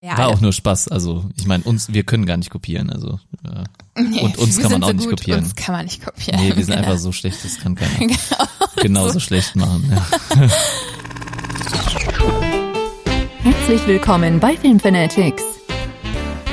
[0.00, 0.88] Ja, War auch nur Spaß.
[0.88, 2.88] Also ich meine, uns, wir können gar nicht kopieren.
[2.90, 3.64] Also äh,
[4.00, 5.42] Nee, und uns kann man auch so nicht gut, kopieren.
[5.42, 6.40] Uns kann man nicht kopieren.
[6.40, 6.86] Nee, wir sind genau.
[6.86, 8.16] einfach so schlecht, das kann keiner Genau.
[8.80, 9.90] genauso schlecht machen.
[9.90, 10.06] Ja.
[13.42, 15.42] Herzlich willkommen bei Filmfanatics,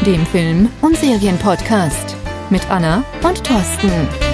[0.06, 2.16] dem Film- und Serienpodcast
[2.50, 4.25] mit Anna und Thorsten.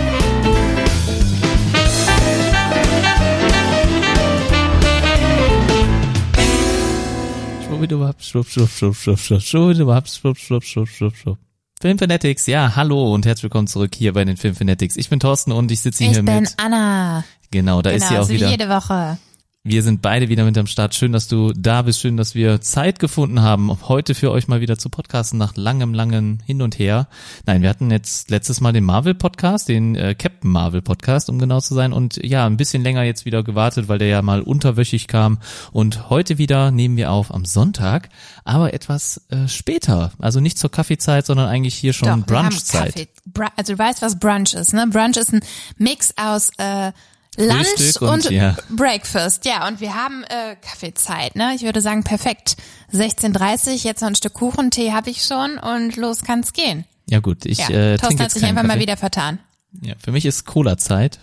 [7.81, 11.37] Schwubbdiwupp, schwupp, schwupp, schwupp, schwupp, schwupp, schwupp, schwupp, schwupp, schwupp, schwupp.
[11.81, 14.97] Filmfanatics, ja, hallo und herzlich willkommen zurück hier bei den Filmfanatics.
[14.97, 17.23] Ich bin Thorsten und ich sitze hier Ich bin mit, Anna.
[17.49, 18.49] genau, da ist sie Genau, auch so wie wieder.
[18.51, 19.17] jede Woche.
[19.63, 20.95] Wir sind beide wieder mit am Start.
[20.95, 21.99] Schön, dass du da bist.
[21.99, 25.93] Schön, dass wir Zeit gefunden haben, heute für euch mal wieder zu podcasten nach langem,
[25.93, 27.07] langem Hin und Her.
[27.45, 31.75] Nein, wir hatten jetzt letztes Mal den Marvel-Podcast, den äh, Captain Marvel-Podcast, um genau zu
[31.75, 31.93] sein.
[31.93, 35.37] Und ja, ein bisschen länger jetzt wieder gewartet, weil der ja mal unterwöchig kam.
[35.71, 38.09] Und heute wieder nehmen wir auf am Sonntag,
[38.43, 40.11] aber etwas äh, später.
[40.17, 43.09] Also nicht zur Kaffeezeit, sondern eigentlich hier schon Brunchzeit.
[43.55, 44.87] Also du weißt, was Brunch ist, ne?
[44.87, 45.41] Brunch ist ein
[45.77, 46.91] Mix aus äh,
[47.37, 48.57] Lunch und, und, ja.
[48.69, 49.45] Breakfast.
[49.45, 51.53] Ja, und wir haben äh, Kaffeezeit, ne?
[51.55, 52.57] Ich würde sagen, perfekt.
[52.93, 56.83] 16.30 jetzt noch ein Stück Kuchen, Tee habe ich schon und los kann's gehen.
[57.09, 58.67] Ja gut, ich Ja, äh, Thorsten trinke hat sich einfach Kaffee.
[58.75, 59.39] mal wieder vertan.
[59.81, 61.19] Ja, für mich ist Cola-Zeit.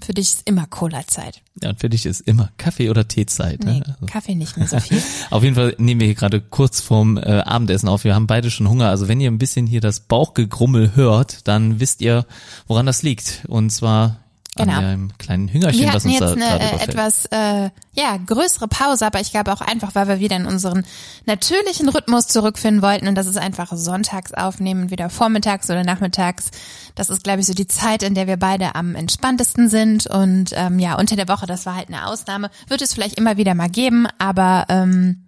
[0.00, 1.40] Für dich ist immer Cola-Zeit.
[1.62, 3.60] Ja, und für dich ist immer Kaffee- oder Teezeit.
[3.64, 3.82] Nee, Ne?
[3.86, 4.06] Also.
[4.06, 5.00] Kaffee nicht mehr so viel.
[5.30, 8.04] Auf jeden Fall nehmen wir hier gerade kurz vorm äh, Abendessen auf.
[8.04, 8.88] Wir haben beide schon Hunger.
[8.90, 12.26] Also wenn ihr ein bisschen hier das Bauchgegrummel hört, dann wisst ihr,
[12.66, 13.44] woran das liegt.
[13.48, 14.18] Und zwar
[14.56, 14.72] Genau.
[14.78, 16.88] an einem kleinen Hüngerchen, Wir hatten uns jetzt da eine gerade äh, überfällt.
[16.88, 20.84] etwas äh, ja größere Pause, aber ich glaube auch einfach, weil wir wieder in unseren
[21.26, 26.50] natürlichen Rhythmus zurückfinden wollten und das ist einfach sonntags aufnehmen, wieder vormittags oder nachmittags.
[26.94, 30.50] Das ist, glaube ich, so die Zeit, in der wir beide am entspanntesten sind und
[30.54, 33.54] ähm, ja unter der Woche, das war halt eine Ausnahme, wird es vielleicht immer wieder
[33.54, 35.22] mal geben, aber ähm,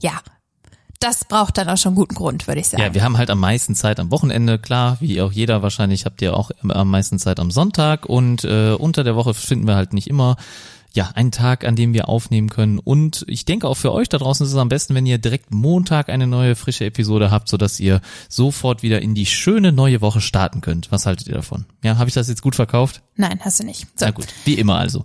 [0.00, 0.12] ja,
[1.04, 2.82] das braucht dann auch schon guten Grund, würde ich sagen.
[2.82, 6.22] Ja, wir haben halt am meisten Zeit am Wochenende, klar, wie auch jeder wahrscheinlich habt
[6.22, 9.92] ihr auch am meisten Zeit am Sonntag und äh, unter der Woche finden wir halt
[9.92, 10.36] nicht immer
[10.94, 12.78] ja, einen Tag, an dem wir aufnehmen können.
[12.78, 15.52] Und ich denke auch für euch da draußen ist es am besten, wenn ihr direkt
[15.52, 20.20] Montag eine neue frische Episode habt, sodass ihr sofort wieder in die schöne neue Woche
[20.20, 20.90] starten könnt.
[20.92, 21.66] Was haltet ihr davon?
[21.82, 23.02] Ja, habe ich das jetzt gut verkauft?
[23.16, 23.82] Nein, hast du nicht.
[23.96, 24.06] So.
[24.06, 25.04] Na gut, wie immer also.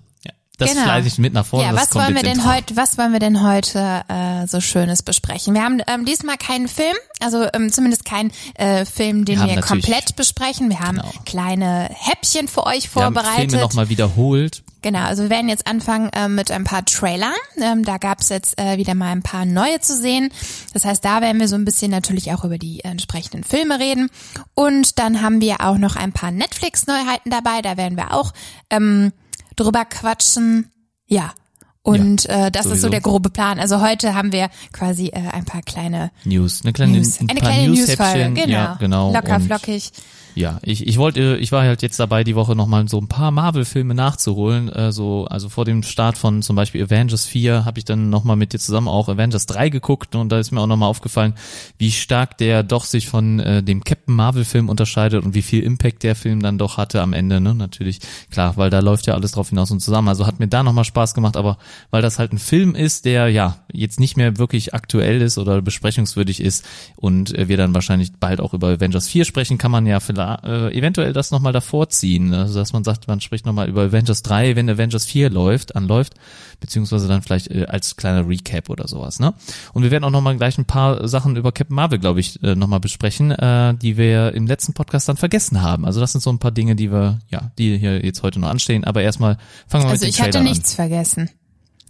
[0.59, 0.83] Das Genau.
[0.83, 1.65] fleißig mit nach vorne.
[1.67, 5.53] Ja, was wollen wir denn heute, was wollen wir denn heute äh, so Schönes besprechen?
[5.55, 9.61] Wir haben ähm, diesmal keinen Film, also ähm, zumindest keinen äh, Film, den Wir wir
[9.61, 10.69] komplett besprechen.
[10.69, 11.11] Wir haben Genau.
[11.25, 13.51] kleine Häppchen für euch Wir haben vorbereitet.
[13.51, 14.63] Filme nochmal wiederholt.
[14.81, 17.33] Genau, also wir werden jetzt anfangen äh, mit ein paar Trailern.
[17.61, 20.29] Ähm, da gab's jetzt äh, wieder mal ein paar neue zu sehen.
[20.73, 24.09] Das heißt, da werden wir so ein bisschen natürlich auch über die entsprechenden Filme reden.
[24.55, 27.61] Und dann haben wir auch noch ein paar Netflix-Neuheiten dabei.
[27.61, 28.31] Da werden wir auch
[28.69, 29.11] ähm,
[29.59, 30.71] drüber quatschen.
[31.07, 31.33] Ja.
[31.81, 32.89] Und äh, das ist so sowieso.
[32.89, 33.59] der grobe Plan.
[33.59, 37.19] Also heute haben wir quasi äh, ein paar kleine News, eine kleine, News.
[37.19, 38.47] ein Eine kleine Newsfolge, genau.
[38.47, 39.13] Ja, genau.
[39.13, 39.91] Locker Und flockig.
[40.35, 43.31] Ja, ich, ich wollte, ich war halt jetzt dabei, die Woche nochmal so ein paar
[43.31, 44.69] Marvel-Filme nachzuholen.
[44.69, 48.35] Äh, so, also vor dem Start von zum Beispiel Avengers 4 habe ich dann nochmal
[48.35, 51.33] mit dir zusammen auch Avengers 3 geguckt und da ist mir auch nochmal aufgefallen,
[51.77, 56.03] wie stark der doch sich von äh, dem Captain Marvel-Film unterscheidet und wie viel Impact
[56.03, 57.53] der Film dann doch hatte am Ende, ne?
[57.53, 57.99] Natürlich,
[58.31, 60.07] klar, weil da läuft ja alles drauf hinaus und zusammen.
[60.07, 61.57] Also hat mir da nochmal Spaß gemacht, aber
[61.91, 65.61] weil das halt ein Film ist, der ja jetzt nicht mehr wirklich aktuell ist oder
[65.61, 66.65] besprechungswürdig ist
[66.95, 70.18] und äh, wir dann wahrscheinlich bald auch über Avengers 4 sprechen, kann man ja vielleicht,
[70.23, 72.33] äh, eventuell das nochmal davor ziehen.
[72.33, 76.15] Also dass man sagt, man spricht nochmal über Avengers 3, wenn Avengers 4 läuft, anläuft,
[76.59, 79.19] beziehungsweise dann vielleicht äh, als kleiner Recap oder sowas.
[79.19, 79.33] Ne?
[79.73, 82.55] Und wir werden auch nochmal gleich ein paar Sachen über Captain Marvel, glaube ich, äh,
[82.55, 85.85] nochmal besprechen, äh, die wir im letzten Podcast dann vergessen haben.
[85.85, 88.49] Also das sind so ein paar Dinge, die wir, ja, die hier jetzt heute noch
[88.49, 88.83] anstehen.
[88.83, 89.37] Aber erstmal
[89.67, 91.29] fangen wir Also mit ich den hatte Trailern nichts vergessen.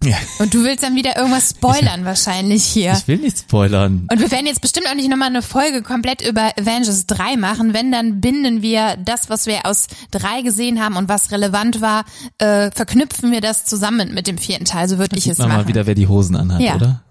[0.04, 0.16] Ja.
[0.40, 2.94] Und du willst dann wieder irgendwas spoilern wahrscheinlich hier.
[2.94, 4.08] Ich will nicht spoilern.
[4.10, 7.74] Und wir werden jetzt bestimmt auch nicht nochmal eine Folge komplett über Avengers 3 machen.
[7.74, 12.06] Wenn, dann binden wir das, was wir aus 3 gesehen haben und was relevant war,
[12.38, 14.88] äh, verknüpfen wir das zusammen mit dem vierten Teil.
[14.88, 15.50] So würde ich es machen.
[15.52, 16.76] mal wieder, wer die Hosen anhat, Ja.
[16.76, 17.02] oder?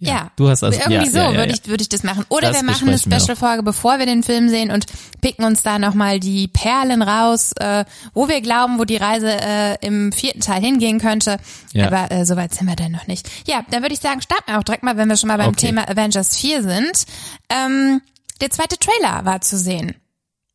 [0.00, 0.30] Ja.
[0.36, 0.76] Du hast das.
[0.76, 1.58] Irgendwie ja, so ja, ja, würde ja.
[1.62, 2.24] ich, würde ich das machen.
[2.28, 4.86] Oder Das wir machen eine Special-Folge, bevor wir den Film sehen und
[5.20, 7.84] picken uns da nochmal die Perlen raus, äh,
[8.14, 11.38] wo wir glauben, wo die Reise äh, im vierten Teil hingehen könnte.
[11.72, 11.88] Ja.
[11.88, 13.28] Aber äh, soweit sind wir dann noch nicht.
[13.48, 15.48] Ja, dann würde ich sagen, starten wir auch direkt mal, wenn wir schon mal beim
[15.48, 15.66] Okay.
[15.66, 17.04] Thema Avengers 4 sind.
[17.48, 18.00] Ähm,
[18.40, 19.96] der zweite Trailer war zu sehen.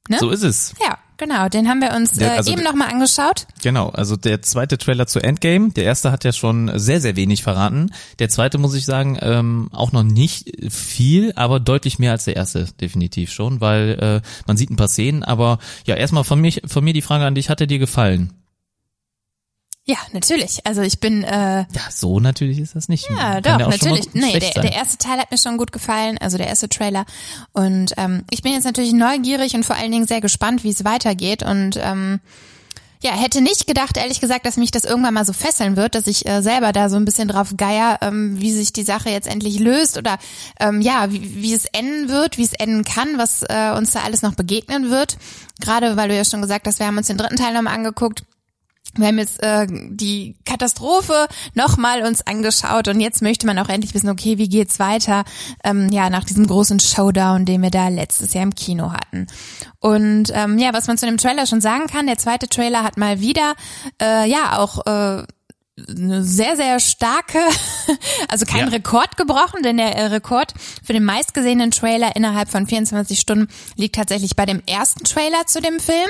[0.07, 0.19] ne?
[0.19, 0.73] So ist es.
[0.81, 1.49] Ja, genau.
[1.49, 3.47] Den haben wir uns Der- äh, also eben nochmal angeschaut.
[3.61, 7.43] Genau, also der zweite Trailer zu Endgame, der erste hat ja schon sehr, sehr wenig
[7.43, 7.91] verraten.
[8.19, 12.35] Der zweite, muss ich sagen, ähm, auch noch nicht viel, aber deutlich mehr als der
[12.35, 16.61] erste, definitiv schon, weil äh, man sieht ein paar Szenen, aber ja, erstmal von, mich,
[16.65, 18.33] von mir die Frage an dich, hat er dir gefallen?
[19.85, 20.65] Ja, natürlich.
[20.65, 23.09] Also ich bin äh, Ja, so natürlich ist das nicht.
[23.09, 24.13] Ja, Kann doch, natürlich.
[24.13, 27.05] Nee, der, der erste Teil hat mir schon gut gefallen, also der erste Trailer.
[27.51, 30.85] Und ähm, ich bin jetzt natürlich neugierig und vor allen Dingen sehr gespannt, wie es
[30.85, 31.43] weitergeht.
[31.43, 32.21] Und ähm,
[33.03, 36.07] ja, hätte nicht gedacht, ehrlich gesagt, dass mich das irgendwann mal so fesseln wird, dass
[36.07, 39.27] ich äh, selber da so ein bisschen drauf geier, ähm, wie sich die Sache jetzt
[39.27, 40.17] endlich löst oder
[40.61, 44.03] ähm, ja, wie, wie es enden wird, wie es enden kann, was äh, uns da
[44.03, 45.17] alles noch begegnen wird.
[45.59, 48.23] Gerade weil du ja schon gesagt hast, wir haben uns den dritten Teil nochmal angeguckt.
[48.95, 53.93] Wir haben jetzt äh, die Katastrophe nochmal uns angeschaut und jetzt möchte man auch endlich
[53.93, 55.23] wissen, okay, wie geht's weiter?
[55.63, 59.27] Ähm, ja, nach diesem großen Showdown, den wir da letztes Jahr im Kino hatten.
[59.79, 62.97] Und ähm, ja, was man zu dem Trailer schon sagen kann, der zweite Trailer hat
[62.97, 63.53] mal wieder
[64.01, 65.23] äh, ja auch äh,
[65.75, 67.39] eine sehr, sehr starke,
[68.27, 68.67] also kein Ja.
[68.67, 70.53] Rekord gebrochen, denn der äh, Rekord
[70.83, 75.61] für den meistgesehenen Trailer innerhalb von 24 Stunden liegt tatsächlich bei dem ersten Trailer zu
[75.61, 76.09] dem Film.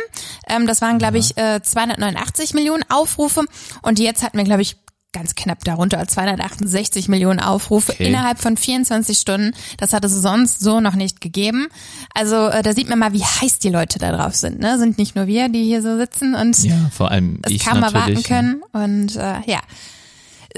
[0.50, 3.46] Ähm, das waren, glaube ich, äh, 289 Millionen Aufrufe
[3.82, 4.76] und jetzt hatten wir, glaube ich,
[5.14, 8.08] ganz knapp darunter 268 Millionen Aufrufe Okay.
[8.08, 9.54] innerhalb von 24 Stunden.
[9.78, 11.68] Das hat es sonst so noch nicht gegeben.
[12.14, 14.60] Also äh, da sieht man mal, wie heiß die Leute da drauf sind.
[14.60, 14.78] Ne?
[14.80, 18.22] Sind nicht nur wir, die hier so sitzen und Ja, vor allem es kaum erwarten
[18.24, 18.64] können.
[18.74, 19.60] Und äh, ja,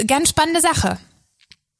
[0.07, 0.98] ganz spannende Sache.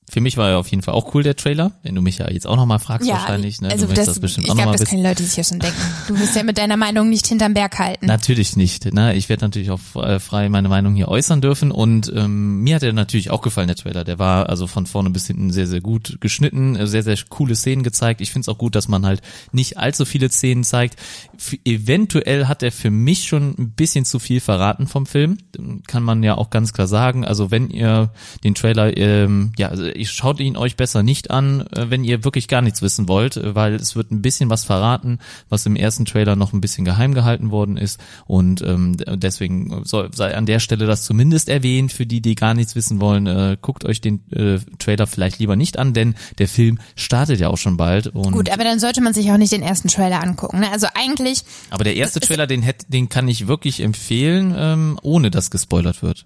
[0.07, 2.30] Für mich war ja auf jeden Fall auch cool der Trailer, wenn du mich ja
[2.30, 3.60] jetzt auch nochmal fragst Ja, wahrscheinlich.
[3.60, 3.69] Ne?
[3.72, 5.81] also du das, das bestimmt ich glaube, das können Leute sich ja schon denken.
[6.07, 8.06] Du wirst ja mit deiner Meinung nicht hinterm Berg halten.
[8.06, 8.94] Natürlich nicht.
[8.94, 9.16] Ne?
[9.16, 12.84] Ich werde natürlich auch äh, frei meine Meinung hier äußern dürfen und ähm, mir hat
[12.84, 14.04] er natürlich auch gefallen, der Trailer.
[14.04, 17.56] Der war also von vorne bis hinten sehr, sehr gut geschnitten, äh, sehr, sehr coole
[17.56, 18.22] Szenen gezeigt.
[18.22, 20.98] Ich finde es auch gut, dass man halt nicht allzu viele Szenen zeigt.
[21.36, 25.40] F eventuell hat er für mich schon ein bisschen zu viel verraten vom Film.
[25.88, 27.25] Kann man ja auch ganz klar sagen.
[27.25, 28.12] Also wenn ihr
[28.44, 32.24] den Trailer, ähm, ja, also ich schaut ihn euch besser nicht an, äh, wenn ihr
[32.24, 35.19] wirklich gar nichts wissen wollt, äh, weil es wird ein bisschen was verraten,
[35.50, 40.09] was im ersten Trailer noch ein bisschen geheim gehalten worden ist und ähm, deswegen soll
[40.13, 43.27] sei an der Stelle das zumindest erwähnt für die, die gar nichts wissen wollen.
[43.27, 47.50] Äh, guckt euch den äh, Trailer vielleicht lieber nicht an, denn der Film startet ja
[47.50, 48.07] auch schon bald.
[48.07, 50.59] Und Gut, aber dann sollte man sich auch nicht den ersten Trailer angucken.
[50.59, 50.71] Ne?
[50.71, 55.31] Also eigentlich, aber der erste Trailer, den hätt, den kann ich wirklich empfehlen, ähm, ohne
[55.31, 56.25] dass gespoilert wird.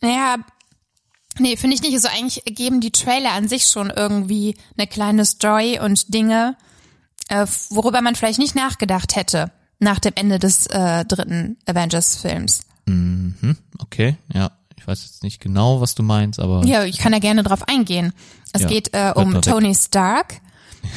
[0.00, 0.36] naja,
[1.38, 1.94] nee, finde ich nicht.
[1.94, 6.56] Also eigentlich geben die Trailer an sich schon irgendwie eine kleine Story und Dinge,
[7.28, 12.62] äh, worüber man vielleicht nicht nachgedacht hätte nach dem Ende des äh, dritten Avengers-Films.
[13.78, 14.50] Okay, ja.
[14.76, 17.68] Ich weiß jetzt nicht genau, was du meinst, aber Ja, ich kann da gerne drauf
[17.68, 18.12] eingehen.
[18.52, 19.40] Es Ja, geht äh, um.
[19.42, 20.40] Tony Stark.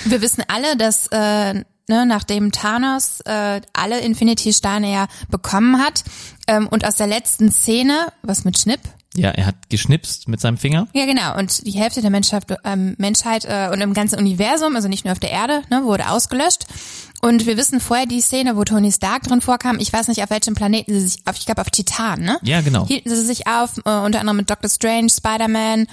[0.06, 6.04] Wir wissen alle, dass äh, ne, nachdem Thanos äh, alle Infinity-Steine ja bekommen hat
[6.48, 8.80] ähm, und aus der letzten Szene, was mit Schnipp?
[9.16, 10.88] Ja, er hat geschnipst mit seinem Finger.
[10.94, 11.38] Ja, genau.
[11.38, 15.12] Und die Hälfte der Menschheit, ähm, Menschheit äh, und im ganzen Universum, also nicht nur
[15.12, 16.66] auf der Erde, ne, wurde ausgelöscht.
[17.22, 19.78] Und wir wissen vorher die Szene, wo Tony Stark drin vorkam.
[19.80, 22.40] Ich weiß nicht, auf welchem Planeten sie sich, auf, ich glaube auf Titan, ne?
[22.42, 22.88] Ja, genau.
[22.88, 25.88] Hielten sie sich auf, äh, unter anderem mit Doctor Strange, Spider-Man,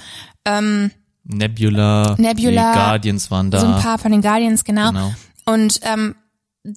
[1.29, 3.61] Nebula, Nebula, die Guardians waren da.
[3.61, 4.89] so ein paar von den Guardians, genau.
[4.89, 5.13] Genau.
[5.45, 6.15] Und ähm,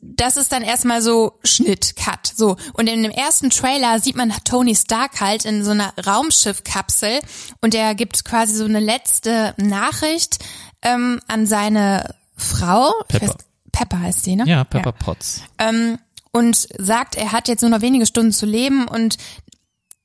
[0.01, 2.31] das ist dann erstmal so Schnitt, Cut.
[2.35, 2.55] So.
[2.73, 7.19] Und in dem ersten Trailer sieht man Tony Stark halt in so einer Raumschiffkapsel
[7.61, 10.39] und er gibt quasi so eine letzte Nachricht
[10.81, 12.91] ähm, an seine Frau.
[13.07, 13.27] Pepper.
[13.27, 13.35] weiß,
[13.71, 14.45] Pepper heißt die, ne?
[14.47, 15.41] Ja, Pepper Potts.
[15.57, 15.97] Ähm,
[16.31, 19.17] und sagt, er hat jetzt nur noch wenige Stunden zu leben und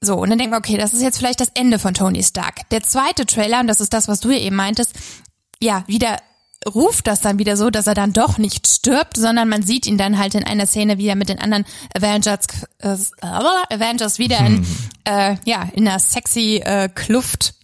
[0.00, 2.68] so, und dann denken wir, okay, das ist jetzt vielleicht das Ende von Tony Stark.
[2.70, 4.94] Der zweite Trailer, und das ist das, was du ja eben meintest,
[5.60, 6.18] ja, wieder
[6.66, 9.98] ruft das dann wieder so, dass er dann doch nicht stirbt, sondern man sieht ihn
[9.98, 12.46] dann halt in einer Szene, wie er mit den anderen Avengers,
[12.78, 14.66] äh, Avengers wieder in,
[15.04, 17.54] äh, ja, in einer sexy äh, Kluft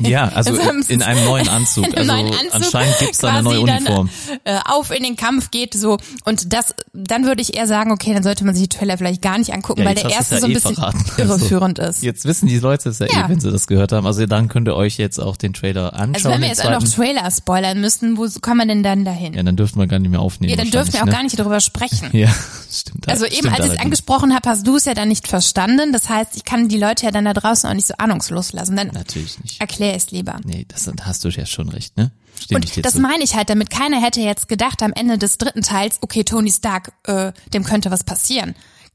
[0.00, 1.86] Ja, also Also in, in einem neuen Anzug.
[1.96, 4.10] Also neuen Anzug anscheinend gibt's da eine neue Uniform.
[4.44, 7.92] Dann, äh, auf in den Kampf geht so und das dann würde ich eher sagen,
[7.92, 10.34] okay, dann sollte man sich die Trailer vielleicht gar nicht angucken, Ja, weil der erste
[10.36, 11.04] du's so ja ein eh bisschen verraten.
[11.18, 12.02] irreführend Also, ist.
[12.02, 13.24] Jetzt wissen die Leute es ja, Ja.
[13.26, 14.06] eh, wenn sie das gehört haben.
[14.06, 16.14] Also dann könnt ihr euch jetzt auch den Trailer anschauen.
[16.14, 16.82] Also wenn wir jetzt auch noch.
[16.88, 19.34] Trailer spoilern müssten, wo kommen wir denn dann dahin?
[19.34, 20.50] Ja, dann dürften wir gar nicht mehr aufnehmen.
[20.50, 22.08] Ja, dann dürfen wir auch wahrscheinlich, gar nicht darüber sprechen.
[22.12, 22.20] Ne?
[22.20, 22.34] Ja,
[22.70, 23.08] stimmt.
[23.08, 25.92] Also stimmt eben, als ich es angesprochen habe, hast du es ja dann nicht verstanden.
[25.92, 28.76] Das heißt, ich kann die Leute ja dann da draußen auch nicht so ahnungslos lassen.
[28.76, 29.60] Dann Natürlich nicht.
[29.78, 30.40] Erklär es lieber.
[30.44, 32.10] Nee, das da hast du ja schon recht, ne?
[32.40, 33.00] Stimme Und das zu.
[33.00, 33.70] meine ich halt damit.
[33.70, 37.90] Keiner hätte jetzt gedacht am Ende des dritten Teils, okay, Tony Stark, äh, dem könnte
[37.90, 38.54] was passieren.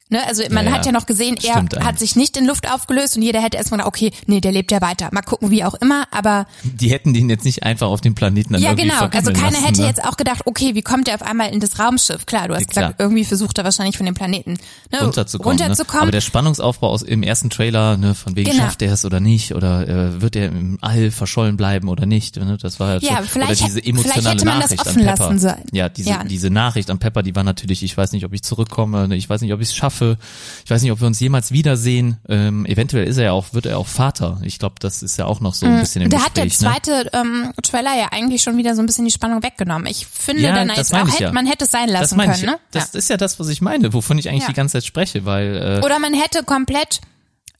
[0.10, 0.20] Ne?
[0.28, 0.92] Also man Ja, hat ja.
[0.92, 2.00] noch gesehen, er hat eigentlich.
[2.00, 4.80] sich nicht in Luft aufgelöst und jeder hätte erstmal gedacht, okay, nee, der lebt ja
[4.82, 5.10] weiter.
[5.12, 8.54] Mal gucken, wie auch immer, aber Die hätten den jetzt nicht einfach auf dem Planeten
[8.54, 9.06] dann ja genau.
[9.12, 9.88] Also keiner lassen, hätte ne?
[9.88, 12.26] jetzt auch gedacht, okay, wie kommt er auf einmal in das Raumschiff?
[12.26, 12.84] Klar, du hast Ja, klar.
[12.90, 14.58] gesagt, irgendwie versucht er wahrscheinlich von dem Planeten
[14.92, 15.60] ne, runterzukommen.
[15.60, 16.00] runterzukommen.
[16.00, 16.04] Ne?
[16.04, 18.64] Aber der Spannungsaufbau aus im ersten Trailer, ne, von wegen Genau.
[18.66, 22.36] schafft er es oder nicht, oder äh, wird er im All verschollen bleiben oder nicht,
[22.36, 22.58] ne?
[22.62, 24.88] Das war halt Ja, schon, vielleicht oder diese hätte- vielleicht emotionale hätte man das Nachricht
[24.88, 25.24] offen an Pepper.
[25.24, 25.64] lassen sollen.
[25.72, 26.24] Ja, diese Ja.
[26.24, 29.30] diese Nachricht an Pepper, die war natürlich, ich weiß nicht, ob ich zurückkomme, ne, ich
[29.30, 30.18] weiß nicht, ob ich es schaffe, hoffe,
[30.66, 32.18] ich weiß nicht, ob wir uns jemals wiedersehen.
[32.30, 34.40] Ähm, eventuell ist er ja auch, wird er auch Vater.
[34.44, 36.30] Ich glaube, das ist ja auch noch so ein bisschen im Da Gespräch.
[36.30, 36.52] hat der ne?
[36.52, 39.88] zweite ähm, Trailer ja eigentlich schon wieder so ein bisschen die Spannung weggenommen.
[39.88, 41.32] Ich finde, Ja, dann das jetzt meine auch hätte, ja.
[41.32, 42.50] man hätte es sein Das lassen meine können, ich.
[42.50, 42.60] ne?
[42.72, 44.48] Das ist ja das, was ich meine, wovon ich eigentlich Ja.
[44.50, 47.02] die ganze Zeit spreche, weil äh, Oder man hätte komplett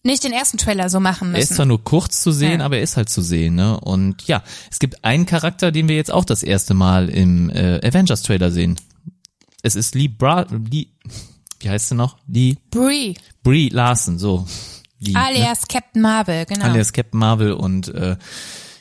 [0.06, 1.56] nicht den ersten Trailer so machen Er ist müssen.
[1.56, 2.66] zwar nur kurz zu sehen, Ja.
[2.66, 3.80] aber er ist halt zu sehen, ne?
[3.80, 7.80] Und ja, es gibt einen Charakter, den wir jetzt auch das erste Mal im äh,
[7.88, 8.76] Avengers Trailer sehen.
[9.62, 10.88] Es ist Lee Bra Lee,
[11.64, 12.18] wie heißt sie noch?
[12.28, 14.46] Lee Brie, Brie Larson, so.
[15.00, 15.20] Lee, ne?
[15.20, 16.66] alias Captain Marvel, genau.
[16.66, 18.18] alias Captain Marvel und äh,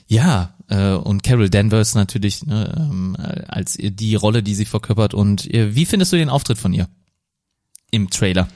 [0.06, 3.16] ja, äh, und Carol Danvers natürlich ne, ähm,
[3.48, 5.14] als die Rolle, die sie verkörpert.
[5.14, 6.88] Und äh, wie findest du den Auftritt von ihr
[7.90, 8.48] im Trailer?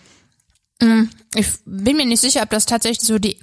[1.35, 3.39] Ich bin mir nicht sicher, ob das tatsächlich so die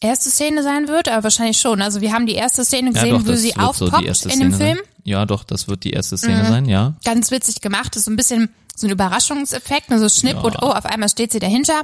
[0.00, 1.82] erste Szene sein wird, aber wahrscheinlich schon.
[1.82, 4.28] Also wir haben die erste Szene Ja, gesehen, doch, wo sie so aufpoppt die erste
[4.28, 4.76] in dem Film.
[4.76, 4.86] Sein.
[5.04, 6.96] Ja, doch, das wird die erste Szene sein, ja.
[7.04, 10.40] Ganz witzig gemacht, ist so ein bisschen so ein Überraschungseffekt, nur so Schnipp Ja.
[10.42, 11.82] und oh, auf einmal steht sie dahinter.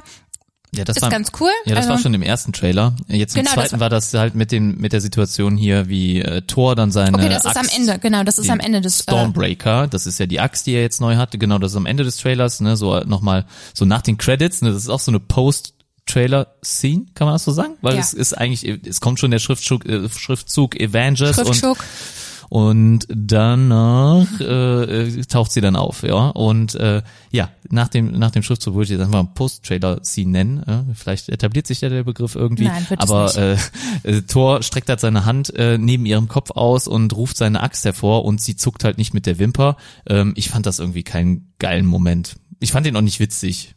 [0.75, 1.51] Ja, das Ist war, ganz cool.
[1.65, 2.95] Ja, das Also- war schon im ersten Trailer.
[3.07, 6.19] Jetzt im Genau, das zweiten war das halt mit dem mit der Situation hier, wie
[6.21, 8.81] äh, Thor dann seine Okay, das ist Axt, am Ende, genau, das ist am Ende
[8.81, 11.73] des äh, Stormbreaker, das ist ja die Axt, die er jetzt neu hatte, genau, das
[11.73, 13.45] ist am Ende des Trailers, ne, so nochmal,
[13.75, 15.19] so nach den Credits, ne, das ist auch so eine
[16.07, 17.75] Post-Trailer-Scene, kann man das so sagen?
[17.81, 17.99] Weil Ja.
[17.99, 21.77] es ist eigentlich, es kommt schon der Schriftzug, äh, Schriftzug Avengers und Schriftschuck.
[22.53, 24.43] Und danach äh,
[25.07, 26.27] äh, taucht sie dann auf, ja.
[26.29, 30.63] Und äh, ja, nach dem nach dem Schriftzug würde ich jetzt einfach mal Post-Trailer-Scene nennen.
[30.63, 32.65] Äh, vielleicht etabliert sich ja der Begriff irgendwie.
[32.65, 33.57] Nein, Aber äh,
[34.03, 37.85] äh, Thor streckt halt seine Hand äh, neben ihrem Kopf aus und ruft seine Axt
[37.85, 39.75] hervor und sie zuckt halt nicht mit der Wimper.
[40.07, 42.35] Ähm, ich fand das irgendwie keinen geilen Moment.
[42.59, 43.73] Ich fand den auch nicht witzig.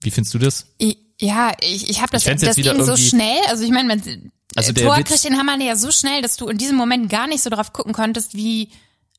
[0.00, 0.66] Wie findest du das?
[0.80, 3.36] I- Ja, ich, ich habe das, Ich das ging so schnell.
[3.50, 4.00] Also ich meine,
[4.56, 7.08] Also also der Witz- kriegt den Hammer ja so schnell, dass du in diesem Moment
[7.08, 8.70] gar nicht so drauf gucken konntest, wie.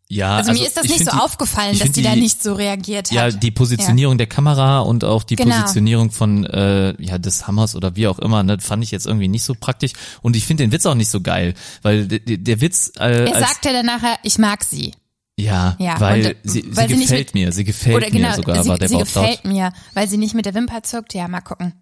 [0.08, 2.44] Ja, Also, mir ist das ich nicht so die- aufgefallen, dass find die, da nicht
[2.44, 3.42] so reagiert Ja, hat.
[3.42, 5.56] die Positionierung der Kamera und auch die Genau.
[5.56, 9.28] Positionierung von äh, ja des Hammers oder wie auch immer, ne, fand ich jetzt irgendwie
[9.28, 12.62] nicht so praktisch und ich finde den Witz auch nicht so geil, weil der, der
[12.62, 14.92] Witz äh, er als, sagte dann nachher, ich mag sie.
[15.40, 18.12] ja, Ja, weil und, äh, sie, weil sie sie gefällt mit- mir, sie gefällt Oder
[18.12, 20.84] genau, mir sogar, sie, war der sie gefällt mir, weil sie nicht mit der Wimper
[20.84, 21.16] zuckt.
[21.16, 21.74] Ja, mal gucken.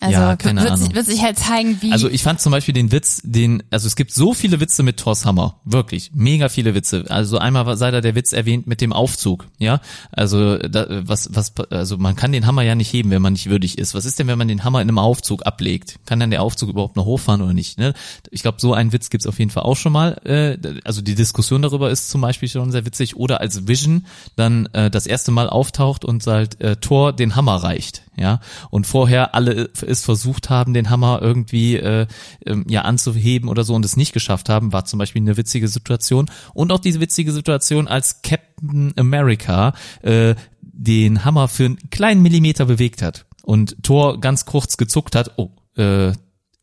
[0.00, 0.84] Also Ja, keine wird, Ahnung.
[0.84, 1.92] sich, wird sich halt zeigen, wie.
[1.92, 4.98] Also ich fand zum Beispiel den Witz, den, also es gibt so viele Witze mit
[4.98, 7.04] Thors Hammer, wirklich, mega viele Witze.
[7.08, 9.80] Also einmal sei da der Witz erwähnt mit dem Aufzug, ja.
[10.12, 13.48] Also da, was, was, also man kann den Hammer ja nicht heben, wenn man nicht
[13.48, 13.94] würdig ist.
[13.94, 15.96] Was ist denn, wenn man den Hammer in einem Aufzug ablegt?
[16.06, 17.78] Kann dann der Aufzug überhaupt noch hochfahren oder nicht?
[17.78, 17.94] Ne?
[18.30, 20.12] Ich glaube, so einen Witz gibt's auf jeden Fall auch schon mal.
[20.24, 23.16] Äh, also die Diskussion darüber ist zum Beispiel schon sehr witzig.
[23.16, 27.56] Oder als Vision dann äh, das erste Mal auftaucht und halt äh, Thor den Hammer
[27.56, 28.40] reicht, ja.
[28.70, 32.06] Und vorher alle es versucht haben, den Hammer irgendwie äh,
[32.44, 35.68] ähm, ja anzuheben oder so und es nicht geschafft haben, war zum Beispiel eine witzige
[35.68, 36.30] Situation.
[36.54, 42.66] Und auch diese witzige Situation, als Captain America äh, den Hammer für einen kleinen Millimeter
[42.66, 46.12] bewegt hat und Thor ganz kurz gezuckt hat, oh, äh,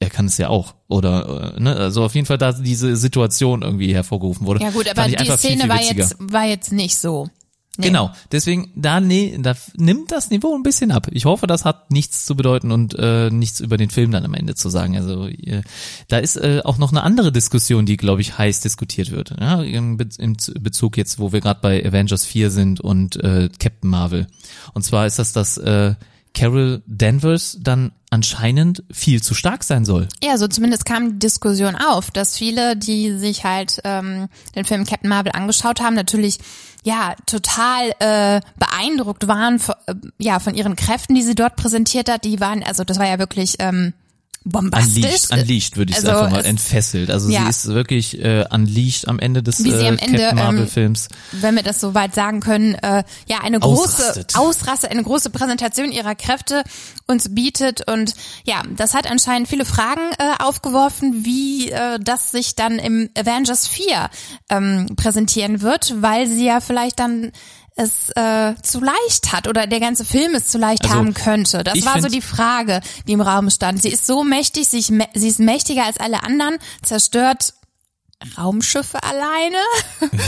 [0.04, 0.76] er kann es ja auch.
[0.88, 4.62] Oder äh, ne, also auf jeden Fall da diese Situation irgendwie hervorgerufen wurde.
[4.62, 7.30] ja gut, aber die einfach viel, Szene viel war jetzt, war jetzt nicht so.
[7.76, 7.88] Nee.
[7.88, 11.08] Genau, deswegen, da, nee, da nimmt das Niveau ein bisschen ab.
[11.10, 14.36] Ich hoffe, das hat nichts zu bedeuten und äh, nichts über den Film dann am
[14.36, 14.96] Ende zu sagen.
[14.96, 15.64] Also äh,
[16.08, 19.36] da ist äh, auch noch eine andere Diskussion, die, glaube ich, heiß diskutiert wird.
[19.40, 23.50] Ja, im, Be Im Bezug jetzt, wo wir gerade bei Avengers 4 sind und äh,
[23.58, 24.28] Captain Marvel.
[24.76, 25.96] Und zwar ist das, dass äh,
[26.36, 30.08] Carol Danvers dann anscheinend viel zu stark sein soll.
[30.24, 34.86] Ja, so zumindest kam die Diskussion auf, dass viele, die sich halt ähm, den Film
[34.86, 36.40] Captain Marvel angeschaut haben, natürlich
[36.84, 42.26] ja total äh, beeindruckt waren äh, ja von ihren Kräften, die sie dort präsentiert hat.
[42.26, 43.94] Die waren, also das war ja wirklich ähm,
[44.46, 45.30] bombastisch.
[45.32, 47.10] Unleashed, würde ich Also einfach mal es- entfesselt.
[47.12, 47.44] Also Ja.
[47.44, 50.60] sie ist wirklich äh, unleashed am Ende des Wie sie äh, am Ende, Captain Marvel
[50.62, 51.08] ähm, Films.
[51.32, 54.26] wenn wir das so weit sagen können, äh, ja eine große.
[54.36, 56.64] Ausraste, eine große Präsentation ihrer Kräfte
[57.08, 58.14] uns bietet und
[58.46, 63.68] ja, das hat anscheinend viele Fragen äh, aufgeworfen, wie äh, das sich dann im Avengers
[63.68, 64.10] 4
[64.50, 67.32] ähm, präsentieren wird, weil sie ja vielleicht dann
[67.76, 71.64] es äh, zu leicht hat oder der ganze Film es zu leicht Also, haben könnte.
[71.64, 73.82] Das war so die Frage, die im Raum stand.
[73.82, 77.54] Sie ist so mächtig, sie ist mächtiger als alle anderen, zerstört
[78.38, 79.58] Raumschiffe alleine.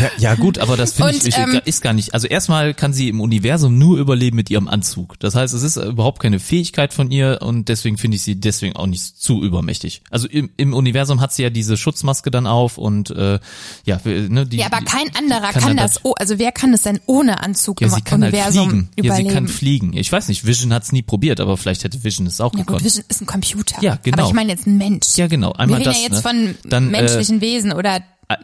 [0.01, 2.13] Ja, ja gut, aber das finde ich, ähm, ist gar nicht.
[2.13, 5.19] Also erstmal kann sie im Universum nur überleben mit ihrem Anzug.
[5.19, 8.75] Das heißt, es ist überhaupt keine Fähigkeit von ihr und deswegen finde ich sie deswegen
[8.75, 10.01] auch nicht zu übermächtig.
[10.09, 13.39] Also im, im Universum hat sie ja diese Schutzmaske dann auf und äh,
[13.85, 14.57] ja, ne, die.
[14.57, 16.03] Ja, aber kein anderer kann kann, das.
[16.03, 18.89] Oh, also wer kann das denn ohne Anzug Ja, im sie kann halt Universum fliegen.
[18.95, 19.33] Ja, sie überleben?
[19.33, 19.93] kann fliegen.
[19.97, 22.67] Ich weiß nicht, Vision hat's nie probiert, aber vielleicht hätte Vision es auch ja gut,
[22.67, 22.85] gekonnt.
[22.85, 23.81] Vision ist ein Computer.
[23.81, 24.17] Ja, genau.
[24.19, 25.15] Aber ich meine jetzt ein Mensch.
[25.15, 25.53] Ja, genau.
[25.53, 26.21] Einmal Wir reden das, ja jetzt ne?
[26.21, 27.84] von Dann, äh, menschlichen Wesen oder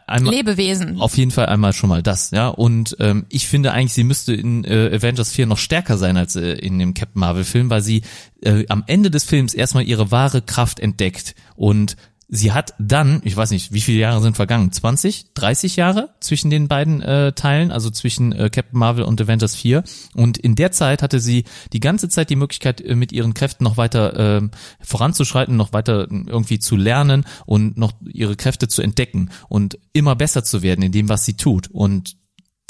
[0.08, 1.00] einmal, Lebewesen.
[1.00, 2.48] Auf jeden Fall einmal schon mal das, ja.
[2.50, 6.36] Und ähm, ich finde eigentlich, sie müsste in äh, Avengers 4 noch stärker sein als
[6.36, 8.04] äh, in dem Captain Marvel Film, weil sie
[8.42, 11.96] äh, am Ende des Films erstmal ihre wahre Kraft entdeckt und
[12.34, 14.72] sie hat dann, ich weiß nicht, wie viele Jahre sind vergangen?
[14.72, 19.54] 20, 30 Jahre zwischen den beiden äh, Teilen, also zwischen äh, Captain Marvel und Avengers
[19.56, 19.84] 4.
[20.16, 23.66] Und in der Zeit hatte sie die ganze Zeit die Möglichkeit, äh, mit ihren Kräften
[23.66, 29.30] noch weiter äh, voranzuschreiten, noch weiter irgendwie zu lernen und noch ihre Kräfte zu entdecken
[29.50, 31.68] und immer besser zu werden in dem, was sie tut.
[31.68, 32.16] Und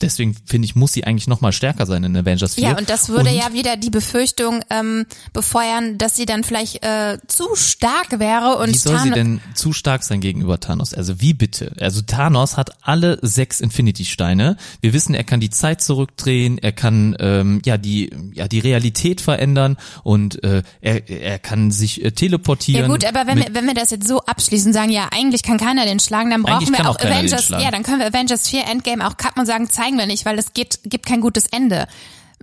[0.01, 2.63] deswegen finde ich, muss sie eigentlich noch mal stärker sein in Avengers 4.
[2.63, 6.83] Ja, und das würde und, ja wieder die Befürchtung ähm, befeuern, dass sie dann vielleicht
[6.83, 10.93] äh, zu stark wäre und Wie soll Thanos sie denn zu stark sein gegenüber Thanos?
[10.93, 11.73] Also wie bitte?
[11.79, 14.57] Also Thanos hat alle sechs Infinity-Steine.
[14.81, 19.21] Wir wissen, er kann die Zeit zurückdrehen, er kann ähm, ja die ja die Realität
[19.21, 22.83] verändern und äh, er, er kann sich äh, teleportieren.
[22.83, 25.57] Ja gut, aber wenn wir, wenn wir das jetzt so abschließen, sagen, ja, eigentlich kann
[25.57, 28.65] keiner den schlagen, dann brauchen wir auch auch Avengers, ja, dann können wir Avengers 4
[28.67, 31.87] Endgame auch cutten und sagen, zeigen nicht, weil es geht, gibt kein gutes Ende.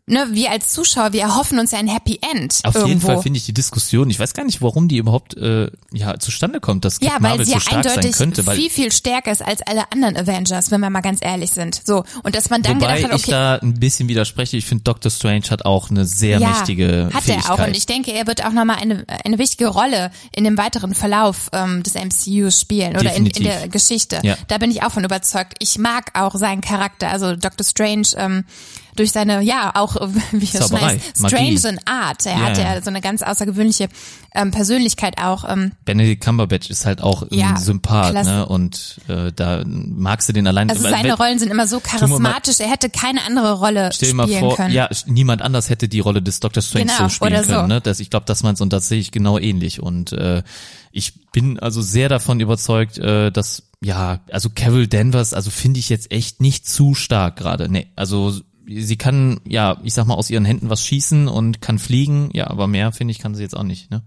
[0.08, 2.88] Ne, wir als Zuschauer, wir erhoffen uns ja ein Happy End Auf irgendwo.
[2.88, 6.18] jeden Fall finde ich die Diskussion, ich weiß gar nicht, warum die überhaupt äh, ja
[6.18, 8.70] zustande kommt, dass ja, Captain weil Marvel sie so stark sein eindeutig könnte, weil viel,
[8.70, 11.82] viel stärker ist als alle anderen Avengers, wenn wir mal ganz ehrlich sind.
[11.84, 12.04] So.
[12.22, 14.56] Und dass man dann Wobei gedacht hat, ich okay, da ein bisschen widerspreche.
[14.56, 17.48] Ich finde, Doctor Strange hat auch eine sehr ja, mächtige hat Fähigkeit.
[17.48, 17.66] er auch.
[17.66, 21.50] Und ich denke, er wird auch nochmal eine, eine wichtige Rolle in dem weiteren Verlauf
[21.52, 24.20] ähm, des MCUs spielen oder in, in der Geschichte.
[24.22, 24.36] Ja.
[24.48, 25.54] Da bin ich auch von überzeugt.
[25.58, 28.44] Ich mag auch seinen Charakter, also Doctor Strange, ähm,
[28.98, 29.96] durch seine, ja, auch,
[30.32, 31.58] wie Zauberei, heißt, Magie.
[31.58, 32.26] strange Art.
[32.26, 33.88] Er Ja, hat ja so eine ganz außergewöhnliche
[34.34, 35.48] ähm, Persönlichkeit auch.
[35.48, 38.30] Ähm, Benedict Cumberbatch ist halt auch Ja, Sympath, klasse.
[38.30, 38.46] ne?
[38.46, 40.68] Und äh, da magst du den allein.
[40.70, 44.28] also seine Rollen sind immer so charismatisch, er hätte keine andere Rolle Stell spielen mal
[44.28, 44.74] vor, können.
[44.74, 46.62] ja, niemand anders hätte die Rolle des Dr.
[46.62, 47.50] Strange Genau, so spielen so.
[47.52, 47.68] können.
[47.68, 47.80] Ne?
[47.80, 49.80] Das, ich glaube, das meinst und das sehe ich genau ähnlich.
[49.80, 50.42] Und äh,
[50.90, 55.88] ich bin also sehr davon überzeugt, äh, dass ja, also Carol Danvers, also finde ich
[55.88, 57.68] jetzt echt nicht zu stark gerade.
[57.70, 58.34] Nee, also
[58.68, 62.48] sie kann, ja, ich sag mal, aus ihren Händen was schießen und kann fliegen, ja,
[62.48, 64.02] aber mehr, finde ich, kann sie jetzt auch nicht, ne?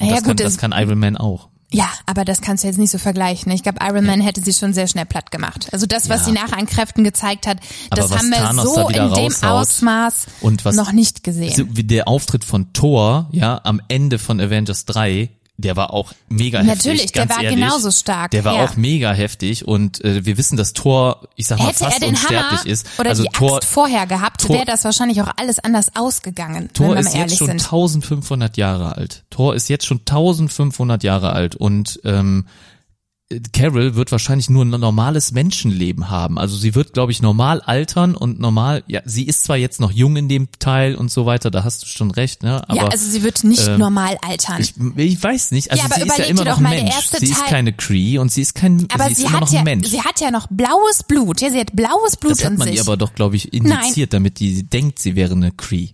[0.00, 1.48] Und Ja, das, gut, kann, das- kann Iron Man auch.
[1.70, 3.50] Ja, aber das kannst du jetzt nicht so vergleichen.
[3.50, 5.68] Ich glaube, Iron Man hätte sie schon sehr schnell platt gemacht.
[5.72, 6.26] Also das, was Ja.
[6.26, 7.58] sie nachher an Kräften gezeigt hat,
[7.90, 11.52] Aber das haben wir Thanos so in dem Ausmaß und was- noch nicht gesehen.
[11.56, 16.12] So wie der Auftritt von Thor, ja, am Ende von Avengers 3, der war auch
[16.28, 16.76] mega heftig.
[16.84, 17.60] Natürlich, der war ehrlich.
[17.60, 18.64] genauso stark, Der war ja.
[18.64, 22.00] auch mega heftig und äh, wir wissen, dass Thor, ich sag mal, Hätte fast er
[22.00, 22.86] den unsterblich Hammer ist.
[22.98, 26.96] oder also die Thor, Axt vorher gehabt, wäre das wahrscheinlich auch alles anders ausgegangen, Thor
[26.96, 27.60] ist jetzt schon sind.
[27.62, 29.24] 1500 Jahre alt.
[29.30, 32.46] Thor ist jetzt schon 1500 Jahre alt und ähm,
[33.52, 36.38] Carol wird wahrscheinlich nur ein normales Menschenleben haben.
[36.38, 39.90] Also sie wird, glaube ich, normal altern und normal, ja, sie ist zwar jetzt noch
[39.90, 42.68] jung in dem Teil und so weiter, da hast du schon recht, ne?
[42.68, 44.60] Aber ja, also sie wird nicht ähm, normal altern.
[44.60, 46.94] ich, ich weiß nicht, also Ja, aber sie ist ja immer noch doch ein Mensch.
[47.18, 49.40] Sie ist Teil- keine Cree und sie ist kein, aber sie ist sie immer hat
[49.40, 51.40] noch ja, sie hat ja noch blaues Blut.
[51.40, 52.76] Ja, sie hat blaues Blut das hat in man sich.
[52.76, 55.88] ihr aber doch, glaube ich, indiziert, damit die denkt, sie wäre eine Cree.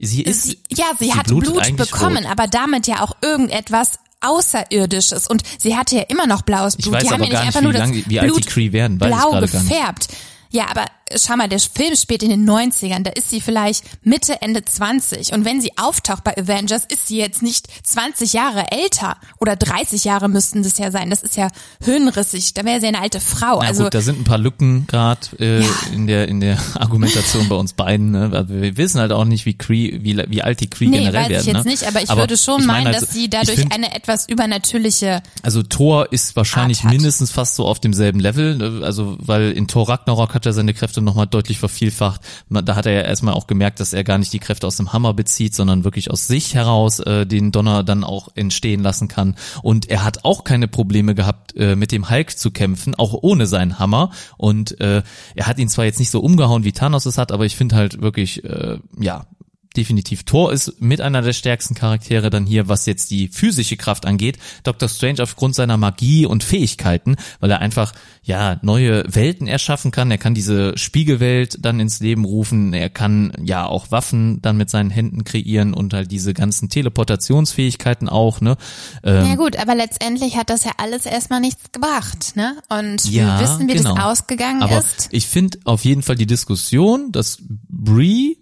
[0.00, 2.30] Sie ist, sie, ja, sie, hat blutet Blut bekommen, rot.
[2.30, 5.26] aber damit ja auch irgendetwas Außerirdisches.
[5.26, 6.86] Und sie hatte ja immer noch blaues Blut.
[6.86, 8.36] Ich weiß die haben aber ja gar nicht einfach wie nur das lang- wie alt
[8.36, 10.08] die Kree werden, weiß blau gefärbt.
[10.50, 14.40] Ja, aber schau mal, der Film spielt in den 90ern, da ist sie vielleicht Mitte,
[14.42, 15.32] Ende 20.
[15.32, 19.16] Und wenn sie auftaucht bei Avengers, ist sie jetzt nicht 20 Jahre älter.
[19.40, 21.10] Oder 30 Jahre müssten das ja sein.
[21.10, 21.48] Das ist ja
[21.84, 22.54] hirnrissig.
[22.54, 23.60] Da wäre sie eine alte Frau.
[23.60, 25.66] Na also gut, da sind ein paar Lücken gerade äh, Ja.
[25.92, 28.10] in der in der Argumentation bei uns beiden.
[28.12, 28.30] Ne?
[28.32, 31.22] Also wir wissen halt auch nicht, wie Cree, wie, wie alt die Cree Nee, generell
[31.24, 31.40] weiß werden.
[31.40, 31.70] ich jetzt ne?
[31.70, 34.28] nicht, aber ich würde schon ich meinen, meine, dass also, sie dadurch find, eine etwas
[34.28, 38.80] übernatürliche Also Thor ist wahrscheinlich mindestens fast so auf demselben Level, ne?
[38.84, 42.20] also weil in Thor Ragnarok hat er seine Kräfte nochmal deutlich vervielfacht.
[42.48, 44.92] Da hat er ja erstmal auch gemerkt, dass er gar nicht die Kräfte aus dem
[44.92, 49.36] Hammer bezieht, sondern wirklich aus sich heraus äh, den Donner dann auch entstehen lassen kann.
[49.62, 53.46] Und er hat auch keine Probleme gehabt, äh, mit dem Hulk zu kämpfen, auch ohne
[53.46, 54.10] seinen Hammer.
[54.36, 55.02] Und äh,
[55.34, 57.76] er hat ihn zwar jetzt nicht so umgehauen, wie Thanos es hat, aber ich finde
[57.76, 59.26] halt wirklich, äh, ja,
[59.78, 60.24] definitiv.
[60.24, 64.38] Thor ist mit einer der stärksten Charaktere dann hier, was jetzt die physische Kraft angeht.
[64.64, 64.88] Dr.
[64.88, 70.10] Strange aufgrund seiner Magie und Fähigkeiten, weil er einfach, ja, neue Welten erschaffen kann.
[70.10, 72.74] Er kann diese Spiegelwelt dann ins Leben rufen.
[72.74, 78.08] Er kann ja auch Waffen dann mit seinen Händen kreieren und halt diese ganzen Teleportationsfähigkeiten
[78.08, 78.56] auch, ne?
[79.04, 82.56] Ähm, Ja gut, aber letztendlich hat das ja alles erstmal nichts gebracht, ne?
[82.68, 83.94] Und ja, wir wissen, wie genau.
[83.94, 85.08] das ausgegangen Aber ist.
[85.12, 87.38] ich finde auf jeden Fall die Diskussion, dass
[87.68, 88.38] Brie,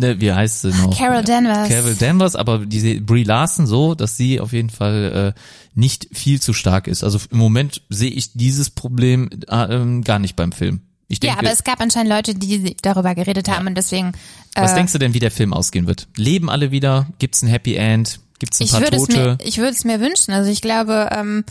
[0.00, 0.96] ne, wie heißt sie noch?
[0.96, 1.68] Carol Danvers.
[1.68, 5.40] Carol Danvers, aber diese Brie Larson so, dass sie auf jeden Fall äh,
[5.74, 7.04] nicht viel zu stark ist.
[7.04, 10.80] Also im Moment sehe ich dieses Problem äh, ähm, gar nicht beim Film.
[11.08, 14.12] Ich denke, ja, aber es gab anscheinend Leute, die darüber geredet haben und deswegen.
[14.54, 16.06] was äh, denkst du denn, wie der Film ausgehen wird?
[16.16, 17.06] Leben alle wieder?
[17.18, 18.20] Gibt's ein Happy End?
[18.38, 19.18] Gibt's ein ich paar Tote?
[19.18, 20.32] mir, ich würde es mir wünschen.
[20.32, 21.44] Also ich glaube, ähm,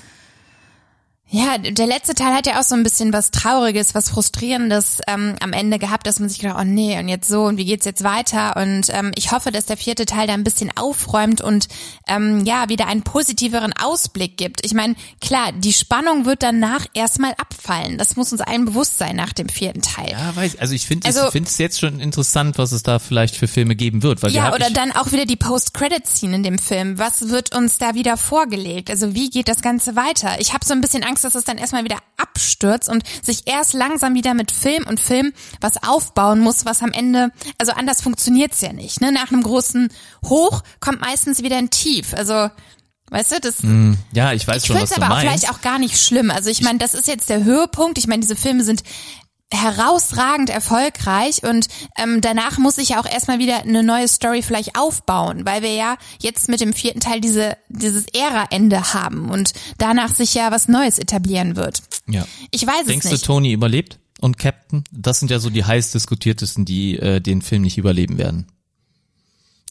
[1.30, 5.36] Ja, der letzte Teil hat ja auch so ein bisschen was Trauriges, was Frustrierendes ähm,
[5.42, 7.86] am Ende gehabt, dass man sich gedacht, oh nee, und jetzt so und wie geht's
[7.86, 8.56] jetzt weiter?
[8.56, 11.68] Und ähm, ich hoffe, dass der vierte Teil da ein bisschen aufräumt und
[12.08, 14.66] ähm, ja wieder einen positiveren Ausblick gibt.
[14.66, 17.98] Ich meine, klar, die Spannung wird danach erstmal abfallen.
[17.98, 20.12] Das muss uns allen bewusst sein nach dem vierten Teil.
[20.12, 23.00] Ja, weiß, also ich finde Also- es finde es jetzt schon interessant, was es da
[23.00, 25.36] vielleicht für Filme geben wird, weil wir Ja, hab oder ich, dann auch wieder die
[25.36, 26.98] Post-Credit-Scene in dem Film.
[27.00, 28.90] Was wird uns da wieder vorgelegt?
[28.90, 30.40] Also wie geht das Ganze weiter?
[30.40, 33.74] Ich habe so ein bisschen Angst, dass es dann erstmal wieder abstürzt und sich erst
[33.74, 38.62] langsam wieder mit Film und Film was aufbauen muss, was am Ende, also anders funktioniert's
[38.62, 39.02] ja nicht.
[39.02, 39.12] Ne?
[39.12, 39.90] Nach einem großen
[40.26, 42.14] Hoch kommt meistens wieder ein Tief.
[42.14, 42.50] Also
[43.10, 43.56] Weißt du, das,
[44.12, 45.98] ja, ich weiß ich schon, finde was es du aber auch vielleicht auch gar nicht
[45.98, 46.30] schlimm.
[46.30, 47.98] Also ich meine, das ist jetzt der Höhepunkt.
[47.98, 48.84] Ich meine, diese Filme sind
[49.52, 54.78] herausragend erfolgreich und ähm, danach muss ich ja auch erstmal wieder eine neue Story vielleicht
[54.78, 60.14] aufbauen, weil wir ja jetzt mit dem vierten Teil diese dieses Ära-Ende haben und danach
[60.14, 61.82] sich ja was Neues etablieren wird.
[62.08, 62.28] ja.
[62.52, 63.26] Ich weiß Denkst es du, nicht.
[63.26, 64.84] Tony überlebt und Captain?
[64.92, 68.48] Das sind ja so die heiß diskutiertesten, die äh, den Film nicht überleben werden.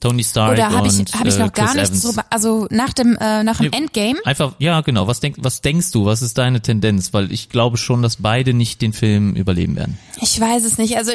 [0.00, 2.24] Tony Stark Oder habe ich habe ich äh, noch gar Chris nichts drüber.
[2.30, 3.76] Also nach dem äh, nach dem Nee.
[3.78, 5.06] Endgame Einfach, ja, genau.
[5.06, 6.04] Was, denk, was denkst du?
[6.04, 7.12] Was ist deine Tendenz?
[7.14, 9.98] Weil ich glaube schon, dass beide nicht den Film überleben werden.
[10.20, 10.96] Ich weiß es nicht.
[10.98, 11.12] Also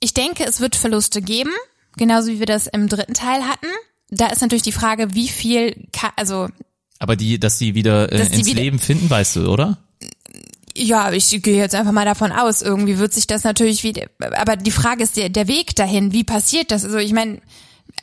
[0.00, 1.50] ich denke, es wird Verluste geben,
[1.96, 3.66] genauso wie wir das im dritten Teil hatten.
[4.10, 6.48] Da ist natürlich die Frage, wie viel, also
[6.98, 9.78] Aber die, dass die wieder äh, ins wieder- Leben finden, weißt du, oder?
[10.74, 14.56] ja, ich gehe jetzt einfach mal davon aus, irgendwie wird sich das natürlich wieder, aber
[14.56, 16.84] die Frage ist der, der Weg dahin, wie passiert das?
[16.86, 17.42] Also ich meine,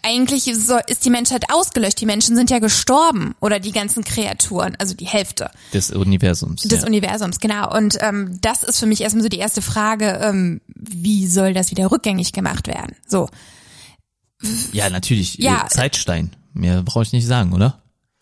[0.01, 4.75] eigentlich so, ist die Menschheit ausgelöscht, die Menschen sind ja gestorben oder die ganzen Kreaturen,
[4.79, 5.51] also die Hälfte.
[5.73, 6.61] Des Universums.
[6.63, 6.87] des ja.
[6.87, 7.75] Universums, genau.
[7.75, 11.71] Und ähm, das ist für mich erstmal so die erste Frage, ähm, wie soll das
[11.71, 12.95] wieder rückgängig gemacht werden?
[13.07, 13.29] So.
[14.71, 15.37] ja, natürlich.
[15.37, 15.67] Ja.
[15.69, 16.31] Zeitstein.
[16.53, 17.81] Mehr brauche ich nicht sagen, oder?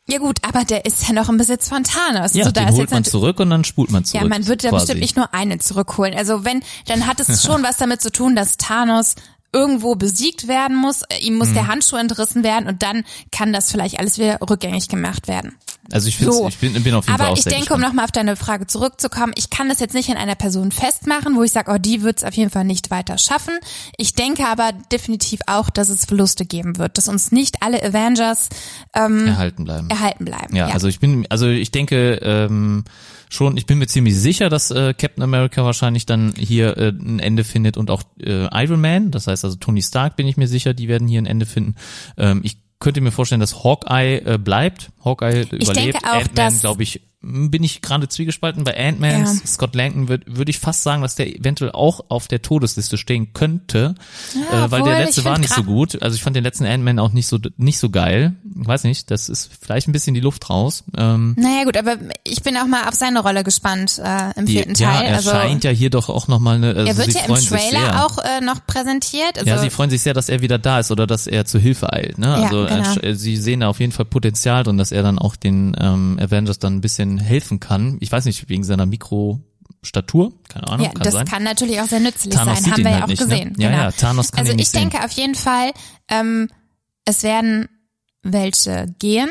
[0.09, 2.33] Ja gut, aber der ist ja noch im Besitz von Thanos.
[2.33, 4.23] Ja, also da den holt man zurück und dann spult man zurück.
[4.23, 4.85] Ja, man wird ja quasi.
[4.85, 6.13] bestimmt nicht nur eine zurückholen.
[6.13, 9.15] Also wenn, dann hat es schon was damit zu tun, dass Thanos
[9.53, 11.39] irgendwo besiegt werden muss, äh, ihm Mhm.
[11.39, 15.55] muss der Handschuh entrissen werden und dann kann das vielleicht alles wieder rückgängig gemacht werden.
[15.89, 16.49] Also ich, So.
[16.49, 19.31] ich bin, bin auf jeden Fall Aber ich denke, um nochmal auf deine Frage zurückzukommen,
[19.37, 22.17] ich kann das jetzt nicht an einer Person festmachen, wo ich sage, oh, die wird
[22.17, 23.53] es auf jeden Fall nicht weiter schaffen.
[23.95, 28.49] Ich denke aber definitiv auch, dass es Verluste geben wird, dass uns nicht alle Avengers
[28.93, 29.89] ähm, erhalten bleiben.
[29.89, 30.53] erhalten bleiben.
[30.57, 32.83] Ja, also ich bin, also ich denke ähm,
[33.29, 37.19] schon, ich bin mir ziemlich sicher, dass äh, Captain America wahrscheinlich dann hier äh, ein
[37.19, 39.11] Ende findet und auch äh, Iron Man.
[39.11, 41.75] Das heißt also Tony Stark bin ich mir sicher, die werden hier ein Ende finden.
[42.17, 44.91] Ähm, ich könnte mir vorstellen, dass Hawkeye äh, bleibt.
[45.03, 45.75] Hawkeye überlebt.
[45.75, 48.63] denke auch, Ant-Man, glaube ich, bin ich gerade zwiegespalten.
[48.63, 49.25] Bei Ant-Man, Ja.
[49.25, 53.33] Scott Langton würde würd ich fast sagen, dass der eventuell auch auf der Todesliste stehen
[53.33, 53.95] könnte,
[54.51, 55.99] Ja, äh, weil der letzte war nicht so gut.
[56.01, 58.35] Also ich fand den letzten Ant-Man auch nicht so nicht so geil.
[58.61, 60.83] Ich weiß nicht, das ist vielleicht ein bisschen die Luft raus.
[60.95, 64.53] Ähm, Naja gut, aber ich bin auch mal auf seine Rolle gespannt äh, im die,
[64.53, 65.05] vierten ja, Teil.
[65.07, 66.67] er also scheint ja hier doch auch nochmal eine.
[66.75, 67.35] Also er wird ja im.
[67.35, 69.37] Trailer auch äh, noch präsentiert.
[69.39, 71.57] Also, Ja, sie freuen sich sehr, dass er wieder da ist oder dass er zu
[71.59, 72.17] Hilfe eilt.
[72.19, 72.27] Ne?
[72.27, 72.99] Ja, Also er genau.
[73.01, 76.19] äh, sie sehen da auf jeden Fall Potenzial drin, dass er dann auch den ähm,
[76.21, 77.97] Avengers dann ein bisschen helfen kann.
[77.99, 81.25] Ich weiß nicht, wegen seiner Mikrostatur, keine Ahnung, ja, kann das sein.
[81.25, 83.27] kann natürlich auch sehr nützlich Thanos sein, haben wir halt ja auch nicht, ne?
[83.27, 83.53] gesehen.
[83.57, 83.83] Ja, genau.
[83.83, 84.89] ja, Thanos kann also ich nicht sehen.
[84.89, 85.71] denke auf jeden Fall,
[86.09, 86.49] ähm,
[87.05, 87.69] es werden
[88.23, 89.29] welche gehen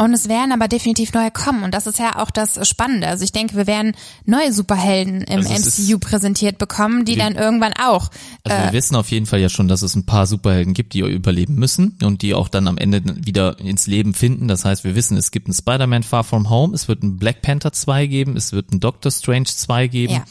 [0.00, 3.08] und es werden aber definitiv neue kommen und das ist ja auch das Spannende.
[3.08, 7.72] Also ich denke, wir werden neue Superhelden im Also MCU präsentiert bekommen, die dann irgendwann
[7.72, 8.10] auch
[8.44, 11.00] Also wir wissen auf jeden Fall ja schon, dass es ein paar Superhelden gibt, die
[11.00, 14.46] überleben müssen und die auch dann am Ende wieder ins Leben finden.
[14.46, 17.42] Das heißt, wir wissen, es gibt einen Spider-Man Far From Home, es wird einen Black
[17.42, 20.12] Panther 2 geben, es wird einen Doctor Strange 2 geben.
[20.12, 20.24] Ja.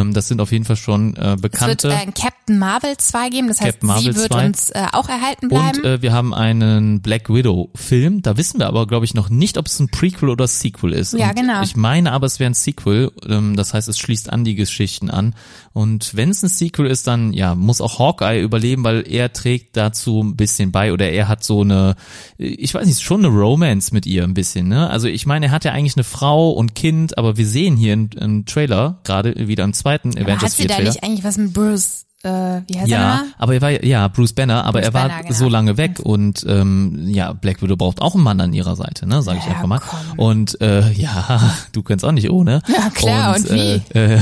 [0.00, 1.90] Ähm, das sind auf jeden Fall schon äh, es wird bekannte.
[1.90, 4.46] äh, Captain Marvel 2 geben, das heißt, Captain Marvel sie wird 2.
[4.46, 5.78] uns äh, auch erhalten bleiben.
[5.78, 8.22] und äh, wir haben einen Black Widow Film.
[8.22, 11.14] Da wissen wir aber, glaube ich, noch nicht, ob es ein Prequel oder Sequel ist.
[11.14, 11.62] Ja, und genau.
[11.62, 13.12] Ich meine aber, es wäre ein Sequel.
[13.26, 15.34] Ähm, das heißt, es schließt an die Geschichten an.
[15.72, 19.76] Und wenn es ein Sequel ist, dann ja muss auch Hawkeye überleben, weil er trägt
[19.76, 21.96] dazu ein bisschen bei oder er hat so eine,
[22.38, 24.68] ich weiß nicht, schon eine Romance mit ihr ein bisschen.
[24.68, 24.88] Ne?
[24.88, 27.92] Also ich meine, er hat ja eigentlich eine Frau und Kind, aber wir sehen hier
[27.92, 31.38] im Trailer gerade wieder im zweiten aber Avengers hat sie 4 da nicht eigentlich was
[31.38, 33.24] mit Bruce, äh, wie heißt er Ja, nochmal?
[33.38, 35.34] aber er war ja Bruce Banner, aber Bruce er war Banner, genau.
[35.34, 39.06] so lange weg und ähm, ja, Black Widow braucht auch einen Mann an ihrer Seite,
[39.06, 39.80] ne, sage ich Ja, einfach mal.
[39.80, 40.18] komm.
[40.18, 41.40] Und äh, ja,
[41.72, 42.62] du kannst auch nicht ohne.
[42.74, 43.80] Ja, klar, und wie?
[43.94, 44.18] Äh, äh,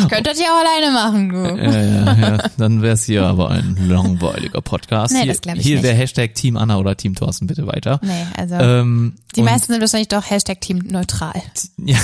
[0.00, 1.36] Ich könnte das ja auch alleine machen, du.
[1.62, 5.12] äh, ja, ja, dann wär's hier aber ein langweiliger Podcast.
[5.12, 5.84] Nee, hier das glaub ich hier nicht.
[5.84, 8.00] wäre Hashtag Team Anna oder Team Thorsten bitte weiter.
[8.02, 11.32] Nee, also Ähm, die und- meisten sind wahrscheinlich doch Hashtag Team neutral.
[11.78, 11.96] Ja,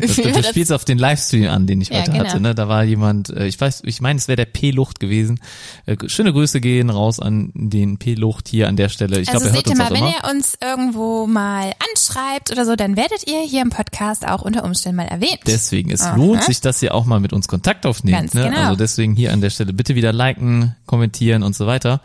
[0.00, 2.24] das, du Das- spielst auf den Livestream an, den ich Ja, heute genau.
[2.24, 2.40] hatte.
[2.40, 2.54] Ne?
[2.54, 4.70] Da war jemand, äh, ich weiß, ich meine, es wäre der P.
[4.88, 5.40] P-Lucht gewesen.
[5.86, 9.20] Äh, schöne Grüße gehen raus an den P-Lucht hier an der Stelle.
[9.20, 10.14] Ich also glaube, er hört seht ihr uns mal, wenn immer.
[10.24, 14.64] ihr uns irgendwo mal anschreibt oder so, dann werdet ihr hier im Podcast auch unter
[14.64, 15.40] Umständen mal erwähnt.
[15.46, 16.16] Deswegen, es Aha.
[16.16, 18.34] ganz sich, dass ihr auch mal mit uns Kontakt aufnehmt.
[18.34, 18.44] Ne?
[18.44, 18.58] genau.
[18.58, 22.00] Also deswegen hier an der Stelle bitte wieder liken, kommentieren und so weiter.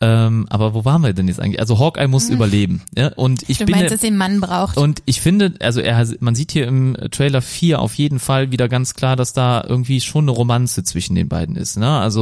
[0.00, 1.60] Ähm, aber wo waren wir denn jetzt eigentlich?
[1.60, 2.82] Also Hawkeye muss überleben.
[2.96, 3.08] Ja?
[3.14, 4.76] Und ich du bin meinst, dass einen Mann braucht.
[4.76, 8.68] und ich finde, also er, man sieht hier im Trailer 4 auf jeden Fall wieder
[8.68, 11.76] ganz klar, dass da irgendwie schon eine Romanze zwischen den beiden ist.
[11.76, 11.88] Ne?
[11.88, 12.21] Also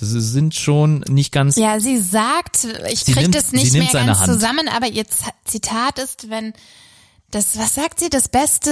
[0.00, 1.56] das sind schon nicht ganz.
[1.56, 4.32] Ja, sie sagt, ich Sie krieg nimmt- das nicht mehr ganz Hand.
[4.32, 5.04] zusammen, aber ihr
[5.44, 6.52] Zitat ist, wenn
[7.30, 8.70] das, was sagt sie, das Beste,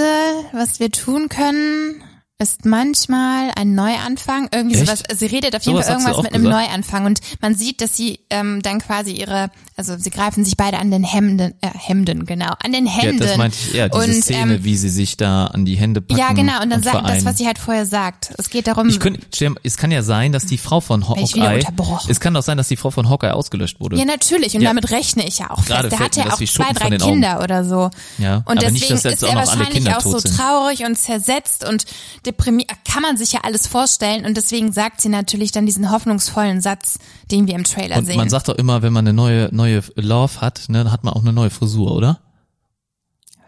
[0.53, 2.01] was wir tun können,
[2.39, 4.49] ist manchmal ein Neuanfang.
[4.53, 4.87] Irgendwie Echt?
[4.87, 5.03] sowas.
[5.15, 6.67] Sie redet auf jeden Sowas Fall irgendwas mit einem gesagt?
[6.69, 10.79] Neuanfang und man sieht, dass sie ähm, dann quasi ihre, also sie greifen sich beide
[10.79, 13.19] an den Hemden, äh, Hemden, genau, an den Ja, Hemden.
[13.19, 16.01] das meinte ich, ja, diese und, Szene, ähm, wie sie sich da an die Hände
[16.01, 16.19] packen.
[16.19, 18.33] ja, genau, und dann sagt das, was sie halt vorher sagt.
[18.37, 21.63] Es geht darum, Ich mal, es kann ja sein, dass die Frau von Hawkeye,
[22.09, 23.97] es kann doch sein, dass die Frau von Hawkeye ausgelöscht wurde.
[23.97, 24.55] Ja, natürlich.
[24.55, 24.69] Und Ja.
[24.69, 25.99] damit rechne ich ja auch Gerade fest.
[25.99, 26.97] Der hat ja auch zwei, drei Augen.
[26.97, 27.89] Kinder oder so.
[28.17, 31.85] Ja, und deswegen nicht, ist er wahrscheinlich auch so traurig und zersetzt und
[32.25, 32.69] deprimiert.
[32.89, 34.25] Kann man sich ja alles vorstellen.
[34.25, 36.99] Und deswegen sagt sie natürlich dann diesen hoffnungsvollen Satz,
[37.31, 38.17] den wir im Trailer Und sehen.
[38.17, 41.13] man sagt doch immer, wenn man eine neue, neue Love hat, ne, dann hat man
[41.13, 42.19] auch eine neue Frisur, oder?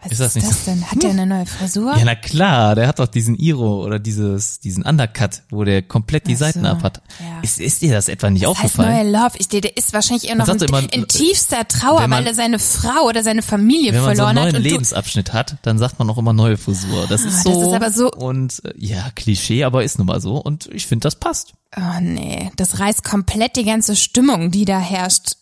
[0.06, 0.90] Was ist das nicht das denn?
[0.90, 1.96] Hat der eine neue Frisur?
[1.96, 6.26] Ja, na klar, der hat doch diesen Iro oder dieses, diesen Undercut, wo der komplett
[6.26, 7.02] die Ach so, Seiten ab hat.
[7.20, 7.40] ja.
[7.42, 9.10] Ist, ist dir das etwa nicht Das heißt aufgefallen?
[9.12, 9.36] neue Love.
[9.38, 12.34] Ich, der, der ist wahrscheinlich eher noch in, immer, in tiefster Trauer, man- weil er
[12.34, 14.70] seine Frau oder seine Familie Wenn man so einen verloren neuen hat.
[14.72, 17.06] Lebensabschnitt hat, dann sagt man auch immer neue Frisur.
[17.08, 17.58] Das ist Ah, so.
[17.60, 20.36] das ist aber so- Und äh, ja, Klischee, aber ist nun mal so.
[20.36, 21.54] Und ich finde, das passt.
[21.76, 25.36] Oh nee, das reißt komplett die ganze Stimmung, die da herrscht,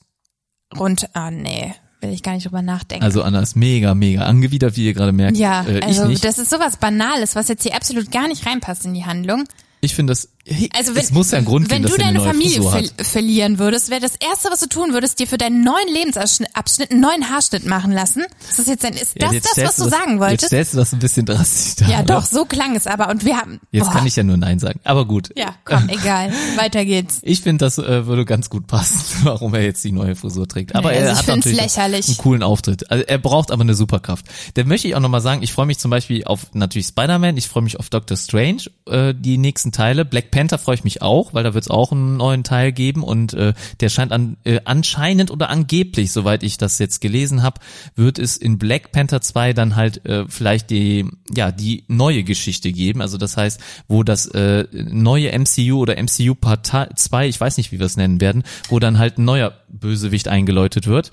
[0.77, 1.09] runter.
[1.15, 1.75] Oh nee,
[2.09, 3.05] will ich gar nicht drüber nachdenken.
[3.05, 5.37] Also Anna ist mega, mega angewidert, wie ihr gerade merkt.
[5.37, 8.95] ja, äh, also das ist sowas Banales, was jetzt hier absolut gar nicht reinpasst in
[8.95, 9.45] die Handlung.
[9.81, 10.31] Ich finde das.
[10.47, 12.63] Hey, Also wenn, es muss ja einen Grund wenn geben, du er eine deine Familie
[12.63, 16.91] ver verlieren würdest, wäre das erste, was du tun würdest, dir für deinen neuen Lebensabschnitt
[16.91, 18.25] einen neuen Haarschnitt machen lassen.
[18.51, 20.47] Ist das jetzt ein, ist Ja, das jetzt das, was du sagen Jetzt wolltest?
[20.49, 21.89] stellst du das ein bisschen drastisch dar.
[21.89, 22.17] Ja, oder?
[22.17, 23.59] doch, so klang es aber und wir haben.
[23.71, 23.93] Jetzt boah.
[23.95, 24.81] kann ich ja nur Nein sagen.
[24.85, 25.31] Aber gut.
[25.37, 26.31] Ja, komm, egal.
[26.57, 27.21] Weiter geht's.
[27.23, 30.75] Ich finde, das äh, würde ganz gut passen, warum er jetzt die neue Frisur trägt.
[30.75, 32.07] Aber Nee, er also ich hat natürlich lächerlich.
[32.09, 32.91] einen coolen Auftritt.
[32.91, 34.27] Also er braucht aber eine Superkraft.
[34.55, 37.49] Dann möchte ich auch nochmal sagen, ich freue mich zum Beispiel auf natürlich Spider-Man, ich
[37.49, 40.05] freue mich auf Doctor Strange, äh, die nächsten Teile.
[40.05, 43.05] Black Panther freue ich mich auch, weil da wird es auch einen neuen Teil geben
[43.05, 47.61] und äh, der scheint an, äh, anscheinend oder angeblich, soweit ich das jetzt gelesen habe,
[47.95, 52.73] wird es in Black Panther 2 dann halt äh, vielleicht die ja die neue Geschichte
[52.73, 53.01] geben.
[53.01, 57.71] Also das heißt, wo das äh, neue MCU oder MCU Part 2, ich weiß nicht,
[57.71, 61.13] wie wir es nennen werden, wo dann halt ein neuer Bösewicht eingeläutet wird.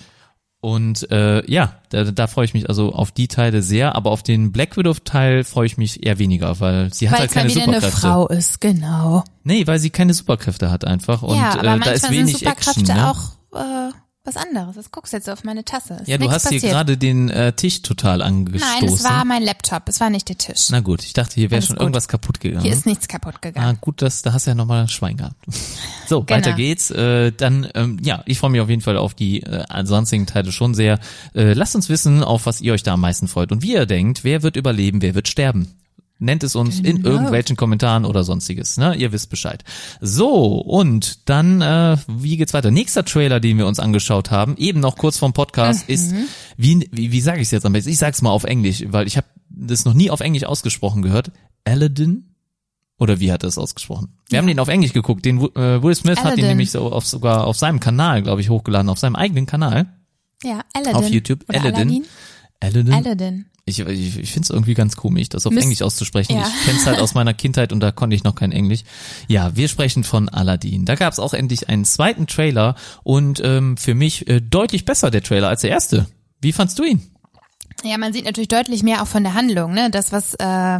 [0.62, 4.22] Und äh, ja, da, da freue ich mich also auf die Teile sehr, aber auf
[4.22, 7.50] den Black Widow Teil freue ich mich eher weniger, weil sie hat Weil halt keine
[7.50, 8.00] wieder eine Superkräfte.
[8.00, 9.24] Frau ist, genau.
[9.44, 12.38] Nee, weil sie keine Superkräfte hat einfach und ja, aber äh, da ist sind wenig
[12.38, 12.96] Superkräfte Action.
[12.96, 13.10] Ne?
[13.10, 13.92] auch äh,
[14.24, 14.76] was anderes.
[14.76, 15.96] Das guckst jetzt auf meine Tasse.
[15.96, 16.74] Ist Ja, du hast hier passiert.
[16.74, 18.80] gerade den äh, Tisch total angestoßen.
[18.82, 20.68] Nein, es war mein Laptop, es war nicht der Tisch.
[20.70, 21.82] Na gut, ich dachte, hier wäre schon gut.
[21.82, 22.64] irgendwas kaputt gegangen.
[22.64, 23.78] Hier ist nichts kaputt Ah, gegangen.
[23.82, 25.36] gut, das, da hast du ja nochmal Schwein gehabt.
[26.08, 26.38] So, Genau.
[26.40, 26.92] weiter geht's.
[26.92, 30.52] Äh, dann, ähm, ja, ich freue mich auf jeden Fall auf die äh, sonstigen Teile
[30.52, 31.00] schon sehr.
[31.34, 33.86] Äh, lasst uns wissen, auf was ihr euch da am meisten freut und wie ihr
[33.86, 35.74] denkt, wer wird überleben, wer wird sterben.
[36.24, 37.10] Nennt es uns in Genau.
[37.10, 38.96] irgendwelchen Kommentaren oder sonstiges, ne?
[38.96, 39.64] Ihr wisst Bescheid.
[40.02, 42.70] So, und dann, äh, wie geht's weiter?
[42.70, 45.94] Nächster Trailer, den wir uns angeschaut haben, eben noch kurz vom Podcast, Mhm.
[45.96, 46.14] ist,
[46.58, 47.90] wie, wie, wie sage ich es jetzt am besten?
[47.90, 51.32] Ich sag's mal auf Englisch, weil ich habe das noch nie auf Englisch ausgesprochen gehört.
[51.66, 52.28] Aladdin?
[53.00, 54.10] Oder wie hat er es ausgesprochen?
[54.30, 55.26] Wir haben den auf Englisch geguckt.
[55.26, 56.44] Den äh, Will Smith hat Aladdin.
[56.44, 59.88] den nämlich so auf, sogar auf seinem Kanal, glaube ich, hochgeladen, auf seinem eigenen Kanal.
[60.44, 60.96] Ja, Aladdin.
[60.96, 61.44] Auf YouTube.
[61.50, 61.76] Oder Aladdin.
[61.90, 62.06] Aladdin.
[62.62, 62.94] Aladdin.
[62.94, 63.46] Aladdin.
[63.66, 66.36] Ich, ich, ich finde es irgendwie ganz komisch, das auf Müsst- Englisch auszusprechen.
[66.36, 66.48] Ja.
[66.48, 68.82] Ich kenne es halt aus meiner Kindheit und da konnte ich noch kein Englisch.
[69.28, 70.86] Ja, wir sprechen von Aladdin.
[70.86, 75.12] Da gab es auch endlich einen zweiten Trailer und ähm, für mich äh, deutlich besser
[75.12, 76.08] der Trailer als der erste.
[76.42, 77.02] Wie fandst du ihn?
[77.84, 79.90] Ja, man sieht natürlich deutlich mehr auch von der Handlung, ne?
[79.92, 80.80] Das, was äh,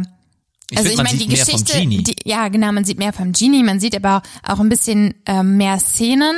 [0.70, 3.62] Ich also find, ich meine, die Geschichte, die, ja genau, man sieht mehr vom Genie,
[3.62, 6.36] man sieht aber auch ein bisschen ähm, mehr Szenen.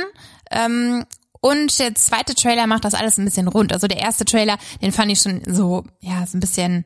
[0.51, 1.05] Ähm,
[1.45, 3.71] und der zweite Trailer macht das alles ein bisschen rund.
[3.71, 6.85] Also der erste Trailer, den fand ich schon so, ja, so ein bisschen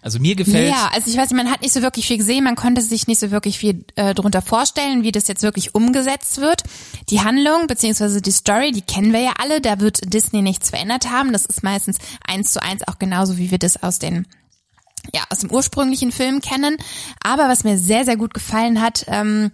[0.00, 2.42] Also mir gefällt Ja, also ich weiß nicht, man hat nicht so wirklich viel gesehen,
[2.42, 6.40] man konnte sich nicht so wirklich viel äh, drunter vorstellen, wie das jetzt wirklich umgesetzt
[6.40, 6.64] wird.
[7.10, 11.08] Die Handlung beziehungsweise die Story, die kennen wir ja alle, da wird Disney nichts verändert
[11.08, 11.32] haben.
[11.32, 14.26] Das ist meistens eins zu eins auch genauso, wie wir das aus den
[15.14, 16.76] ja, aus dem ursprünglichen Film kennen.
[17.22, 19.50] Aber was mir sehr, sehr gut gefallen hat, ähm,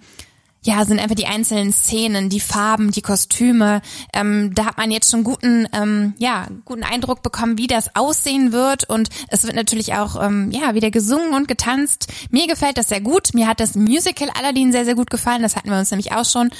[0.65, 3.81] ja, sind einfach die einzelnen Szenen, die Farben, die Kostüme.
[4.13, 8.53] Ähm, da hat man jetzt schon guten, ähm, ja, guten Eindruck bekommen, wie das aussehen
[8.53, 8.89] wird.
[8.89, 12.09] Und es wird natürlich auch, ähm, ja, wieder gesungen und getanzt.
[12.31, 13.35] Mir gefällt das sehr gut.
[13.35, 15.43] Mir hat das Musical Aladdin sehr, sehr gut gefallen.
[15.43, 16.51] Das hatten wir uns nämlich auch schon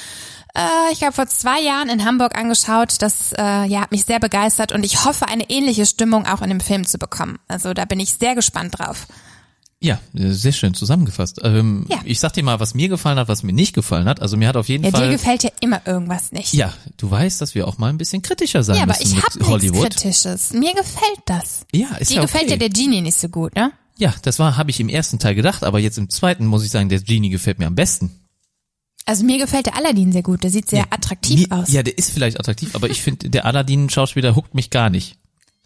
[0.55, 2.95] äh, ich glaube, vor zwei Jahren in Hamburg angeschaut.
[3.01, 6.49] Das äh, ja, hat mich sehr begeistert und ich hoffe, eine ähnliche Stimmung auch in
[6.49, 7.37] dem Film zu bekommen.
[7.47, 9.07] Also da bin ich sehr gespannt drauf.
[9.81, 11.39] Ja, äh, sehr schön zusammengefasst.
[11.43, 11.99] Ähm, Ja.
[12.03, 14.21] Ich sag dir mal, was mir gefallen hat, was mir nicht gefallen hat.
[14.21, 15.07] Also mir hat auf jeden Ja, Fall.
[15.07, 16.53] dir gefällt ja immer irgendwas nicht.
[16.53, 19.15] ja, du weißt, dass wir auch mal ein bisschen kritischer sein Ja, aber müssen ich
[19.15, 19.89] mit hab nichts Hollywood.
[19.95, 20.51] Kritisches.
[20.51, 21.61] Mir gefällt das.
[21.73, 22.51] Ja, ist Dir ja gefällt okay.
[22.53, 23.71] ja der Genie nicht so gut, ne?
[23.97, 26.71] Ja, das war, habe ich im ersten Teil gedacht, aber jetzt im zweiten muss ich
[26.71, 28.11] sagen, der Genie gefällt mir am besten.
[29.05, 30.43] Also mir gefällt der Aladdin sehr gut.
[30.43, 31.71] Der sieht sehr attraktiv Mir- aus.
[31.71, 35.17] Ja, der ist vielleicht attraktiv, aber ich finde, der Aladdin-Schauspieler huckt mich gar nicht.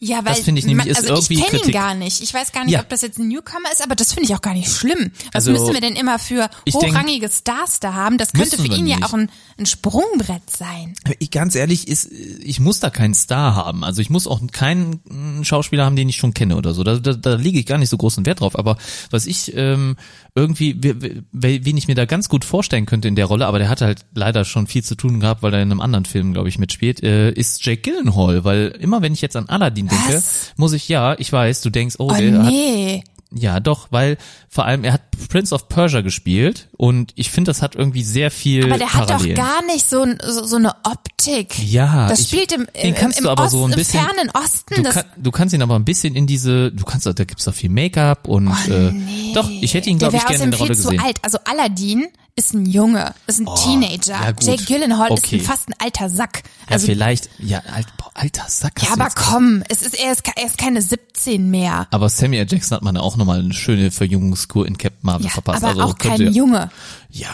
[0.06, 2.22] Ja, weil Das finde ich nämlich man, ist also irgendwie ich kenne ihn gar nicht.
[2.22, 2.82] Ich weiß gar nicht, Ja.
[2.82, 5.12] ob das jetzt ein Newcomer ist, aber das finde ich auch gar nicht schlimm.
[5.28, 8.18] Was Also, müssen wir denn immer für ich denk- hochrangige Stars da haben?
[8.18, 9.06] Das könnte für ihn ja nicht.
[9.06, 10.96] auch ein, ein Sprungbrett sein.
[11.20, 13.84] Ich, ganz ehrlich, ist, ich muss da keinen Star haben.
[13.86, 16.84] Also ich muss auch keinen mm, Schauspieler haben, den ich schon kenne oder so.
[16.84, 18.60] Da, da, da lege ich gar nicht so großen Wert drauf.
[18.60, 18.78] Aber
[19.10, 19.96] was ich ähm,
[20.36, 20.96] irgendwie, we-
[21.32, 23.86] we- wen ich mir da ganz gut vorstellen könnte in der Rolle, aber der hatte
[23.86, 26.58] halt leider schon viel zu tun gehabt, weil er in einem anderen Film, glaube ich,
[26.58, 28.44] mitspielt, äh, ist Jake Gyllenhaal.
[28.44, 30.52] Weil immer wenn ich jetzt an Aladdin denke, Was?
[30.58, 33.04] muss ich, ja, ich weiß, du denkst, oh, Oh der hat nee.
[33.36, 34.18] Ja, doch, weil
[34.48, 38.30] vor allem er hat Prince of Persia gespielt und ich finde, das hat irgendwie sehr
[38.32, 39.36] viel Aber der hat doch Parallelen.
[39.36, 41.58] gar nicht so, so, so eine Optik.
[41.68, 44.84] Ja, Das ich- spielt im, im, im, aber Osten, so ein im bisschen- fernen Osten.
[44.84, 47.54] Du, kann, du kannst ihn aber ein bisschen in diese, du kannst, da gibt's doch
[47.54, 48.94] viel Make-up und äh,
[49.34, 51.02] doch, ich hätte ihn glaube ich gerne in der Rolle viel zu gesehen.
[51.04, 51.18] Oh, alt.
[51.24, 54.14] Also Aladdin ist ein Junge, ist ein Teenager.
[54.20, 54.34] ja.
[54.42, 55.36] Jake Gyllenhaal Okay.
[55.38, 56.42] ist ein, fast ein alter Sack.
[56.68, 58.82] Ja, Also vielleicht, ja, alt, boah, alter Sack.
[58.82, 59.28] Ja, aber gesagt.
[59.30, 61.88] komm, es ist, er, ist, er ist keine 17 mehr.
[61.92, 62.48] Aber Samuel.
[62.50, 65.64] Jackson hat man auch nochmal eine schöne Verjüngungskur in Captain Marvel Ja, verpasst.
[65.64, 66.72] aber also auch kein könnte, Junge.
[67.12, 67.30] Ja,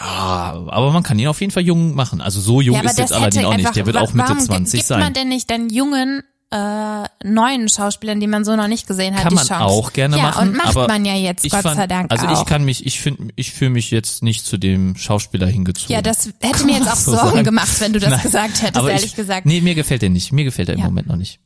[0.68, 2.20] aber man kann ihn auf jeden Fall jung machen.
[2.20, 3.74] Also so jung Ja, ist jetzt Aladdin auch nicht.
[3.74, 5.00] Der wird auch Mitte warum 20 gibt sein.
[5.00, 9.22] man denn nicht dann jungen äh, neuen Schauspielern, die man so noch nicht gesehen hat,
[9.22, 9.64] kann die man Chance?
[9.64, 10.48] auch gerne ja, machen.
[10.48, 12.40] und macht aber man ja jetzt, Gott fand, sei Dank Also auch.
[12.40, 15.94] ich kann mich, ich finde, ich fühle mich jetzt nicht zu dem Schauspieler hingezogen.
[15.94, 17.44] ja, das hätte mir jetzt auch so Sorgen sagen.
[17.44, 19.46] gemacht, wenn du das Nein, gesagt hättest, ehrlich ich, gesagt.
[19.46, 20.32] Nee, mir gefällt der nicht.
[20.32, 20.86] Mir gefällt er im Ja.
[20.86, 21.38] Moment noch nicht.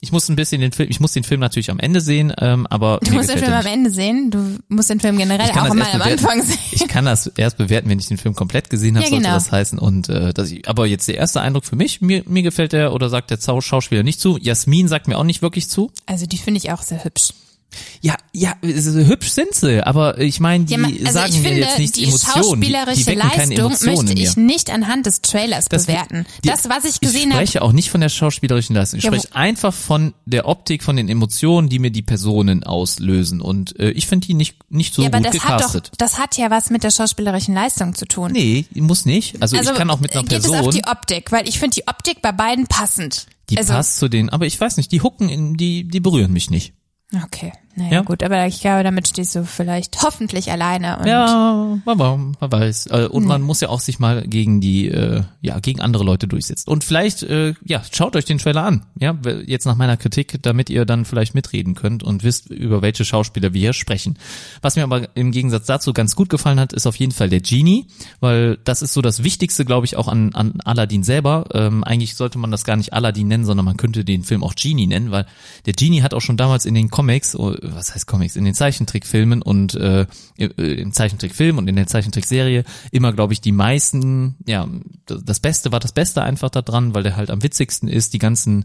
[0.00, 2.66] Ich muss ein bisschen den Film, ich muss den Film natürlich am Ende sehen, ähm,
[2.68, 3.64] aber Du musst den Film am.
[3.64, 4.30] Ende sehen.
[4.30, 6.02] Du musst den Film generell auch erst am.
[6.02, 6.58] Anfang sehen.
[6.70, 9.34] Ich kann das erst bewerten, wenn ich den Film komplett gesehen habe, Ja, sollte genau.
[9.36, 9.78] das heißen.
[9.78, 12.92] Und äh, dass ich, aber jetzt der erste Eindruck für mich, mir, mir gefällt der
[12.92, 14.36] oder sagt der Schauspieler nicht zu.
[14.36, 15.90] Jasmin sagt mir auch nicht wirklich zu.
[16.04, 17.30] Also die finde ich auch sehr hübsch.
[18.00, 21.48] Ja, ja, hübsch sind sie, aber ich meine, die Ja, man- also sagen ich mir
[21.48, 22.60] finde, jetzt nicht die Emotionen.
[22.60, 26.24] Die, die schauspielerische wecken keine Leistung möchte ich nicht anhand des Trailers Das- bewerten.
[26.44, 28.98] die- das, was ich Ich gesehen habe, spreche auch nicht von der schauspielerischen Leistung.
[28.98, 33.40] Ich Ja, spreche einfach von der Optik, von den Emotionen, die mir die Personen auslösen.
[33.40, 35.90] Und äh, ich finde die nicht nicht so ja, aber gut das hat doch, gecastet.
[35.98, 38.32] das hat ja was mit der schauspielerischen Leistung zu tun.
[38.32, 39.42] Nee, muss nicht.
[39.42, 41.74] Also, ich kann auch mit einer geht Person, es auf die Optik, weil ich finde
[41.74, 43.26] die Optik bei beiden passend.
[43.50, 46.32] die also, passt zu denen, aber ich weiß nicht, die hucken, in, die die berühren
[46.32, 46.72] mich nicht.
[47.14, 48.00] Okay, naja Ja.
[48.00, 50.98] gut, aber ich glaube, damit stehst du vielleicht hoffentlich alleine.
[50.98, 52.86] Und Ja, man, man weiß.
[52.86, 56.26] Äh, Und man muss ja auch sich mal gegen die, äh, ja, gegen andere Leute
[56.26, 56.68] durchsetzen.
[56.70, 58.82] Und vielleicht, äh, ja, schaut euch den Trailer an.
[58.98, 63.04] Ja, jetzt nach meiner Kritik, damit ihr dann vielleicht mitreden könnt und wisst, über welche
[63.04, 64.18] Schauspieler wir hier sprechen.
[64.62, 67.40] Was mir aber im Gegensatz dazu ganz gut gefallen hat, ist auf jeden Fall der
[67.40, 67.86] Genie,
[68.20, 71.44] weil das ist so das Wichtigste, glaube ich, auch an, an Aladdin selber.
[71.52, 74.54] Ähm, eigentlich sollte man das gar nicht Aladdin nennen, sondern man könnte den Film auch
[74.54, 75.26] Genie nennen, weil
[75.66, 78.54] der Genie hat auch schon damals in den Comics, oh, was heißt Comics, in den
[78.54, 80.06] Zeichentrickfilmen und äh,
[80.38, 84.68] äh, im Zeichentrickfilm und in der Zeichentrickserie immer, glaube ich, die meisten, ja,
[85.06, 88.18] das Beste war das Beste einfach da dran, weil der halt am witzigsten ist, die
[88.18, 88.64] ganzen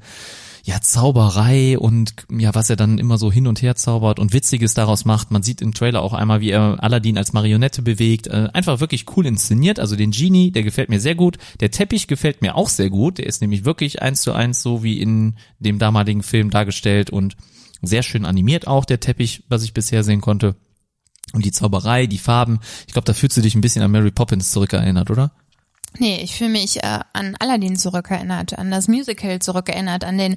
[0.64, 4.74] ja, Zauberei und ja, was er dann immer so hin und her zaubert und Witziges
[4.74, 5.32] daraus macht.
[5.32, 8.28] Man sieht im Trailer auch einmal, wie er Aladdin als Marionette bewegt.
[8.28, 9.80] Äh, einfach wirklich cool inszeniert.
[9.80, 11.38] Also den Genie, der gefällt mir sehr gut.
[11.60, 13.18] Der Teppich gefällt mir auch sehr gut.
[13.18, 17.36] Der ist nämlich wirklich eins zu eins so wie in dem damaligen Film dargestellt und
[17.82, 20.56] sehr schön animiert auch, der Teppich, was ich bisher sehen konnte.
[21.34, 22.60] Und die Zauberei, die Farben.
[22.88, 25.32] Ich glaube, da fühlst du dich ein bisschen an Mary Poppins zurückerinnert, oder?
[26.00, 30.36] Nee, ich fühle mich äh, an Aladdin zurückerinnert, an das Musical zurückerinnert, an den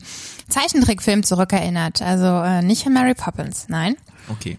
[0.48, 2.02] Zeichentrickfilm zurückerinnert.
[2.02, 3.96] Also äh, nicht an Mary Poppins, nein.
[4.28, 4.58] Okay.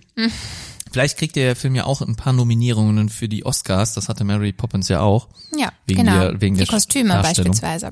[0.91, 3.93] Vielleicht kriegt der Film ja auch ein paar Nominierungen für die Oscars.
[3.93, 5.27] Das hatte Mary Poppins ja auch.
[5.57, 6.19] Ja, Wegen genau.
[6.19, 7.91] der- wegen die der Kostüme beispielsweise.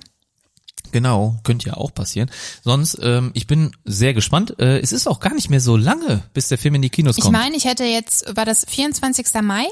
[0.94, 2.32] Genau, könnte ja auch passieren.
[2.64, 4.58] Sonst, ähm, ich bin sehr gespannt.
[4.60, 7.18] Äh, es ist auch gar nicht mehr so lange, bis der Film in die Kinos
[7.18, 7.34] Ich kommt.
[7.38, 9.42] meine, ich hätte jetzt, war das 24.
[9.42, 9.66] Mai?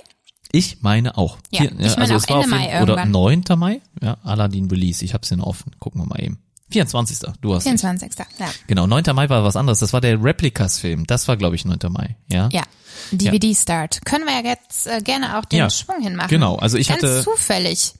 [0.54, 1.38] ich meine auch.
[1.50, 3.12] Ja, ich meine also auch es war Ende auf jeden- Mai Oder irgendwann.
[3.12, 3.44] 9.
[3.58, 3.82] Mai?
[4.02, 5.06] Ja, Aladdin Release.
[5.06, 5.72] Ich hab's hier noch offen.
[5.80, 6.40] Gucken wir mal eben.
[6.72, 7.20] 24.
[7.40, 7.66] Du hast.
[7.66, 7.80] recht.
[7.80, 8.12] 24.
[8.38, 8.48] Ja.
[8.68, 9.04] Genau, 9.
[9.14, 9.80] Mai war was anderes.
[9.80, 11.06] Das war der Replicas-Film.
[11.08, 11.78] Das war, glaube ich, 9.
[11.90, 12.18] Mai.
[12.30, 12.50] Ja.
[12.52, 12.64] Ja.
[13.12, 14.04] DVD-Start.
[14.06, 16.30] Können wir ja jetzt äh, gerne auch den Ja, Schwung hinmachen.
[16.30, 16.56] genau.
[16.58, 17.94] Also ich Ganz hatte- zufällig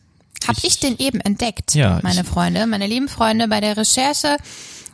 [0.48, 3.78] habe ich, Ich- den eben entdeckt, Ja, meine ich- Freunde, meine lieben Freunde, bei der
[3.78, 4.38] Recherche,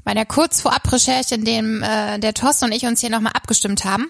[0.04, 3.34] bei der kurz vorab Recherche, in dem äh, der Thorsten und ich uns hier nochmal
[3.34, 4.10] abgestimmt haben,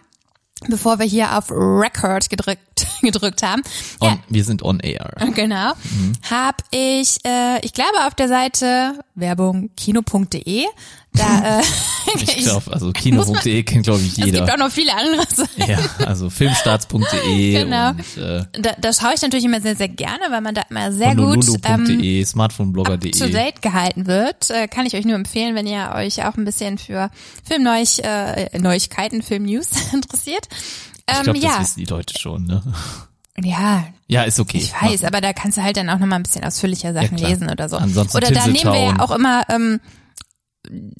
[0.68, 3.62] bevor wir hier auf Record gedrückt, gedrückt haben.
[4.02, 5.12] Ja, On, wir sind on air.
[5.36, 5.74] Genau.
[6.30, 10.66] Hab ich, äh, ich glaube auf der Seite Werbung kino.de,
[11.18, 11.64] da äh,
[12.16, 14.54] Ich glaube, also kino.de kennt, glaube ich, es gibt jeder.
[14.54, 15.70] auch noch viele andere Seiten.
[15.70, 17.90] Ja, also filmstarts.de Genau.
[17.90, 20.92] und äh, Da, da schaue ich natürlich immer sehr, sehr gerne, weil man da immer
[20.92, 23.32] sehr gut ähm, to smartphoneblogger.de.
[23.32, 24.50] date gehalten wird.
[24.50, 27.10] Äh, kann ich euch nur empfehlen, wenn ihr euch auch ein bisschen für
[27.48, 30.48] Filmneuig, äh, Neuigkeiten, Filmnews interessiert.
[31.10, 32.62] Ich Ähm, glaube, das ja, wissen die Leute schon, ne?
[33.44, 34.58] ja, Ja, ist okay.
[34.58, 37.30] ich weiß, aber da kannst du halt dann auch nochmal ein bisschen ausführlicher Sachen klar.
[37.30, 37.78] lesen oder so.
[37.78, 39.80] Ansonsten oder da nehmen wir ja auch immer ähm,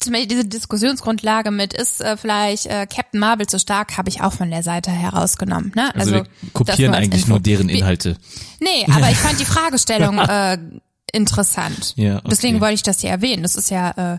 [0.00, 4.20] zum Beispiel diese Diskussionsgrundlage mit, ist äh, vielleicht äh, Captain Marvel zu stark, habe ich
[4.22, 5.72] auch von der Seite herausgenommen.
[5.74, 5.94] Ne?
[5.94, 7.30] Also, wir das kopieren als eigentlich Info.
[7.32, 8.16] nur deren Wir- Inhalte.
[8.60, 10.58] Nee, aber ich fand die Fragestellung äh,
[11.12, 11.94] interessant.
[11.96, 12.28] Ja, okay.
[12.30, 13.42] Deswegen wollte ich das hier erwähnen.
[13.42, 14.18] Das ist ja äh,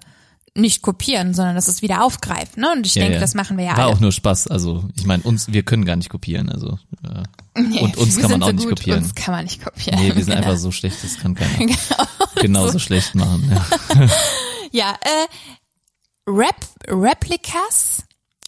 [0.55, 2.61] nicht kopieren, sondern das ist wieder aufgreifen.
[2.61, 2.71] Ne?
[2.75, 3.21] Und ich Ja, denke, ja.
[3.21, 3.95] das machen wir ja War alle.
[3.95, 4.47] auch nur Spaß.
[4.47, 6.49] Also ich meine, uns, wir können gar nicht kopieren.
[6.49, 7.23] Also äh,
[7.61, 9.03] Nee, und uns wir kann man auch so nicht gut, kopieren.
[9.03, 9.99] Uns kann man nicht kopieren.
[9.99, 10.37] Nee, wir sind genau.
[10.37, 11.75] einfach so schlecht, das kann keiner
[12.35, 13.51] genauso schlecht machen.
[13.51, 14.07] Ja.
[14.71, 16.55] Ja, äh, Rep
[16.87, 18.03] Replikas?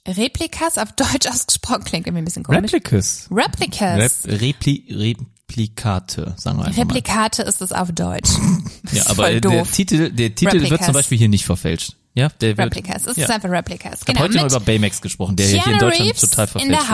[0.08, 2.74] Replikas auf Deutsch ausgesprochen klingt irgendwie ein bisschen komisch.
[2.74, 3.28] Replicas.
[3.32, 4.24] Replikas.
[4.28, 6.84] Rep, Repli, Replikate, sagen wir einfach mal.
[6.96, 8.30] Replikate ist es auf Deutsch.
[8.94, 9.72] Ja, aber Voll der doof.
[9.72, 10.86] Titel, der Titel wird Replicas.
[10.88, 11.96] zum Beispiel hier nicht verfälscht.
[12.14, 13.06] Ja, der wird, Replikas.
[13.06, 13.24] Es ja.
[13.24, 13.94] ist einfach Replikas.
[13.94, 14.20] Ich habe Genau.
[14.22, 16.80] heute mal über Baymax gesprochen, der hier in Keanu Deutschland Reeves total in verfälscht der
[16.80, 16.92] wird.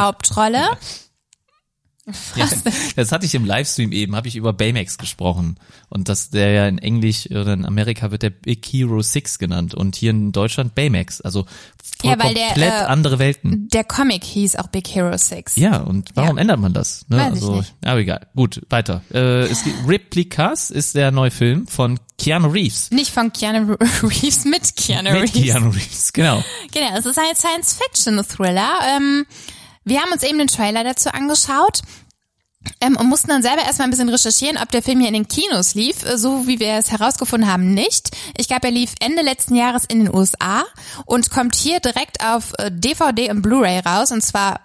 [2.35, 2.47] Ja,
[2.95, 5.59] das hatte ich im Livestream eben, habe ich über Baymax gesprochen.
[5.89, 9.73] Und dass der ja in Englisch oder in Amerika wird der Big Hero 6 genannt
[9.73, 11.19] und hier in Deutschland Baymax.
[11.21, 11.45] Also
[11.99, 13.67] voll Ja, weil der, komplett äh, andere Welten.
[13.69, 15.57] Der Comic hieß auch Big Hero 6.
[15.57, 16.41] Ja, und warum Ja.
[16.41, 17.05] ändert man das?
[17.09, 17.17] Ne?
[17.17, 17.73] Weiß ich also, nicht.
[17.83, 18.27] aber egal.
[18.35, 19.01] Gut, weiter.
[19.13, 22.89] Äh, es Replicas ist der neue Film von Keanu Reeves.
[22.91, 25.43] Nicht von Keanu Reeves mit Keanu Mit Reeves.
[25.53, 26.43] Keanu Reeves, genau.
[26.73, 28.69] Genau, es ist ein Science-Fiction-Thriller.
[28.97, 29.25] Ähm,
[29.87, 31.81] wir haben uns eben den Trailer dazu angeschaut.
[32.81, 35.27] Ähm, und mussten dann selber erstmal ein bisschen recherchieren, ob der Film hier in den
[35.27, 38.09] Kinos lief, äh, so wie wir es herausgefunden haben, nicht.
[38.35, 40.65] Ich glaube, er lief Ende letzten Jahres in den USA
[41.05, 44.59] und kommt hier direkt auf äh, DVD und Blu-ray raus, und zwar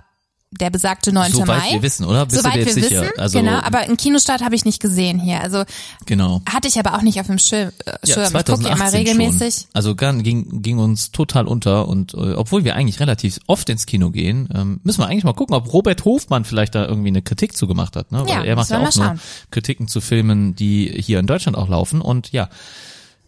[0.53, 1.33] der besagte 9.
[1.33, 1.73] Soweit Mai.
[1.73, 2.27] wir wissen, oder?
[2.27, 3.03] Bist du Soweit wir sicher?
[3.03, 5.41] wissen, Also- genau, aber einen Kinostart habe ich nicht gesehen hier.
[5.41, 5.65] Also
[6.07, 6.43] Genau.
[6.49, 7.71] hatte ich aber auch nicht auf dem Schirm.
[7.87, 8.37] Äh, Ja, Schirm.
[8.37, 9.55] Ich gucke ja immer 2018 regelmäßig.
[9.55, 9.65] Schon.
[9.73, 14.11] Also ging, ging uns total unter und äh, obwohl wir eigentlich relativ oft ins Kino
[14.11, 17.57] gehen, ähm, müssen wir eigentlich mal gucken, ob Robert Hofmann vielleicht da irgendwie eine Kritik
[17.57, 18.13] zu gemacht hat.
[18.13, 18.21] Ne?
[18.21, 19.17] Weil Ja, er macht ja auch nur.
[19.51, 22.49] Kritiken zu Filmen, die hier in Deutschland auch laufen und ja.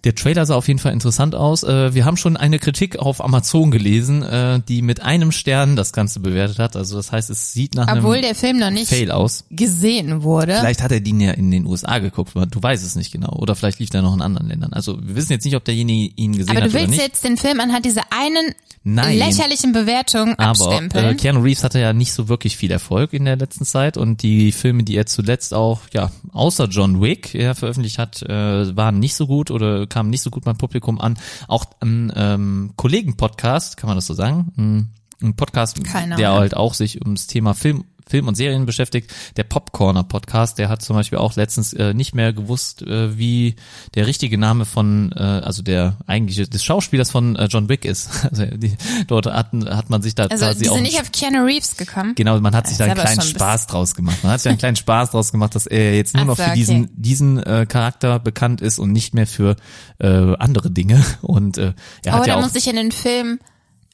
[0.05, 1.63] Der Trailer sah auf jeden Fall interessant aus.
[1.63, 5.93] Äh, wir haben schon eine Kritik auf Amazon gelesen, äh, die mit einem Stern das
[5.93, 6.77] Ganze bewertet hat.
[6.77, 9.45] Also das heißt, es sieht nach Obwohl einem der Film noch nicht Fail aus.
[9.51, 10.57] gesehen wurde.
[10.59, 13.33] Vielleicht hat er den ja in den USA geguckt, du weißt es nicht genau.
[13.39, 14.73] Oder vielleicht lief der noch in anderen Ländern.
[14.75, 17.25] Also wir wissen jetzt nicht, ob derjenige ihn gesehen Aber hat du oder willst jetzt
[17.25, 18.55] den Film anhand dieser einen
[18.87, 19.17] Nein.
[19.17, 21.17] lächerlichen Bewertung Aber äh, abstempeln.
[21.17, 24.53] Keanu Reeves hatte ja nicht so wirklich viel Erfolg in der letzten Zeit und die
[24.53, 29.15] Filme, die er zuletzt auch, ja, außer John Wick er veröffentlicht hat, äh, waren nicht
[29.15, 31.17] so gut oder kamen nicht so gut beim Publikum an.
[31.49, 34.53] Auch ein ähm, Kollegen-Podcast, kann man das so sagen?
[34.59, 34.91] Ein,
[35.23, 36.41] ein Podcast, Keine der Ahnung.
[36.41, 39.13] halt auch sich ums Thema Film Film und Serien beschäftigt.
[39.37, 43.57] Der Popcorner Podcast, der hat zum Beispiel auch letztens äh, nicht mehr gewusst, äh, wie
[43.95, 48.11] der richtige Name von, äh, also der eigentliche des Schauspielers von äh, John Wick ist.
[48.35, 48.77] Also die,
[49.07, 51.77] dort hat, hat man sich da also quasi die auch sind nicht auf Keanu Reeves
[51.77, 52.15] gekommen.
[52.17, 54.17] Genau, man hat sich da einen kleinen Spaß draus gemacht.
[54.23, 56.91] Man hat sich einen kleinen Spaß draus gemacht, dass er jetzt nur noch für diesen
[57.01, 59.57] diesen äh, Charakter bekannt ist und nicht mehr für
[59.99, 61.05] äh, andere Dinge.
[61.23, 61.73] Und äh,
[62.05, 63.39] er Oh, hat ja da auch muss ich in den Film,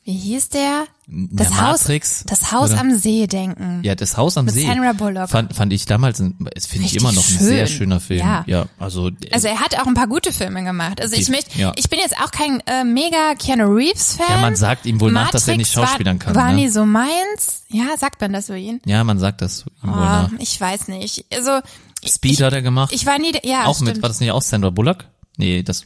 [0.04, 0.84] wie hieß der?
[1.12, 2.80] Das Haus, Matrix, das Haus oder?
[2.80, 3.80] am See denken.
[3.82, 4.66] ja das Haus am mit See.
[4.66, 5.28] Sandra Bullock.
[5.28, 7.46] Fand, fand ich damals, ein- es finde ich immer noch ein schön.
[7.46, 8.20] sehr schöner Film.
[8.20, 8.44] Ja.
[8.46, 11.00] ja also, Also er hat auch ein paar gute Filme gemacht.
[11.00, 11.72] Also ich möchte, ja.
[11.76, 14.26] ich bin jetzt auch kein äh, mega Keanu Reeves Fan.
[14.28, 16.54] Ja, man sagt ihm wohl nach, dass er nicht Matrix schauspielern war, kann, War ne?
[16.54, 17.64] nie so meins.
[17.70, 18.80] Ja, sagt man das über ihn?
[18.86, 20.30] ja, man sagt das ihm wohl Oh, nach.
[20.38, 21.24] ich weiß nicht.
[21.34, 21.60] Also
[22.06, 22.92] Speed ich, hat er gemacht.
[22.94, 23.94] ich war nie, ja, auch stimmt.
[23.94, 25.04] mit, war das nicht auch Sandra Bullock?
[25.40, 25.84] Nee, das,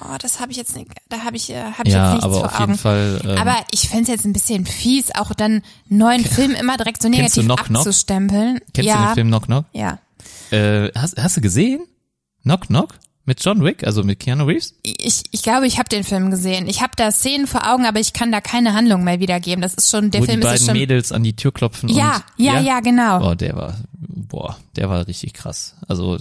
[0.00, 2.24] Oh, das habe ich jetzt nicht, da habe ich, äh, hab ich ja, jetzt nichts
[2.24, 2.72] aber vor auf Augen.
[2.72, 3.20] jeden Fall.
[3.24, 7.10] Ähm, aber ich fänd's jetzt ein bisschen fies, auch dann neuen Film immer direkt so
[7.10, 7.80] Kennst du negativ Knock Knock?
[7.80, 8.60] abzustempeln.
[8.72, 9.64] kennst ja, du den Film Knock Knock?
[9.72, 9.98] Ja.
[10.50, 11.82] Äh, hast, hast du gesehen?
[12.42, 12.94] Knock Knock?
[13.24, 14.74] Mit John Wick, also mit Keanu Reeves?
[14.82, 16.66] Ich, ich glaube, ich habe den Film gesehen.
[16.66, 19.62] Ich habe da Szenen vor Augen, aber ich kann da keine Handlung mehr wiedergeben.
[19.62, 20.76] Das ist schon, der Wo Film die ist beiden schon.
[20.76, 23.20] Mädels an die Tür klopfen ja, und ja, ja, genau.
[23.20, 25.76] Boah, der war, boah, der war richtig krass.
[25.86, 26.18] Also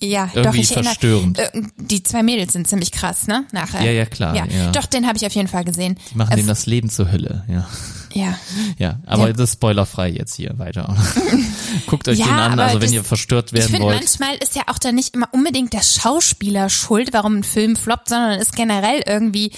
[0.00, 1.38] Ja, doch, irgendwie ich erinnere, verstörend.
[1.38, 3.44] äh, die zwei Mädels sind ziemlich krass, ne?
[3.52, 3.82] Nachher.
[3.82, 4.70] Ja, ja, klar, Ja, ja.
[4.70, 5.98] doch, den habe ich auf jeden Fall gesehen.
[6.12, 7.66] Die machen Äh, dem das Leben zur Hölle, ja.
[8.14, 8.38] Ja.
[8.78, 9.32] Ja, aber Ja.
[9.32, 10.96] das ist spoilerfrei jetzt hier weiter.
[11.86, 13.96] Guckt euch Ja, den an, also wenn das- ihr verstört Ich werden finde, wollt.
[13.98, 18.08] manchmal ist ja auch da nicht immer unbedingt der Schauspieler schuld, warum ein Film floppt,
[18.10, 19.52] sondern ist generell irgendwie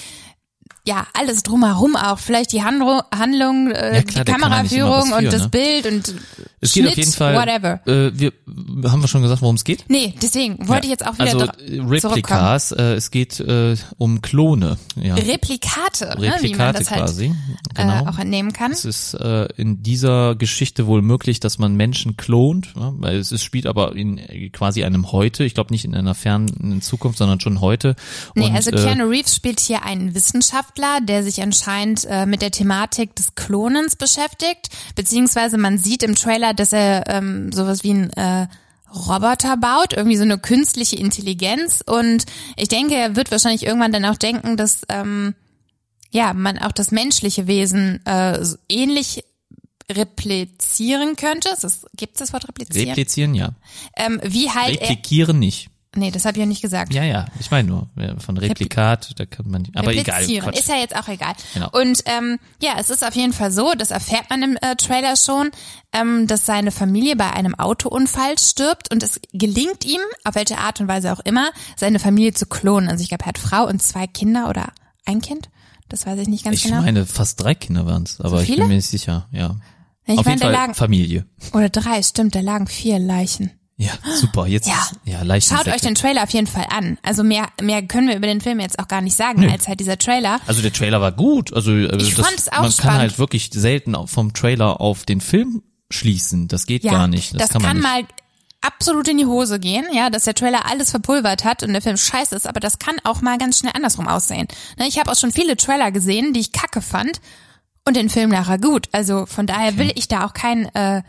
[0.86, 2.18] ja alles drumherum auch.
[2.18, 5.48] Vielleicht die Handru Handlung, äh, Ja, klar, die ja Kameraführung was und für, das ne?
[5.48, 6.14] Bild und
[6.60, 7.34] Es Schnitt, geht auf jeden Fall.
[7.36, 7.80] whatever.
[7.86, 8.32] Äh, wir
[8.90, 9.84] haben wir schon gesagt, worum es geht?
[9.88, 11.80] Nee, deswegen wollte ich jetzt auch wieder also äh.
[11.80, 15.14] Replikas, äh, es geht äh, um Klone, ja.
[15.14, 17.34] Replikate, ne, wie man Replikate das halt quasi.
[17.74, 18.04] Genau.
[18.04, 18.72] äh, auch entnehmen kann.
[18.72, 23.32] Es ist äh, in dieser Geschichte wohl möglich, dass man Menschen klont, ja, weil es
[23.32, 24.20] ist, spielt aber in
[24.52, 27.96] quasi einem heute, ich glaube nicht in einer fernen Zukunft, sondern schon heute.
[28.34, 30.69] Nee, Und, also äh, Keanu Reeves spielt hier einen Wissenschaftler,
[31.00, 36.54] der sich anscheinend äh, mit der Thematik des Klonens beschäftigt, beziehungsweise man sieht im Trailer,
[36.54, 38.46] dass er ähm, sowas wie ein äh,
[38.94, 44.04] Roboter baut, irgendwie so eine künstliche Intelligenz und ich denke, er wird wahrscheinlich irgendwann dann
[44.04, 45.34] auch denken, dass ähm,
[46.10, 49.24] ja man auch das menschliche Wesen äh, so ähnlich
[49.90, 51.50] replizieren könnte.
[51.96, 52.88] Gibt es das Wort replizieren?
[52.88, 53.50] replizieren, ja.
[53.96, 55.70] ähm, wie halt er, Replikieren nicht.
[55.96, 56.92] Nee, das habe ich ja nicht gesagt.
[56.94, 60.24] Ja, ja, ich meine nur, von Replikat, da kann man, aber egal.
[60.24, 60.58] Quatsch.
[60.58, 61.32] Ist ja jetzt auch egal.
[61.54, 61.68] Genau.
[61.72, 65.16] Und ähm, ja, es ist auf jeden Fall so, das erfährt man im äh, Trailer
[65.16, 65.50] schon,
[65.92, 70.80] ähm, dass seine Familie bei einem Autounfall stirbt und es gelingt ihm, auf welche Art
[70.80, 72.88] und Weise auch immer, seine Familie zu klonen.
[72.88, 74.72] Also ich glaube, er hat Frau und zwei Kinder oder
[75.04, 75.50] ein Kind.
[75.88, 76.82] Das weiß ich nicht ganz Ich genau.
[76.82, 78.60] meine, fast drei Kinder waren's, aber ich viele?
[78.60, 79.56] bin mir nicht sicher, ja.
[80.06, 81.26] ich Auf meine, jeden Fall lagen, Familie.
[81.52, 83.50] oder drei, stimmt, da lagen vier Leichen.
[83.82, 84.46] Ja, super.
[84.46, 84.86] Jetzt Ja.
[85.04, 85.48] ja leicht.
[85.48, 86.98] Schaut euch den Trailer auf jeden Fall an.
[87.02, 89.80] Also mehr, mehr können wir über den Film jetzt auch gar nicht sagen, als halt
[89.80, 90.38] dieser Trailer.
[90.46, 91.52] Also der Trailer war gut.
[91.54, 93.00] Also äh, Ich das, fand es auch man kann spannend.
[93.00, 96.46] halt wirklich selten vom Trailer auf den Film schließen.
[96.46, 97.32] Das geht Ja, gar nicht.
[97.34, 97.82] Das, das kann man nicht.
[97.82, 98.02] mal
[98.60, 101.96] absolut in die Hose gehen, ja, dass der Trailer alles verpulvert hat und der Film
[101.96, 104.46] scheiße ist, aber das kann auch mal ganz schnell andersrum aussehen.
[104.78, 107.22] Ne, Ich habe auch schon viele Trailer gesehen, die ich kacke fand
[107.86, 108.88] und den Film nachher gut.
[108.92, 111.02] Also von daher will ich da auch kein äh,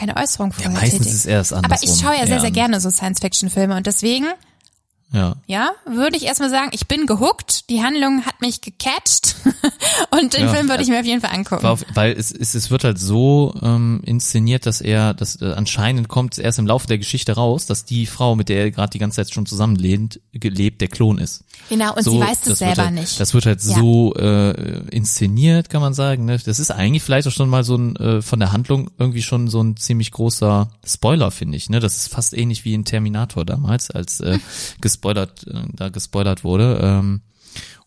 [0.00, 1.40] keine Äußerung ja, vorher meistens tätigen.
[1.40, 1.90] ist aber andersrum.
[1.90, 4.26] ich schaue ja sehr, sehr ähm, gerne so Science-Fiction-Filme und deswegen,
[5.12, 5.34] Ja.
[5.46, 9.34] ja, würde ich erstmal sagen, ich bin gehuckt, die Handlung hat mich gecatcht
[10.10, 10.52] und den Ja.
[10.54, 11.66] Film würde ich mir auf jeden Fall angucken.
[11.66, 16.08] Auf, weil es, es, es wird halt so ähm, inszeniert, dass er, dass äh, anscheinend
[16.08, 18.98] kommt erst im Laufe der Geschichte raus, dass die Frau, mit der er gerade die
[19.00, 21.42] ganze Zeit schon zusammenlebt, gelebt, der Klon ist.
[21.68, 23.18] genau, und so, sie weiß es das selber halt, nicht.
[23.18, 23.74] Das wird halt Ja.
[23.74, 26.24] so äh, inszeniert, kann man sagen.
[26.24, 26.38] Ne?
[26.38, 29.48] Das ist eigentlich vielleicht auch schon mal so ein äh, von der Handlung irgendwie schon
[29.48, 31.68] so ein ziemlich großer Spoiler, finde ich.
[31.68, 31.80] Ne?
[31.80, 34.38] Das ist fast ähnlich wie in Terminator damals, als äh,
[35.00, 36.80] gespoilert, äh, da gespoilert wurde.
[36.82, 37.22] Ähm,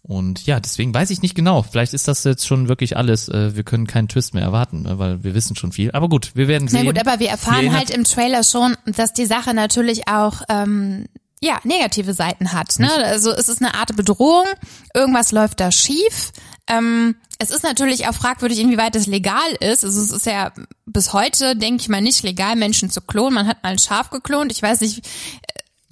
[0.01, 1.61] und ja, deswegen weiß ich nicht genau.
[1.63, 3.29] Vielleicht ist das jetzt schon wirklich alles.
[3.29, 4.99] Äh, wir können keinen Twist mehr erwarten, ne?
[4.99, 5.91] weil wir wissen schon viel.
[5.91, 6.85] Aber gut, wir werden Na sehen.
[6.85, 11.05] gut, aber wir erfahren halt im Trailer schon, dass die Sache natürlich auch ähm,
[11.41, 12.79] ja negative Seiten hat.
[12.79, 12.91] Ne?
[12.91, 14.45] Also es ist eine Art Bedrohung,
[14.93, 16.33] irgendwas läuft da schief.
[16.67, 19.85] Ähm, es ist natürlich auch fragwürdig, inwieweit es legal ist.
[19.85, 20.51] Also es ist ja
[20.85, 23.35] bis heute, denke ich mal, nicht legal, Menschen zu klonen.
[23.35, 24.51] Man hat mal ein Schaf geklont.
[24.51, 25.05] Ich weiß nicht,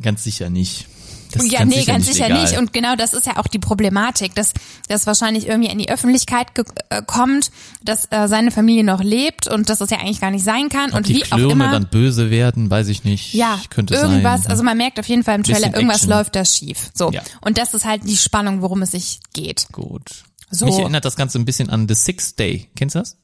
[0.02, 0.88] Ganz sicher nicht.
[1.32, 2.44] Das ja, nee, ganz sicher legal.
[2.44, 2.58] nicht.
[2.58, 4.54] Und genau das ist ja auch die Problematik, dass
[4.88, 6.48] das wahrscheinlich irgendwie in die Öffentlichkeit
[6.90, 7.52] äh, kommt,
[7.84, 10.92] dass äh, seine Familie noch lebt und dass das ja eigentlich gar nicht sein kann.
[10.92, 11.72] Ob und die wie auch Klone immer.
[11.72, 13.34] dann böse werden, weiß ich nicht.
[13.34, 14.52] Ja, könnte irgendwas, sein.
[14.52, 16.10] also man merkt auf jeden Fall im Trailer, irgendwas Action.
[16.10, 16.90] läuft da schief.
[16.94, 17.12] So.
[17.12, 17.22] Ja.
[17.42, 19.68] Und das ist halt die Spannung, worum es sich geht.
[19.72, 20.24] Gut.
[20.50, 20.66] So.
[20.66, 22.70] Mich erinnert das Ganze ein bisschen an The Sixth Day.
[22.76, 23.18] Kennst du das?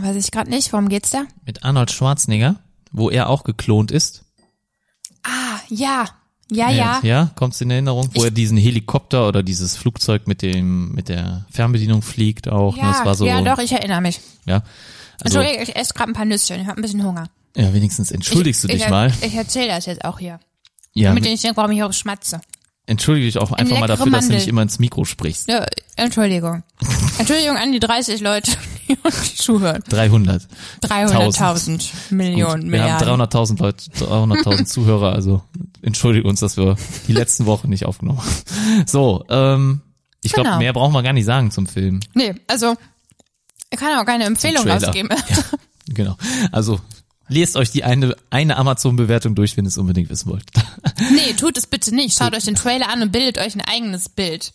[0.00, 1.24] Weiß ich gerade nicht, worum geht's da?
[1.44, 2.56] Mit Arnold Schwarzenegger,
[2.90, 4.24] wo er auch geklont ist.
[5.22, 6.06] Ah, ja.
[6.50, 7.00] Ja, ja.
[7.02, 11.08] Ja, kommt's in Erinnerung, wo Ich- er diesen Helikopter oder dieses Flugzeug mit dem mit
[11.08, 12.74] der Fernbedienung fliegt auch.
[12.76, 12.82] ne?
[12.82, 13.26] Das war so.
[13.26, 14.20] ja, doch, ich erinnere mich.
[14.46, 14.62] Ja.
[15.22, 17.24] Also, Entschuldigung, ich esse gerade ein paar Nüsschen, ich habe ein bisschen Hunger.
[17.56, 19.12] ja, wenigstens entschuldigst ich, du dich ich, mal.
[19.20, 20.38] Ich erzähle das jetzt auch hier.
[20.94, 22.40] Ja, Damit ihr nicht denkt, warum ich auch schmatze.
[22.86, 24.36] entschuldige dich auch einfach mal dafür, dass du Mandel.
[24.36, 25.48] nicht immer ins Mikro sprichst.
[25.48, 26.62] Ja, Entschuldigung.
[27.18, 28.52] Entschuldigung an die 30 Leute,
[28.88, 29.82] die uns zuhören.
[29.88, 30.46] 300.
[30.82, 33.20] 300.000 Millionen, Gut, wir haben Milliarden.
[33.20, 35.42] 300.000 Leute, 300.000 Zuhörer, also
[35.82, 36.76] entschuldige uns, dass wir
[37.06, 38.84] die letzten Wochen nicht aufgenommen haben.
[38.86, 39.80] So, ähm,
[40.22, 40.58] ich glaube, Genau.
[40.58, 42.00] mehr brauchen wir gar nicht sagen zum Film.
[42.14, 42.76] Nee, also,
[43.70, 45.10] ich kann auch keine Empfehlung rausgeben.
[45.28, 45.36] Ja,
[45.94, 46.16] genau.
[46.52, 46.80] Also
[47.28, 50.44] lest euch die eine, eine Amazon-Bewertung durch, wenn ihr es unbedingt wissen wollt.
[51.12, 52.16] Nee, tut es bitte nicht.
[52.18, 54.52] Schaut euch den Trailer an und bildet euch ein eigenes Bild.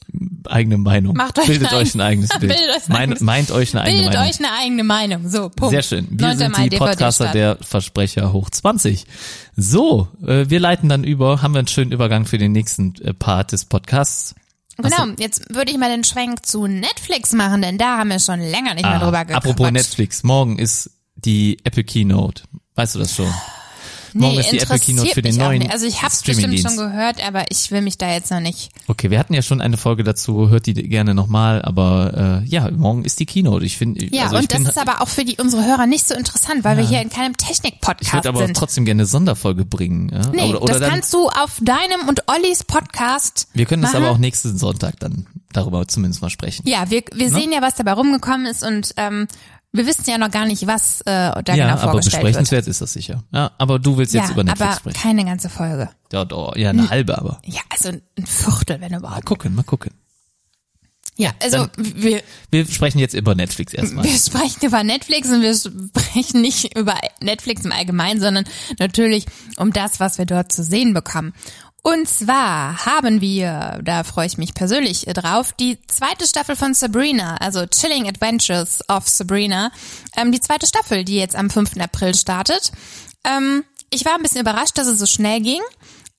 [0.50, 1.16] Eigene Meinung.
[1.16, 2.54] Macht euch Bildet ein euch ein eigenes Bild.
[2.54, 4.30] Bildet euch ein Meint, eigenes- meint euch eine eigene Bildet Meinung.
[4.32, 5.30] euch eine eigene Meinung.
[5.30, 5.72] So, Punkt.
[5.72, 6.08] Sehr schön.
[6.12, 6.38] Wir 9.
[6.38, 9.06] sind Mai, die Podcaster der Versprecher hoch 20.
[9.56, 13.14] So, äh, wir leiten dann über, haben wir einen schönen Übergang für den nächsten äh,
[13.14, 14.36] Part des Podcasts.
[14.78, 18.40] Genau, jetzt würde ich mal den Schwenk zu Netflix machen, denn da haben wir schon
[18.40, 19.46] länger nicht mehr drüber gequatscht.
[19.46, 22.44] Ah, apropos Netflix, morgen ist die Apple Keynote.
[22.74, 23.32] Weißt du das schon?
[24.14, 25.70] Morgen ist die Apple Keynote für den neuen.
[25.72, 26.68] Also ich habe bestimmt Streamingdienst.
[26.76, 28.70] schon gehört, aber ich will mich da jetzt noch nicht.
[28.88, 32.70] Okay, wir hatten ja schon eine Folge dazu, hört die gerne nochmal, aber äh, ja,
[32.72, 33.66] morgen ist die Keynote.
[33.66, 36.08] Ich finde, Ja, also ich und das ist aber auch für die unsere Hörer nicht
[36.08, 38.56] so interessant, weil wir hier in keinem ich Technik-Podcast würde aber sind.
[38.58, 40.10] trotzdem gerne eine Sonderfolge bringen.
[40.14, 40.22] Ja?
[40.32, 43.94] Nee, oder oder das dann, kannst du auf deinem und Ollis Podcast wir können das
[43.94, 44.04] machen.
[44.04, 46.64] aber auch nächsten Sonntag dann darüber zumindest mal sprechen.
[46.68, 47.40] Ja, wir, wir Ne?
[47.40, 49.28] sehen ja, was dabei rumgekommen ist und ähm,
[49.74, 52.24] wir wissen ja noch gar nicht, was äh, da ja, genau aber vorgestellt wird.
[52.34, 53.24] besprechenswert ist das sicher.
[53.32, 55.00] Ja, aber du willst jetzt Ja, über Netflix aber sprechen.
[55.02, 55.90] keine ganze Folge.
[56.12, 57.42] Ja, doch, ja, eine halbe aber.
[57.46, 59.26] Ja, also ein Viertel, wenn Mal überhaupt.
[59.26, 59.92] gucken, mal gucken.
[61.16, 64.04] Ja, also wir, Wir sprechen jetzt über Netflix erstmal.
[64.04, 68.46] wir sprechen über Netflix und wir sprechen nicht über Netflix im Allgemeinen, sondern
[68.80, 71.34] natürlich um das, was wir dort zu sehen bekommen.
[71.86, 77.36] Und zwar haben wir, da freue ich mich persönlich drauf, die zweite Staffel von Sabrina,
[77.42, 79.70] also Chilling Adventures of Sabrina,
[80.16, 81.82] ähm, die zweite Staffel, die jetzt am 5.
[81.82, 82.72] April startet.
[83.26, 85.62] Ähm, ich war ein bisschen überrascht, dass es so schnell ging.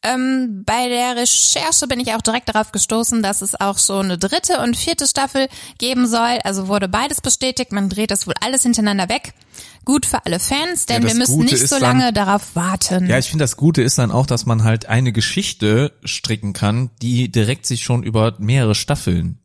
[0.05, 4.19] Ähm, bei der Recherche bin ich auch direkt darauf gestoßen, dass es auch so eine
[4.19, 5.49] dritte und vierte Staffel
[5.79, 6.39] geben soll.
[6.45, 7.73] Also wurde beides bestätigt.
[7.73, 9.33] Man dreht das wohl alles hintereinander weg.
[9.87, 13.09] Gut für alle Fans, denn Ja, wir müssen Gute nicht so dann- lange darauf warten.
[13.09, 16.91] Ja, ich finde das Gute ist dann auch, dass man halt eine Geschichte stricken kann,
[17.03, 19.39] die direkt sich schon über mehrere Staffeln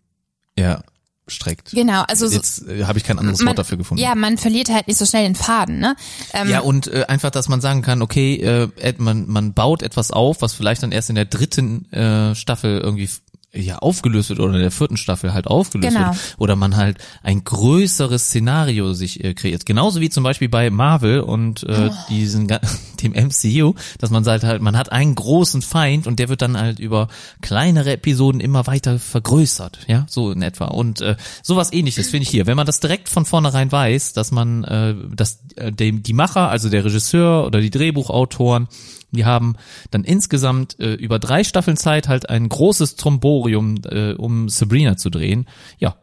[1.30, 1.71] erstreckt.
[1.71, 4.03] genau, also so, Jetzt äh, habe ich kein anderes man, Wort dafür gefunden.
[4.03, 5.95] ja, man verliert halt nicht so schnell den Faden, ne?
[6.34, 10.11] Ähm, Ja, und äh, einfach, dass man sagen kann, okay, äh, man, man baut etwas
[10.11, 13.09] auf, was vielleicht dann erst in der dritten äh, Staffel irgendwie
[13.52, 16.10] ja aufgelöst wird oder in der vierten Staffel halt aufgelöst Genau.
[16.12, 19.66] wird oder man halt ein größeres Szenario sich äh, kreiert.
[19.66, 22.62] Genauso wie zum Beispiel bei Marvel und äh, diesen ga-
[23.02, 26.58] dem MCU, dass man sagt halt, man hat einen großen Feind und der wird dann
[26.58, 27.08] halt über
[27.41, 30.66] kleinere Episoden immer weiter vergrößert, ja, so in etwa.
[30.66, 32.45] Und äh, sowas ähnliches finde ich hier.
[32.45, 36.50] Wenn man das direkt von vornherein weiß, dass man, äh, dass äh, dem, die Macher,
[36.50, 38.68] also der Regisseur oder die Drehbuchautoren,
[39.12, 39.55] die haben
[39.91, 45.10] dann insgesamt äh, über drei Staffeln Zeit halt ein großes Tromborium, äh, um Sabrina zu
[45.10, 45.47] drehen.
[45.78, 45.95] Ja,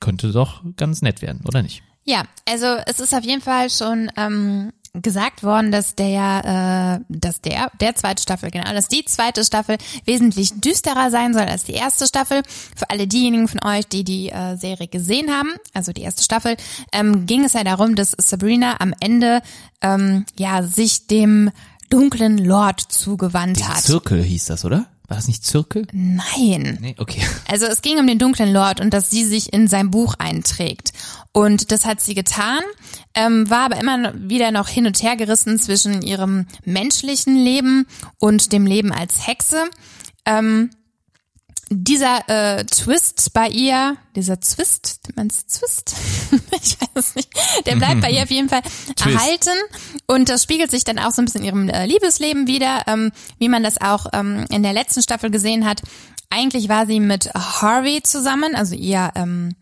[0.00, 1.82] könnte doch ganz nett werden, oder nicht?
[2.04, 7.40] Ja, also es ist auf jeden Fall schon ähm, gesagt worden, dass der, äh, dass
[7.40, 11.72] der, der zweite Staffel, genau, dass die zweite Staffel wesentlich düsterer sein soll als die
[11.72, 12.42] erste Staffel.
[12.76, 16.56] Für alle diejenigen von euch, die die äh, Serie gesehen haben, also die erste Staffel,
[16.92, 19.40] ähm, ging es ja darum, dass Sabrina am Ende
[19.80, 21.50] ähm, ja sich dem
[21.92, 23.82] dunklen Lord zugewandt hat.
[23.82, 24.86] Zirkel hieß das, oder?
[25.08, 25.86] War das nicht Zirkel?
[25.92, 26.78] Nein.
[26.80, 27.20] Nee, okay.
[27.48, 30.92] Also es ging um den dunklen Lord und dass sie sich in sein Buch einträgt.
[31.32, 32.60] Und das hat sie getan,
[33.14, 37.86] ähm, war aber immer wieder noch hin und her gerissen zwischen ihrem menschlichen Leben
[38.18, 39.64] und dem Leben als Hexe.
[40.24, 40.70] Ähm,
[41.74, 45.94] dieser äh, Twist bei ihr, dieser Twist, meinst du Twist?
[46.62, 47.30] ich weiß es nicht.
[47.66, 48.62] Der bleibt bei ihr auf jeden Fall
[49.04, 49.56] erhalten
[50.06, 53.12] und das spiegelt sich dann auch so ein bisschen in ihrem äh, Liebesleben wieder, ähm,
[53.38, 55.82] wie man das auch ähm, in der letzten Staffel gesehen hat.
[56.30, 59.54] Eigentlich war sie mit Harvey zusammen, also ihr ähm,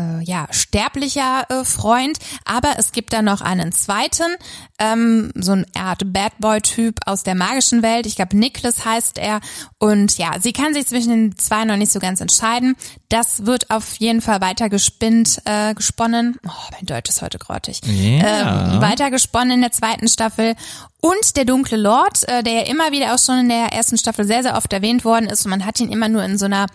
[0.00, 4.36] äh, ja, sterblicher äh, Freund, aber es gibt da noch einen zweiten,
[4.78, 8.06] ähm, so eine Art Bad Boy-Typ aus der magischen Welt.
[8.06, 9.40] Ich glaube, Nicholas heißt er.
[9.78, 12.76] Und ja, sie kann sich zwischen den zwei noch nicht so ganz entscheiden.
[13.08, 16.38] Das wird auf jeden Fall weiter gespinnt, äh, gesponnen.
[16.46, 17.80] Oh, mein Deutsch ist heute grottig.
[17.84, 18.74] Ja.
[18.74, 20.54] Ähm, weiter gesponnen in der zweiten Staffel.
[21.00, 24.26] Und der dunkle Lord, äh, der ja immer wieder auch schon in der ersten Staffel
[24.26, 25.44] sehr, sehr oft erwähnt worden ist.
[25.44, 26.66] Und man hat ihn immer nur in so einer,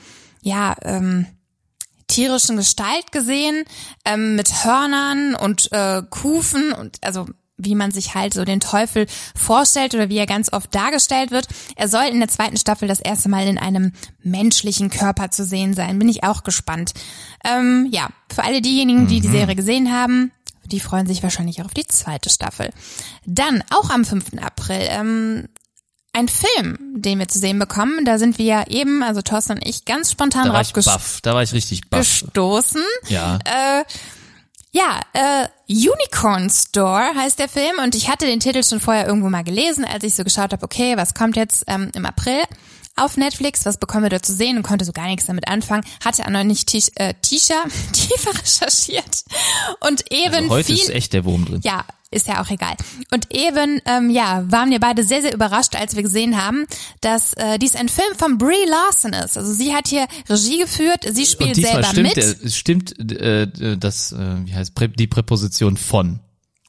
[0.42, 1.28] ja, ähm,
[2.08, 3.64] tierischen Gestalt gesehen,
[4.06, 7.28] ähm, mit Hörnern und äh, Kufen und also
[7.58, 11.48] wie man sich halt so den Teufel vorstellt oder wie er ganz oft dargestellt wird.
[11.76, 15.74] Er soll in der zweiten Staffel das erste Mal in einem menschlichen Körper zu sehen
[15.74, 15.98] sein.
[16.00, 16.94] Bin ich auch gespannt.
[17.46, 20.32] Ähm, ja, für alle diejenigen, die die Serie gesehen haben,
[20.66, 22.72] die freuen sich wahrscheinlich auch auf die zweite Staffel.
[23.26, 24.38] Dann, auch am 5.
[24.42, 25.48] April, ähm,
[26.16, 28.06] ein Film, den wir zu sehen bekommen.
[28.06, 31.20] Da sind wir ja eben, also Thorsten und ich, ganz spontan Da war ich baff,
[31.22, 32.00] da war ich richtig baff.
[32.00, 32.84] gestoßen.
[33.10, 33.40] Ja.
[34.72, 39.30] Ja, äh, Unicorn Store heißt der Film und ich hatte den Titel schon vorher irgendwo
[39.30, 42.44] mal gelesen, als ich so geschaut habe, okay, was kommt jetzt ähm, im April
[42.96, 45.84] auf Netflix, was bekommen wir dort zu sehen und konnte so gar nichts damit anfangen,
[46.04, 49.24] hatte auch noch nicht tief, äh, tiefer, recherchiert
[49.82, 51.62] und eben Also heute viel, ist echt der Wurm drin.
[51.64, 52.76] ja, ist ja auch egal.
[53.12, 56.66] Und eben, ähm, ja, waren wir beide sehr, sehr überrascht, als wir gesehen haben,
[57.02, 59.38] dass äh, dies ein Film von Brie Larson ist.
[59.38, 62.44] Also sie hat hier Regie geführt, sie spielt Und diesmal selber stimmt, mit.
[62.44, 66.20] der, stimmt äh, das, äh, wie heißt die Präposition von.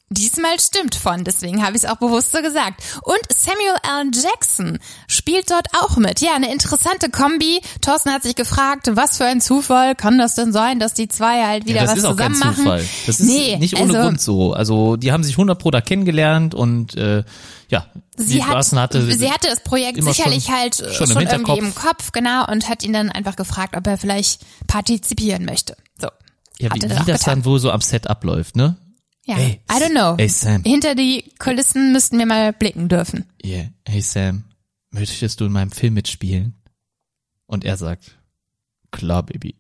[0.08, 2.80] Diesmal stimmt von, deswegen habe ich es auch bewusst so gesagt.
[3.02, 4.10] Und Samuel L.
[4.14, 4.78] Jackson
[5.08, 6.20] spielt dort auch mit.
[6.20, 7.60] Ja, eine interessante Kombi.
[7.80, 11.44] Thorsten hat sich gefragt, was für ein Zufall kann das denn sein, dass die zwei
[11.44, 12.64] halt wieder ja, das was ist auch kein zusammen machen?
[12.64, 12.84] Zufall.
[13.06, 14.52] Das ist nee, nicht ohne also, Grund so.
[14.52, 17.24] Also die haben sich 100 pro da kennengelernt und äh,
[17.68, 17.86] ja,
[18.16, 21.58] Sie, hat, hatte, sie hatte das Projekt sicherlich schon- halt äh, schon schon, im irgendwie
[21.58, 25.76] im Kopf, genau, und hat ihn dann einfach gefragt, ob er vielleicht partizipieren möchte.
[26.00, 26.08] So.
[26.58, 27.18] ja, wie, wie das getan.
[27.24, 28.76] dann wohl so am Set abläuft, ne?
[29.28, 30.16] Ja, Hey, I don't know.
[30.16, 30.62] hey, Sam.
[30.62, 33.24] Hinter die Kulissen müssten wir mal blicken dürfen.
[33.44, 33.70] Yeah.
[33.84, 34.44] Hey Sam,
[34.90, 36.54] möchtest du in meinem Film mitspielen?
[37.46, 38.16] Und er sagt,
[38.92, 39.56] klar, Baby.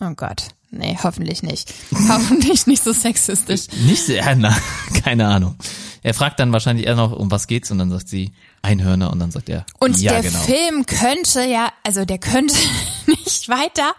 [0.00, 0.48] Oh Gott.
[0.70, 1.72] Nee, hoffentlich nicht.
[2.08, 3.66] hoffentlich nicht so sexistisch.
[3.86, 4.56] Nicht sehr, na,
[5.04, 5.56] keine Ahnung.
[6.02, 7.70] Er fragt dann wahrscheinlich eher noch, um was geht's?
[7.72, 8.30] Und dann sagt sie,
[8.62, 9.10] Einhörner.
[9.10, 10.38] Und dann sagt er, Und ja, der genau.
[10.44, 12.54] Film könnte ja, also der könnte
[13.06, 13.94] nicht weiter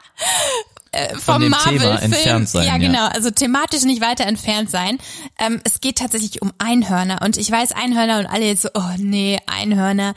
[0.98, 2.78] äh, vom Marvel-Film, entfernt sein, ja, ja.
[2.78, 4.98] genau, also thematisch nicht weiter entfernt sein.
[5.38, 8.96] Ähm, es geht tatsächlich um Einhörner und ich weiß Einhörner und alle jetzt so, oh
[8.98, 10.16] nee, Einhörner.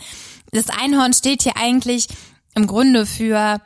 [0.52, 2.08] Das Einhorn steht hier eigentlich
[2.54, 3.60] im Grunde für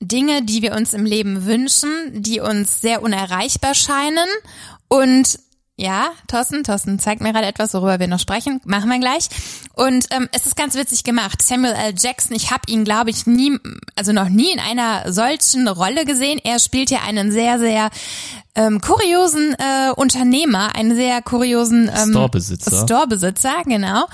[0.00, 4.28] Dinge, die wir uns im Leben wünschen, die uns sehr unerreichbar scheinen
[4.88, 5.38] und
[5.80, 8.60] ja, Thorsten, Thorsten zeigt mir gerade etwas, worüber wir noch sprechen.
[8.66, 9.30] Machen wir gleich.
[9.72, 11.40] Und ähm, es ist ganz witzig gemacht.
[11.40, 11.94] Samuel L.
[11.96, 13.58] Jackson, ich habe ihn, glaube ich, nie,
[13.96, 16.38] also noch nie in einer solchen Rolle gesehen.
[16.44, 17.88] Er spielt hier einen sehr, sehr
[18.54, 22.82] ähm, kuriosen äh, Unternehmer, einen sehr kuriosen ähm, Storebesitzer.
[22.84, 24.04] Storebesitzer, genau.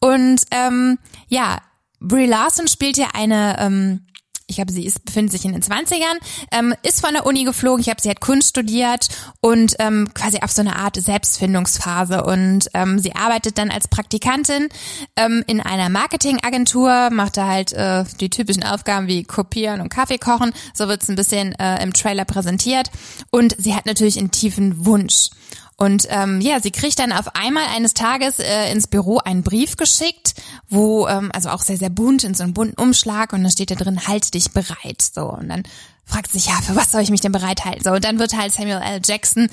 [0.00, 0.98] Und ähm,
[1.28, 1.56] ja,
[2.00, 4.06] Brie Larson spielt hier eine ähm,
[4.54, 6.18] ich glaube, sie ist, befindet sich in den 20ern,
[6.52, 9.08] ähm, ist von der Uni geflogen, ich habe sie hat Kunst studiert
[9.40, 12.22] und ähm, quasi auf so eine Art Selbstfindungsphase.
[12.22, 14.68] Und ähm, sie arbeitet dann als Praktikantin
[15.16, 20.18] ähm, in einer Marketingagentur, macht da halt äh, die typischen Aufgaben wie kopieren und Kaffee
[20.18, 22.90] kochen, so wird's ein bisschen äh, im Trailer präsentiert.
[23.30, 25.30] Und sie hat natürlich einen tiefen Wunsch.
[25.76, 29.76] Und ähm, ja, sie kriegt dann auf einmal eines Tages äh, ins Büro einen Brief
[29.76, 30.34] geschickt,
[30.68, 33.70] wo, ähm, also auch sehr, sehr bunt, in so einem bunten Umschlag und dann steht
[33.72, 35.02] da drin, halt dich bereit.
[35.02, 35.64] So, und dann
[36.04, 37.82] fragt sie sich, ja, für was soll ich mich denn bereithalten?
[37.82, 39.00] So, und dann wird halt Samuel L.
[39.04, 39.48] Jackson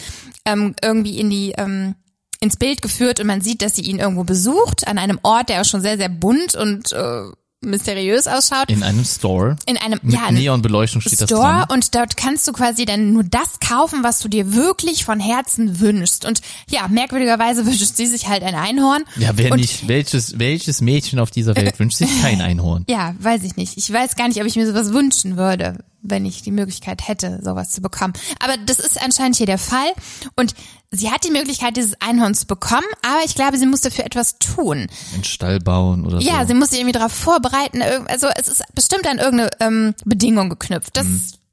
[0.46, 1.96] ähm, irgendwie in die, ähm,
[2.40, 5.62] ins Bild geführt und man sieht, dass sie ihn irgendwo besucht, an einem Ort, der
[5.62, 7.24] auch schon sehr, sehr bunt und äh,
[7.64, 8.70] mysteriös ausschaut.
[8.70, 9.56] In einem Store.
[9.68, 11.66] In einem, Mit ja, Neonbeleuchtung steht das Store dran.
[11.70, 15.80] und dort kannst du quasi dann nur das kaufen, was du dir wirklich von Herzen
[15.80, 16.26] wünschst.
[16.26, 19.04] Und ja, merkwürdigerweise wünscht sie sich halt ein Einhorn.
[19.16, 22.84] Ja, wer und, nicht, welches, welches Mädchen auf dieser Welt wünscht sich kein Einhorn?
[22.90, 23.78] Ja, weiß ich nicht.
[23.78, 27.40] Ich weiß gar nicht, ob ich mir sowas wünschen würde, wenn ich die Möglichkeit hätte,
[27.44, 28.14] sowas zu bekommen.
[28.40, 29.92] Aber das ist anscheinend hier der Fall.
[30.36, 30.54] Und
[30.92, 34.40] sie hat die Möglichkeit, dieses Einhorn zu bekommen, aber ich glaube, sie muss dafür etwas
[34.40, 34.88] tun.
[35.14, 36.48] Einen Stall bauen oder Ja, so.
[36.48, 37.82] sie muss sich irgendwie darauf vorbereiten.
[38.08, 40.98] Also es ist bestimmt an irgendeine ähm, Bedingung geknüpft.
[40.98, 41.06] Das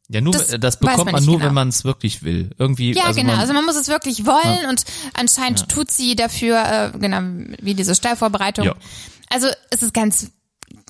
[0.09, 1.47] Ja, nur, Das das, das bekommt man man, nur, genau.
[1.49, 2.51] wenn man es wirklich will.
[2.59, 3.33] Irgendwie, Ja, also genau.
[3.33, 4.85] man, also man muss es wirklich wollen und
[5.15, 7.21] anscheinend tut sie dafür, äh, genau,
[7.61, 8.65] wie diese Stallvorbereitung.
[8.67, 8.75] Ja.
[9.29, 10.31] Also es ist ganz,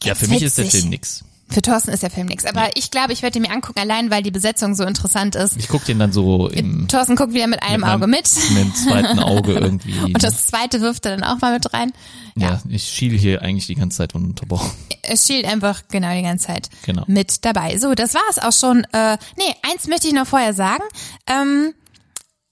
[0.05, 0.81] ja, ganz für mich ist der witzig.
[0.83, 1.25] Film nix.
[1.51, 2.45] Für Thorsten ist der Film nix.
[2.45, 5.57] Aber ich glaube, ich werde ihn mir angucken, allein weil die Besetzung so interessant ist.
[5.57, 8.29] Ich guck den dann so im, Thorsten guckt wieder mit einem mit Auge mit.
[8.51, 9.99] mit dem zweiten Auge irgendwie.
[10.05, 11.93] Und das zweite wirft er dann auch mal mit rein.
[12.37, 14.71] ja, ich schiel hier eigentlich die ganze Zeit ununterbrochen.
[15.11, 17.03] Es schielt einfach genau die ganze Zeit Genau.
[17.07, 17.79] mit dabei.
[17.79, 18.85] So, das war es auch schon.
[18.93, 20.83] Äh, nee, eins möchte ich noch vorher sagen.
[21.27, 21.73] Ähm,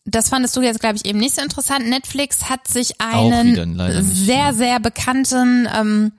[0.06, 1.86] das fandest du jetzt, glaube ich, eben nicht so interessant.
[1.86, 4.54] Netflix hat sich wieder einen nicht, sehr, ne.
[4.54, 6.12] sehr bekannten, ähm,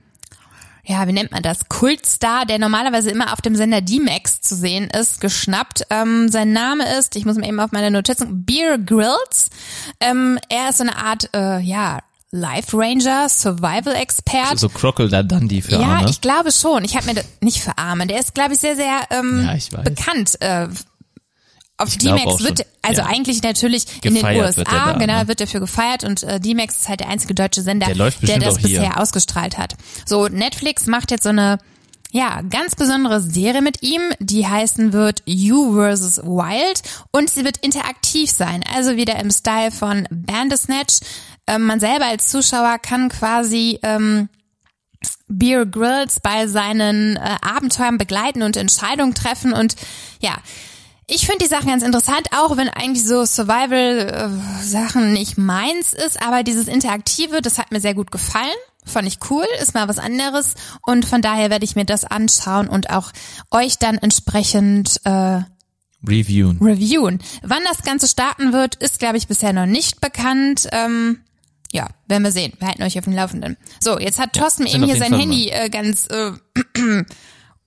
[0.89, 1.67] ja, wie nennt man das?
[1.67, 5.85] Kultstar, der normalerweise immer auf dem Sender D-Max zu sehen ist, geschnappt.
[5.89, 9.49] Ähm, sein Name ist, ich muss mir eben auf meine Notizen, Beer Grylls.
[9.99, 11.99] Ähm, er ist so eine Art, äh, ja,
[12.31, 14.59] Life Ranger, Survival Expert.
[14.59, 16.09] So Crocodile Dundee für Ja, Arme.
[16.09, 16.83] ich glaube schon.
[16.83, 18.05] Ich habe mir das nicht für Arme.
[18.07, 20.39] Der ist, glaube ich, sehr, sehr ähm, Ja, ich bekannt.
[20.41, 20.67] Äh,
[21.77, 23.07] auf D-Max wird, also ja.
[23.07, 25.27] eigentlich natürlich in den USA, wird da, genau, ne?
[25.27, 28.55] wird dafür gefeiert und äh, D-Max ist halt der einzige deutsche Sender, Der der das
[28.55, 28.79] auch hier.
[28.79, 29.75] bisher ausgestrahlt hat.
[30.05, 31.59] So, Netflix macht jetzt so eine
[32.11, 36.19] ja, ganz besondere Serie mit ihm, die heißen wird You vs.
[36.23, 40.99] Wild und sie wird interaktiv sein, also wieder im Style von Bandersnatch.
[41.47, 44.29] Ähm, man selber als Zuschauer kann quasi ähm,
[45.27, 49.75] Beer Grylls bei seinen äh, Abenteuern begleiten und Entscheidungen treffen und
[50.19, 50.37] ja,
[51.09, 56.43] ich finde die Sachen ganz interessant, auch wenn eigentlich so Survival-Sachen nicht meins ist, aber
[56.43, 58.45] dieses Interaktive, das hat mir sehr gut gefallen.
[58.85, 60.55] Fand ich cool, ist mal was anderes
[60.85, 63.11] und von daher werde ich mir das anschauen und auch
[63.51, 65.41] euch dann entsprechend äh,
[66.07, 66.57] Reviewen.
[66.61, 67.19] reviewen.
[67.41, 70.67] Wann das Ganze starten wird, ist, glaube ich, bisher noch nicht bekannt.
[70.71, 71.19] Ähm,
[71.71, 72.53] ja, werden wir sehen.
[72.59, 73.57] Wir halten euch auf dem Laufenden.
[73.81, 76.31] So, jetzt hat Thorsten sind eben hier sein Handy äh, ganz äh,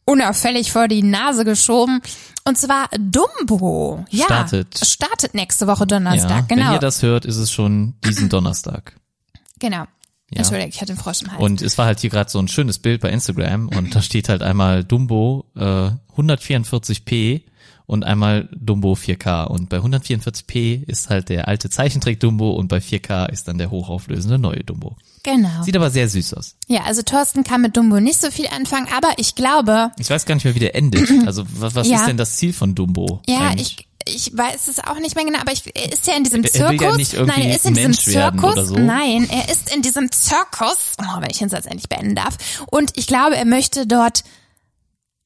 [0.05, 2.01] unauffällig vor die Nase geschoben.
[2.45, 4.05] Und zwar Dumbo.
[4.11, 4.81] Ja, Startet.
[4.85, 6.67] Startet nächste Woche Donnerstag, ja, genau.
[6.69, 8.95] Wenn ihr das hört, ist es schon diesen Donnerstag.
[9.59, 9.85] genau.
[10.33, 11.43] Entschuldigung, ich hatte den Frosch im Hals.
[11.43, 14.29] Und es war halt hier gerade so ein schönes Bild bei Instagram und da steht
[14.29, 17.43] halt einmal Dumbo äh, 144p
[17.91, 19.47] und einmal Dumbo 4K.
[19.47, 23.71] Und bei 144p ist halt der alte Zeichentrick Dumbo und bei 4K ist dann der
[23.71, 24.97] hochauflösende neue Dumbo.
[25.25, 25.63] genau.
[25.65, 26.55] Sieht aber sehr süß aus.
[26.69, 30.25] Ja, also Thorsten kann mit Dumbo nicht so viel anfangen, aber ich glaube, Ich weiß
[30.25, 31.11] gar nicht mehr, wie der endet.
[31.27, 31.97] Also was, was Ja.
[31.99, 33.21] ist denn das Ziel von Dumbo?
[33.29, 33.79] ja, eigentlich?
[33.81, 36.43] ich ich weiß es auch nicht mehr genau, aber ich, er ist ja in diesem
[36.47, 37.13] Zirkus.
[37.13, 38.69] ja Nein, er ist in diesem Mensch Zirkus.
[38.69, 38.75] so.
[38.77, 40.95] Nein, er ist in diesem Zirkus.
[40.99, 42.37] Oh, wenn ich den Satz endlich beenden darf.
[42.71, 44.25] Und ich glaube, er möchte dort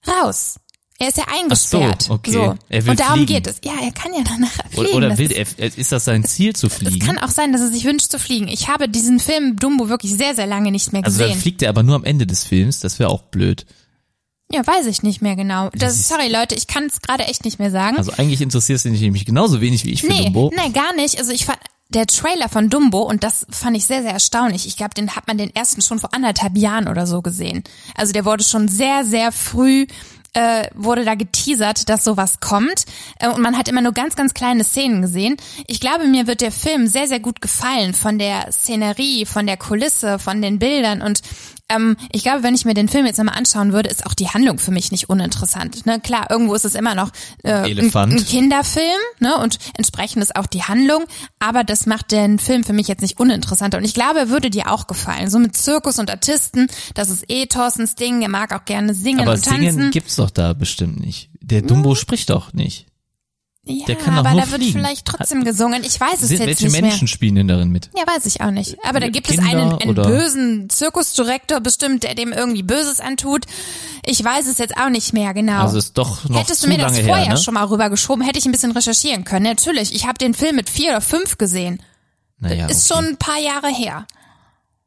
[0.08, 0.56] raus.
[1.00, 2.08] Er ist ja eingesperrt.
[2.08, 2.30] okay.
[2.32, 2.54] So.
[2.68, 3.32] Er will Und darum fliegen.
[3.34, 3.56] geht es.
[3.64, 4.94] Ja, er kann ja danach fliegen.
[4.94, 7.04] Oder, will ist- er, ist das sein Ziel zu es fliegen?
[7.04, 8.46] kann auch sein, dass er sich wünscht zu fliegen.
[8.46, 11.42] Ich habe diesen Film Dumbo wirklich sehr, sehr lange nicht mehr Also dann gesehen.
[11.42, 13.66] fliegt er aber nur am Ende des Films, das wäre auch blöd.
[14.52, 15.70] ja, weiß ich nicht mehr genau.
[15.74, 17.96] Das, ist- sorry Leute, ich kann es gerade echt nicht mehr sagen.
[17.98, 20.52] Also eigentlich interessiert es dich nämlich genauso wenig wie ich für nee, Dumbo.
[20.54, 21.18] nee, gar nicht.
[21.18, 24.66] Also ich fand der Trailer von Dumbo und das fand ich sehr, sehr erstaunlich.
[24.66, 27.64] Ich glaube, den hat man den ersten schon vor anderthalb Jahren oder so gesehen.
[27.96, 29.86] Also der wurde schon sehr, sehr früh
[30.34, 32.84] äh, wurde da geteasert, dass sowas kommt.
[33.18, 35.36] Äh, und man hat immer nur ganz, ganz kleine Szenen gesehen.
[35.66, 39.56] Ich glaube, mir wird der Film sehr, sehr gut gefallen von der Szenerie, von der
[39.56, 41.02] Kulisse, von den Bildern.
[41.02, 41.22] Und
[41.70, 44.28] ähm, ich glaube, wenn ich mir den Film jetzt nochmal anschauen würde, ist auch die
[44.28, 45.86] Handlung für mich nicht uninteressant.
[45.86, 45.98] Ne?
[46.00, 47.10] Klar, irgendwo ist es immer noch
[47.42, 47.52] äh.
[47.52, 48.84] Ein, ein Kinderfilm,
[49.20, 49.36] ne?
[49.38, 51.04] Und entsprechend ist auch die Handlung,
[51.38, 53.78] aber das macht den Film für mich jetzt nicht uninteressanter.
[53.78, 55.30] Und ich glaube, er würde dir auch gefallen.
[55.30, 59.20] So mit Zirkus und Artisten, das ist eh Thorstens Ding, er mag auch gerne singen
[59.20, 59.72] aber und tanzen.
[59.72, 61.30] singen gibt's doch da bestimmt nicht.
[61.40, 62.86] Der Dumbo spricht doch nicht.
[63.66, 64.78] Ja, der kann doch aber nur da wird fliegen.
[64.78, 65.82] vielleicht trotzdem gesungen.
[65.84, 67.92] Ich weiß es Sind, jetzt welche nicht Menschen spielen denn darin mit?
[67.94, 68.04] mehr.
[68.06, 68.76] Ja, weiß ich auch nicht.
[68.84, 73.00] Aber da gibt es Kinder einen, einen oder- bösen Zirkusdirektor bestimmt, der dem irgendwie Böses
[73.00, 73.46] antut.
[74.04, 75.62] Ich weiß es jetzt auch nicht mehr genau.
[75.62, 77.36] Also ist doch noch Hättest zu du mir das vorher her, ne?
[77.38, 79.44] schon mal rübergeschoben, hätte ich ein bisschen recherchieren können.
[79.46, 81.80] Natürlich, ich habe den Film mit vier oder fünf gesehen.
[82.38, 83.00] Naja, Ist okay.
[83.00, 84.06] schon ein paar Jahre her.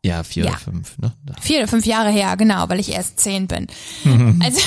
[0.07, 0.51] Ja, vier Ja.
[0.51, 1.13] oder fünf, ne?
[1.25, 1.33] Da.
[1.41, 3.67] Vier oder fünf Jahre her, genau, weil ich erst zehn bin.
[4.43, 4.59] Also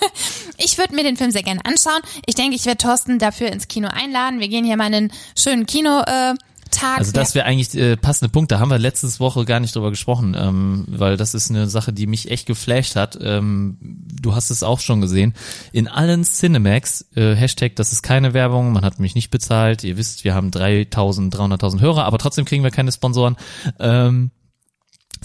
[0.58, 2.00] ich würde mir den Film sehr gerne anschauen.
[2.26, 4.40] Ich denke, ich werde Thorsten dafür ins Kino einladen.
[4.40, 6.00] Wir gehen hier mal einen schönen Kino.
[6.06, 6.34] Äh,
[6.72, 6.98] Tag.
[6.98, 8.50] Also das wäre eigentlich äh, passende Punkt.
[8.50, 11.92] Da haben wir letztes Woche gar nicht drüber gesprochen, ähm, weil das ist eine Sache,
[11.92, 13.16] die mich echt geflasht hat.
[13.22, 15.32] Ähm, du hast es auch schon gesehen.
[15.72, 19.84] In allen Cinemax, äh, Hashtag, das ist keine Werbung, man hat mich nicht bezahlt.
[19.84, 23.36] Ihr wisst, wir haben 3.000, 300.000 Hörer, aber trotzdem kriegen wir keine Sponsoren.
[23.78, 24.32] Ähm,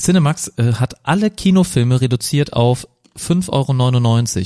[0.01, 2.87] Cinemax äh, hat alle Kinofilme reduziert auf
[3.17, 4.45] 5,99 Euro.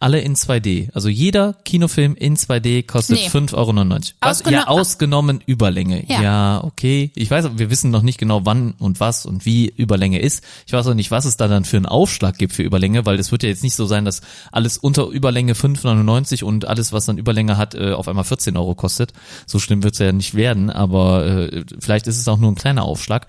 [0.00, 0.90] Alle in 2D.
[0.94, 3.28] Also jeder Kinofilm in 2D kostet Nee.
[3.28, 4.00] 5,99 Euro.
[4.20, 4.44] Was?
[4.44, 6.04] Ausgeno- Ja, ausgenommen Überlänge.
[6.08, 6.22] Ja.
[6.22, 6.64] Ja.
[6.64, 7.10] okay.
[7.16, 10.44] Ich weiß, wir wissen noch nicht genau, wann und was und wie Überlänge ist.
[10.68, 13.18] Ich weiß auch nicht, was es da dann für einen Aufschlag gibt für Überlänge, weil
[13.18, 14.20] es wird ja jetzt nicht so sein, dass
[14.52, 18.76] alles unter Überlänge 5,99 und alles, was dann Überlänge hat, äh, auf einmal 14 Euro
[18.76, 19.12] kostet.
[19.46, 22.56] So schlimm wird es ja nicht werden, aber äh, vielleicht ist es auch nur ein
[22.56, 23.26] kleiner Aufschlag.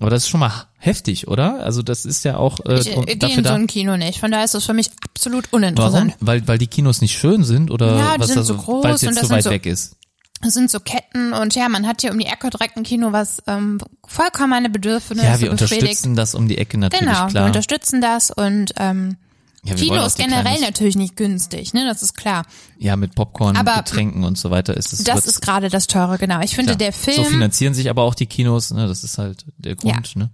[0.00, 1.62] Aber das ist schon mal heftig, oder?
[1.64, 4.20] Also das ist ja auch äh, ich äh, gehe dafür in so ein Kino nicht.
[4.20, 5.62] Von daher ist das für mich absolut Warum?
[5.64, 6.14] uninteressant.
[6.20, 8.84] Weil, weil die Kinos nicht schön sind oder Ja, die was sind also, so groß
[8.84, 9.94] weil es und jetzt das zu sind weit so- weg ist?
[10.40, 13.10] Es sind so Ketten und ja, man hat hier um die Ecke direkt ein Kino,
[13.10, 15.72] was ähm, vollkommen meine Bedürfnisse Ja, wir befriedigt.
[15.72, 17.46] unterstützen das um die Ecke natürlich, Genau, wir klar.
[17.46, 19.16] unterstützen das und ähm,
[19.64, 21.84] Ja, Kino ist generell natürlich nicht günstig, ne?
[21.84, 22.44] Das ist klar.
[22.78, 25.02] Ja, mit Popcorn, Aber Getränken und so weiter ist es.
[25.02, 26.40] Das ist gerade das Teure, genau.
[26.42, 26.78] Ich finde, klar.
[26.78, 27.24] der Film.
[27.24, 28.86] So finanzieren sich aber auch die Kinos, ne?
[28.86, 30.30] Das ist halt der Grund, ne?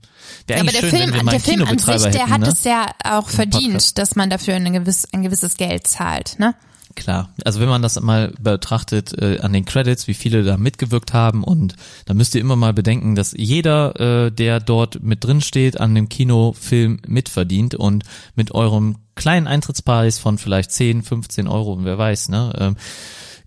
[0.46, 2.48] Wäre aber der schön, Film, der Film an sich, der hätten, hat ne?
[2.48, 3.98] es ja auch verdient, Podcast.
[3.98, 6.54] dass man dafür ein, gewiss, ein gewisses Geld zahlt, ne?
[6.94, 7.30] Klar.
[7.44, 11.42] Also wenn man das mal betrachtet äh, an den Credits, wie viele da mitgewirkt haben
[11.42, 11.74] und
[12.06, 15.94] da müsst ihr immer mal bedenken, dass jeder, äh, der dort mit drin steht, an
[15.94, 18.04] dem Kinofilm mitverdient und
[18.36, 22.76] mit eurem kleinen Eintrittspreis von vielleicht 10, 15 Euro, wer weiß, ne, ähm,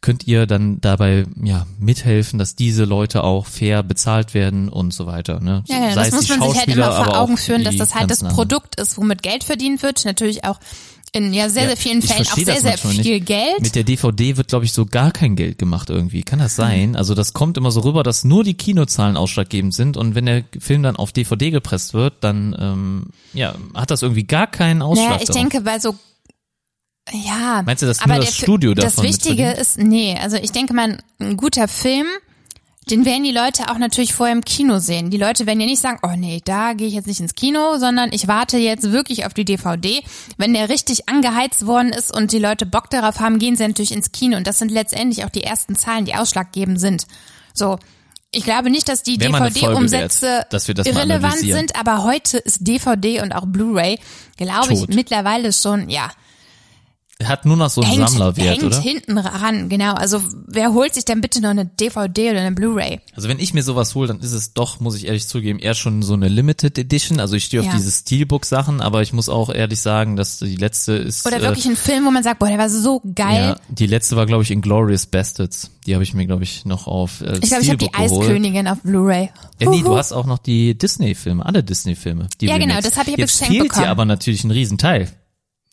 [0.02, 5.08] könnt ihr dann dabei ja mithelfen, dass diese Leute auch fair bezahlt werden und so
[5.08, 5.40] weiter.
[5.40, 5.64] Ne?
[5.68, 8.12] Ja, ja Sei das muss man sich halt immer vor Augen führen, dass das halt
[8.12, 8.24] das.
[8.24, 10.06] Produkt ist, womit Geld verdient wird.
[10.06, 10.60] Natürlich auch
[11.14, 13.26] in ja sehr, Ja, sehr vielen Fällen auch sehr, das sehr viel nicht.
[13.26, 13.62] Geld.
[13.62, 16.24] Mit der DVD wird, glaube ich, so gar kein Geld gemacht irgendwie.
[16.24, 16.96] Kann das sein?
[16.96, 20.44] Also das kommt immer so rüber, dass nur die Kinozahlen ausschlaggebend sind und wenn der
[20.60, 25.10] Film dann auf DVD gepresst wird, dann ähm, ja hat das irgendwie gar keinen Ausschlag.
[25.10, 25.42] Naja, ich darauf.
[25.42, 25.96] denke, bei so
[27.12, 29.62] ja, Meinst du, dass nur das Studio Das davon Wichtige mitverdient?
[29.62, 32.06] ist, nee, also ich denke mal, ein guter Film,
[32.90, 35.10] den werden die Leute auch natürlich vorher im Kino sehen.
[35.10, 37.78] Die Leute werden ja nicht sagen, oh nee, da gehe ich jetzt nicht ins Kino,
[37.78, 40.02] sondern ich warte jetzt wirklich auf die DVD.
[40.38, 43.92] Wenn der richtig angeheizt worden ist und die Leute Bock darauf haben, gehen sie natürlich
[43.92, 44.38] ins Kino.
[44.38, 47.08] Und das sind letztendlich auch die ersten Zahlen, die ausschlaggebend sind.
[47.54, 47.78] So.
[48.32, 53.46] Ich glaube nicht, dass die DVD-Umsätze das irrelevant sind, aber heute ist DVD und auch
[53.46, 54.00] Blu-ray,
[54.36, 56.12] glaube ich, mittlerweile schon, ja,
[57.24, 58.80] hat nur noch so einen hängt, Sammlerwert, hängt oder?
[58.80, 59.94] hinten ran, genau.
[59.94, 63.00] Also wer holt sich denn bitte noch eine DVD oder eine Blu-ray?
[63.16, 65.74] Also wenn ich mir sowas hole, dann ist es doch, muss ich ehrlich zugeben, eher
[65.74, 67.20] schon so eine Limited Edition.
[67.20, 67.74] Also ich stehe auf Ja.
[67.76, 71.26] diese Steelbook-Sachen, aber ich muss auch ehrlich sagen, dass die letzte ist.
[71.26, 73.56] Oder äh, wirklich ein Film, wo man sagt, boah, der war so geil.
[73.56, 75.72] Ja, die letzte war, glaube ich, Inglourious Bastards.
[75.88, 78.12] Die habe ich mir, glaube ich, noch auf äh, Ich glaube, ich habe die geholt.
[78.28, 79.32] Eiskönigin auf Blu-ray.
[79.60, 79.84] Ja, nee, Huhu.
[79.90, 82.28] du hast auch noch die Disney-Filme, alle Disney-Filme.
[82.42, 82.90] Ja, genau, Remakes.
[82.92, 83.86] das hab ich Jetzt geschenkt fehlt bekommen.
[83.86, 85.10] dir aber natürlich ein Riesenteil.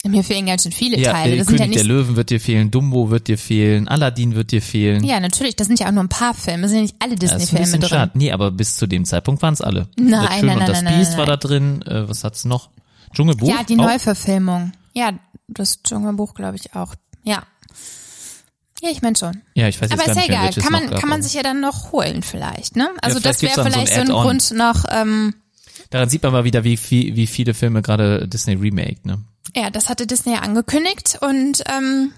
[0.07, 1.36] Mir fehlen ganz schön viele Ja, Teile.
[1.38, 1.86] Das König ja der nicht.
[1.86, 5.02] Löwen wird dir fehlen, Dumbo wird dir fehlen, Aladdin wird dir fehlen.
[5.05, 5.57] Ja, natürlich.
[5.57, 6.62] Das sind ja auch nur ein paar Filme.
[6.62, 7.88] Das sind ja nicht alle Das ist ein Disney-Filme drin.
[7.88, 8.11] schade.
[8.14, 9.88] Nee, aber bis zu dem Zeitpunkt waren es alle.
[9.96, 11.82] Nein, Der Schön nein, und nein, das nein, Biest nein, war da drin.
[11.82, 12.68] Äh, was hat's noch?
[13.14, 13.48] Dschungelbuch?
[13.48, 13.84] Ja, die Auch?
[13.86, 14.72] Neuverfilmung.
[14.92, 15.12] Ja,
[15.48, 16.94] das Dschungelbuch glaube ich auch.
[17.22, 17.42] Ja.
[18.82, 19.40] Ja, ich meine schon.
[19.55, 20.52] Ja, ich weiß jetzt Aber ist ja egal.
[20.52, 22.90] Kann man, kann man sich ja dann noch holen vielleicht, ne?
[23.00, 24.09] Also vielleicht das wäre so ein vielleicht so ein.
[24.09, 25.34] Grund noch, ähm,
[25.95, 29.22] Daran sieht man mal wieder, wie, viel, wie viele Filme gerade Disney remake, ne?
[29.55, 32.11] ja, das hatte Disney angekündigt und ähm,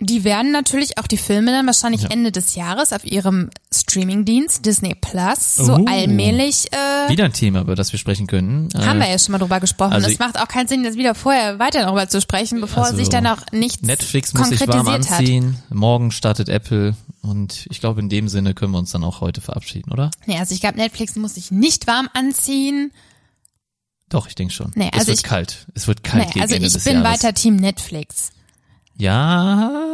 [0.00, 4.94] die werden natürlich auch die Filme dann wahrscheinlich Ende des Jahres auf ihrem Streamingdienst Disney
[4.94, 5.84] Plus so Oh.
[5.86, 8.68] allmählich äh, Wieder ein Thema, über das wir sprechen können.
[8.74, 9.92] haben Äh, wir ja schon mal drüber gesprochen.
[9.92, 12.96] also es macht auch keinen Sinn, jetzt wieder vorher weiter darüber zu sprechen, bevor Also,
[12.96, 15.18] sich dann auch nichts Netflix muss sich warm konkretisiert hat.
[15.20, 15.56] anziehen.
[15.70, 16.96] Morgen startet Apple.
[17.22, 20.10] Und ich glaube, in dem Sinne können wir uns dann auch heute verabschieden, oder?
[20.26, 22.92] Nee, also ich glaube, Netflix muss sich nicht warm anziehen.
[24.08, 24.72] Doch, ich denke schon.
[24.74, 25.66] Nee, es also wird ich- kalt.
[25.74, 27.22] Es wird kalt Nee, also ich bin Jahres.
[27.22, 28.30] weiter Team Netflix.
[29.00, 29.90] Ja.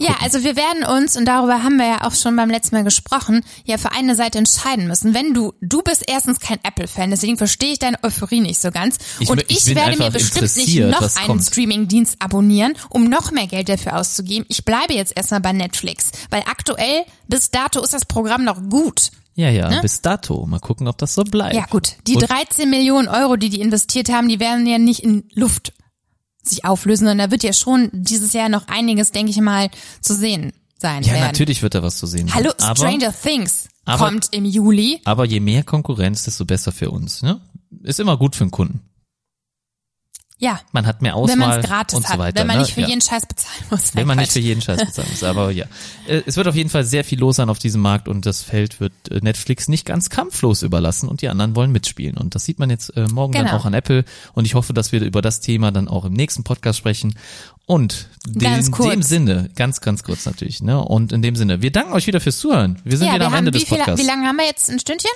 [0.00, 2.84] Ja, also wir werden uns, und darüber haben wir ja auch schon beim letzten Mal
[2.84, 5.14] gesprochen, ja für eine Seite entscheiden müssen.
[5.14, 8.98] Wenn du, du bist erstens kein Apple-Fan, deswegen verstehe ich deine Euphorie nicht so ganz.
[9.20, 11.40] Ich und ich ich, werde mir bestimmt nicht noch einen.
[11.42, 14.46] Streaming-Dienst abonnieren, um noch mehr Geld dafür auszugeben.
[14.48, 19.10] Ich bleibe jetzt erstmal bei Netflix, weil aktuell, bis dato ist das Programm noch gut.
[19.34, 20.46] ja, ja, bis dato.
[20.46, 21.54] Mal gucken, ob das so bleibt.
[21.54, 21.60] Ne?
[21.60, 25.00] Ja gut, die Und 13 Millionen Euro, die die investiert haben, die werden ja nicht
[25.00, 25.72] in Luft
[26.42, 29.70] sich auflösen, sondern da wird ja schon dieses Jahr noch einiges, denke ich mal,
[30.00, 31.26] zu sehen sein Ja, werden.
[31.26, 32.34] natürlich wird da was zu sehen sein.
[32.36, 35.00] Hallo, aber, Stranger Things aber- kommt im Juli.
[35.04, 37.22] aber je mehr Konkurrenz, desto besser für uns.
[37.22, 37.40] Ne?
[37.84, 38.80] Ist immer gut für den Kunden.
[40.42, 42.40] Ja, Man hat mehr wenn Auswahl man es gratis und so hat, weiter.
[42.40, 42.62] wenn man ne?
[42.62, 42.88] nicht für ja.
[42.88, 43.94] jeden Scheiß bezahlen muss.
[43.94, 45.22] Wenn man nicht für jeden Scheiß bezahlen muss.
[45.22, 45.66] Aber ja.
[46.08, 48.42] Äh, Es wird auf jeden Fall sehr viel los sein auf diesem Markt und das
[48.42, 52.16] Feld wird äh, Netflix nicht ganz kampflos überlassen und die anderen wollen mitspielen.
[52.16, 53.56] Und das sieht man jetzt äh, morgen dann Genau.
[53.56, 54.04] auch an Apple.
[54.32, 57.14] Und ich hoffe, dass wir über das Thema dann auch im nächsten Podcast sprechen.
[57.66, 60.82] Und in dem Sinne, ganz, ganz kurz natürlich, ne?
[60.84, 62.80] Und in dem Sinne, wir danken euch wieder fürs Zuhören.
[62.82, 64.02] Wir sind ja, wieder wir am Ende wie, des viel, Podcasts.
[64.02, 64.68] wie lange haben wir jetzt?
[64.68, 65.10] Ein Stündchen?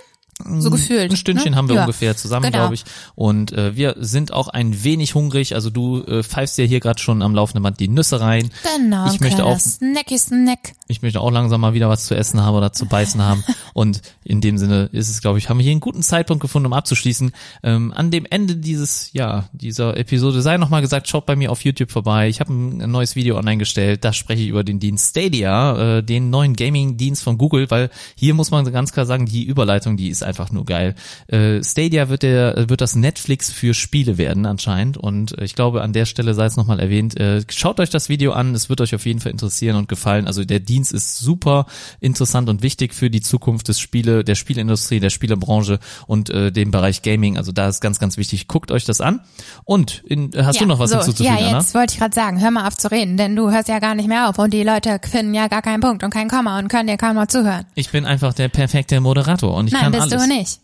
[0.60, 1.10] So gefühlt.
[1.10, 1.56] Ein Stündchen ne?
[1.56, 1.80] haben wir Ja.
[1.82, 2.58] ungefähr zusammen, Genau.
[2.58, 2.84] glaube ich.
[3.14, 5.54] Und äh, wir sind auch ein wenig hungrig.
[5.54, 8.50] Also du äh, pfeifst ja hier gerade schon am laufenden Band die Nüsse rein.
[8.76, 10.74] Genau, Ich möchte auch Snacky Snack.
[10.88, 13.44] ich möchte auch langsam mal wieder was zu essen haben oder zu beißen haben.
[13.72, 16.66] Und in dem Sinne ist es, glaube ich, haben wir hier einen guten Zeitpunkt gefunden,
[16.66, 17.32] um abzuschließen.
[17.62, 21.64] Ähm, an dem Ende dieses, ja, dieser Episode sei nochmal gesagt, schaut bei mir auf
[21.64, 22.28] YouTube vorbei.
[22.28, 24.04] Ich habe ein, neues Video online gestellt.
[24.04, 28.34] Da spreche ich über den Dienst Stadia, äh, den neuen Gaming-Dienst von Google, weil hier
[28.34, 30.94] muss man ganz klar sagen, die Überleitung, die ist einfach nur geil.
[31.28, 34.96] Äh, Stadia wird der, wird das Netflix für Spiele werden anscheinend.
[34.96, 37.18] Und äh, ich glaube, an der Stelle sei es nochmal erwähnt.
[37.18, 38.54] Äh, schaut euch das Video an.
[38.54, 40.26] Es wird euch auf jeden Fall interessieren und gefallen.
[40.26, 41.66] Also der Dienst ist super
[42.00, 46.70] interessant und wichtig für die Zukunft des Spiele, der Spielindustrie, der Spielebranche und äh, dem
[46.70, 47.36] Bereich Gaming.
[47.36, 48.48] Also da ist ganz, ganz wichtig.
[48.48, 49.20] Guckt euch das an.
[49.64, 51.58] Und in, hast ja, du noch was so, hinzuzufügen, Ja, Anna?
[51.58, 53.94] jetzt wollte ich gerade sagen, hör mal auf zu reden, denn du hörst ja gar
[53.94, 56.68] nicht mehr auf und die Leute finden ja gar keinen Punkt und kein Komma und
[56.68, 57.64] können dir kaum noch zuhören.
[57.74, 60.60] Ich bin einfach der perfekte Moderator und ich Nein, kann bist du nicht.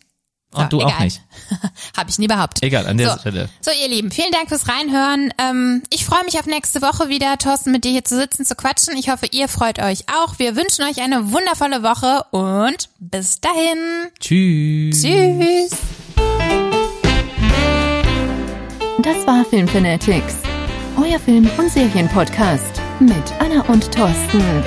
[0.55, 1.03] Und du So, auch egal.
[1.05, 1.21] nicht.
[1.97, 2.61] Habe ich nie behauptet.
[2.63, 3.19] Egal, an der so.
[3.19, 3.49] Stelle.
[3.61, 5.33] So, ihr Lieben, vielen Dank fürs Reinhören.
[5.39, 8.53] Ähm, ich freue mich auf nächste Woche wieder, Thorsten, mit dir hier zu sitzen, zu
[8.55, 8.95] quatschen.
[8.95, 10.37] Ich hoffe, ihr freut euch auch.
[10.37, 14.11] Wir wünschen euch eine wundervolle Woche und bis dahin.
[14.19, 15.01] Tschüss.
[15.01, 15.71] Tschüss.
[19.01, 20.35] Das war Filmfanatics,
[20.97, 24.63] euer Film- und Serienpodcast mit Anna und Thorsten.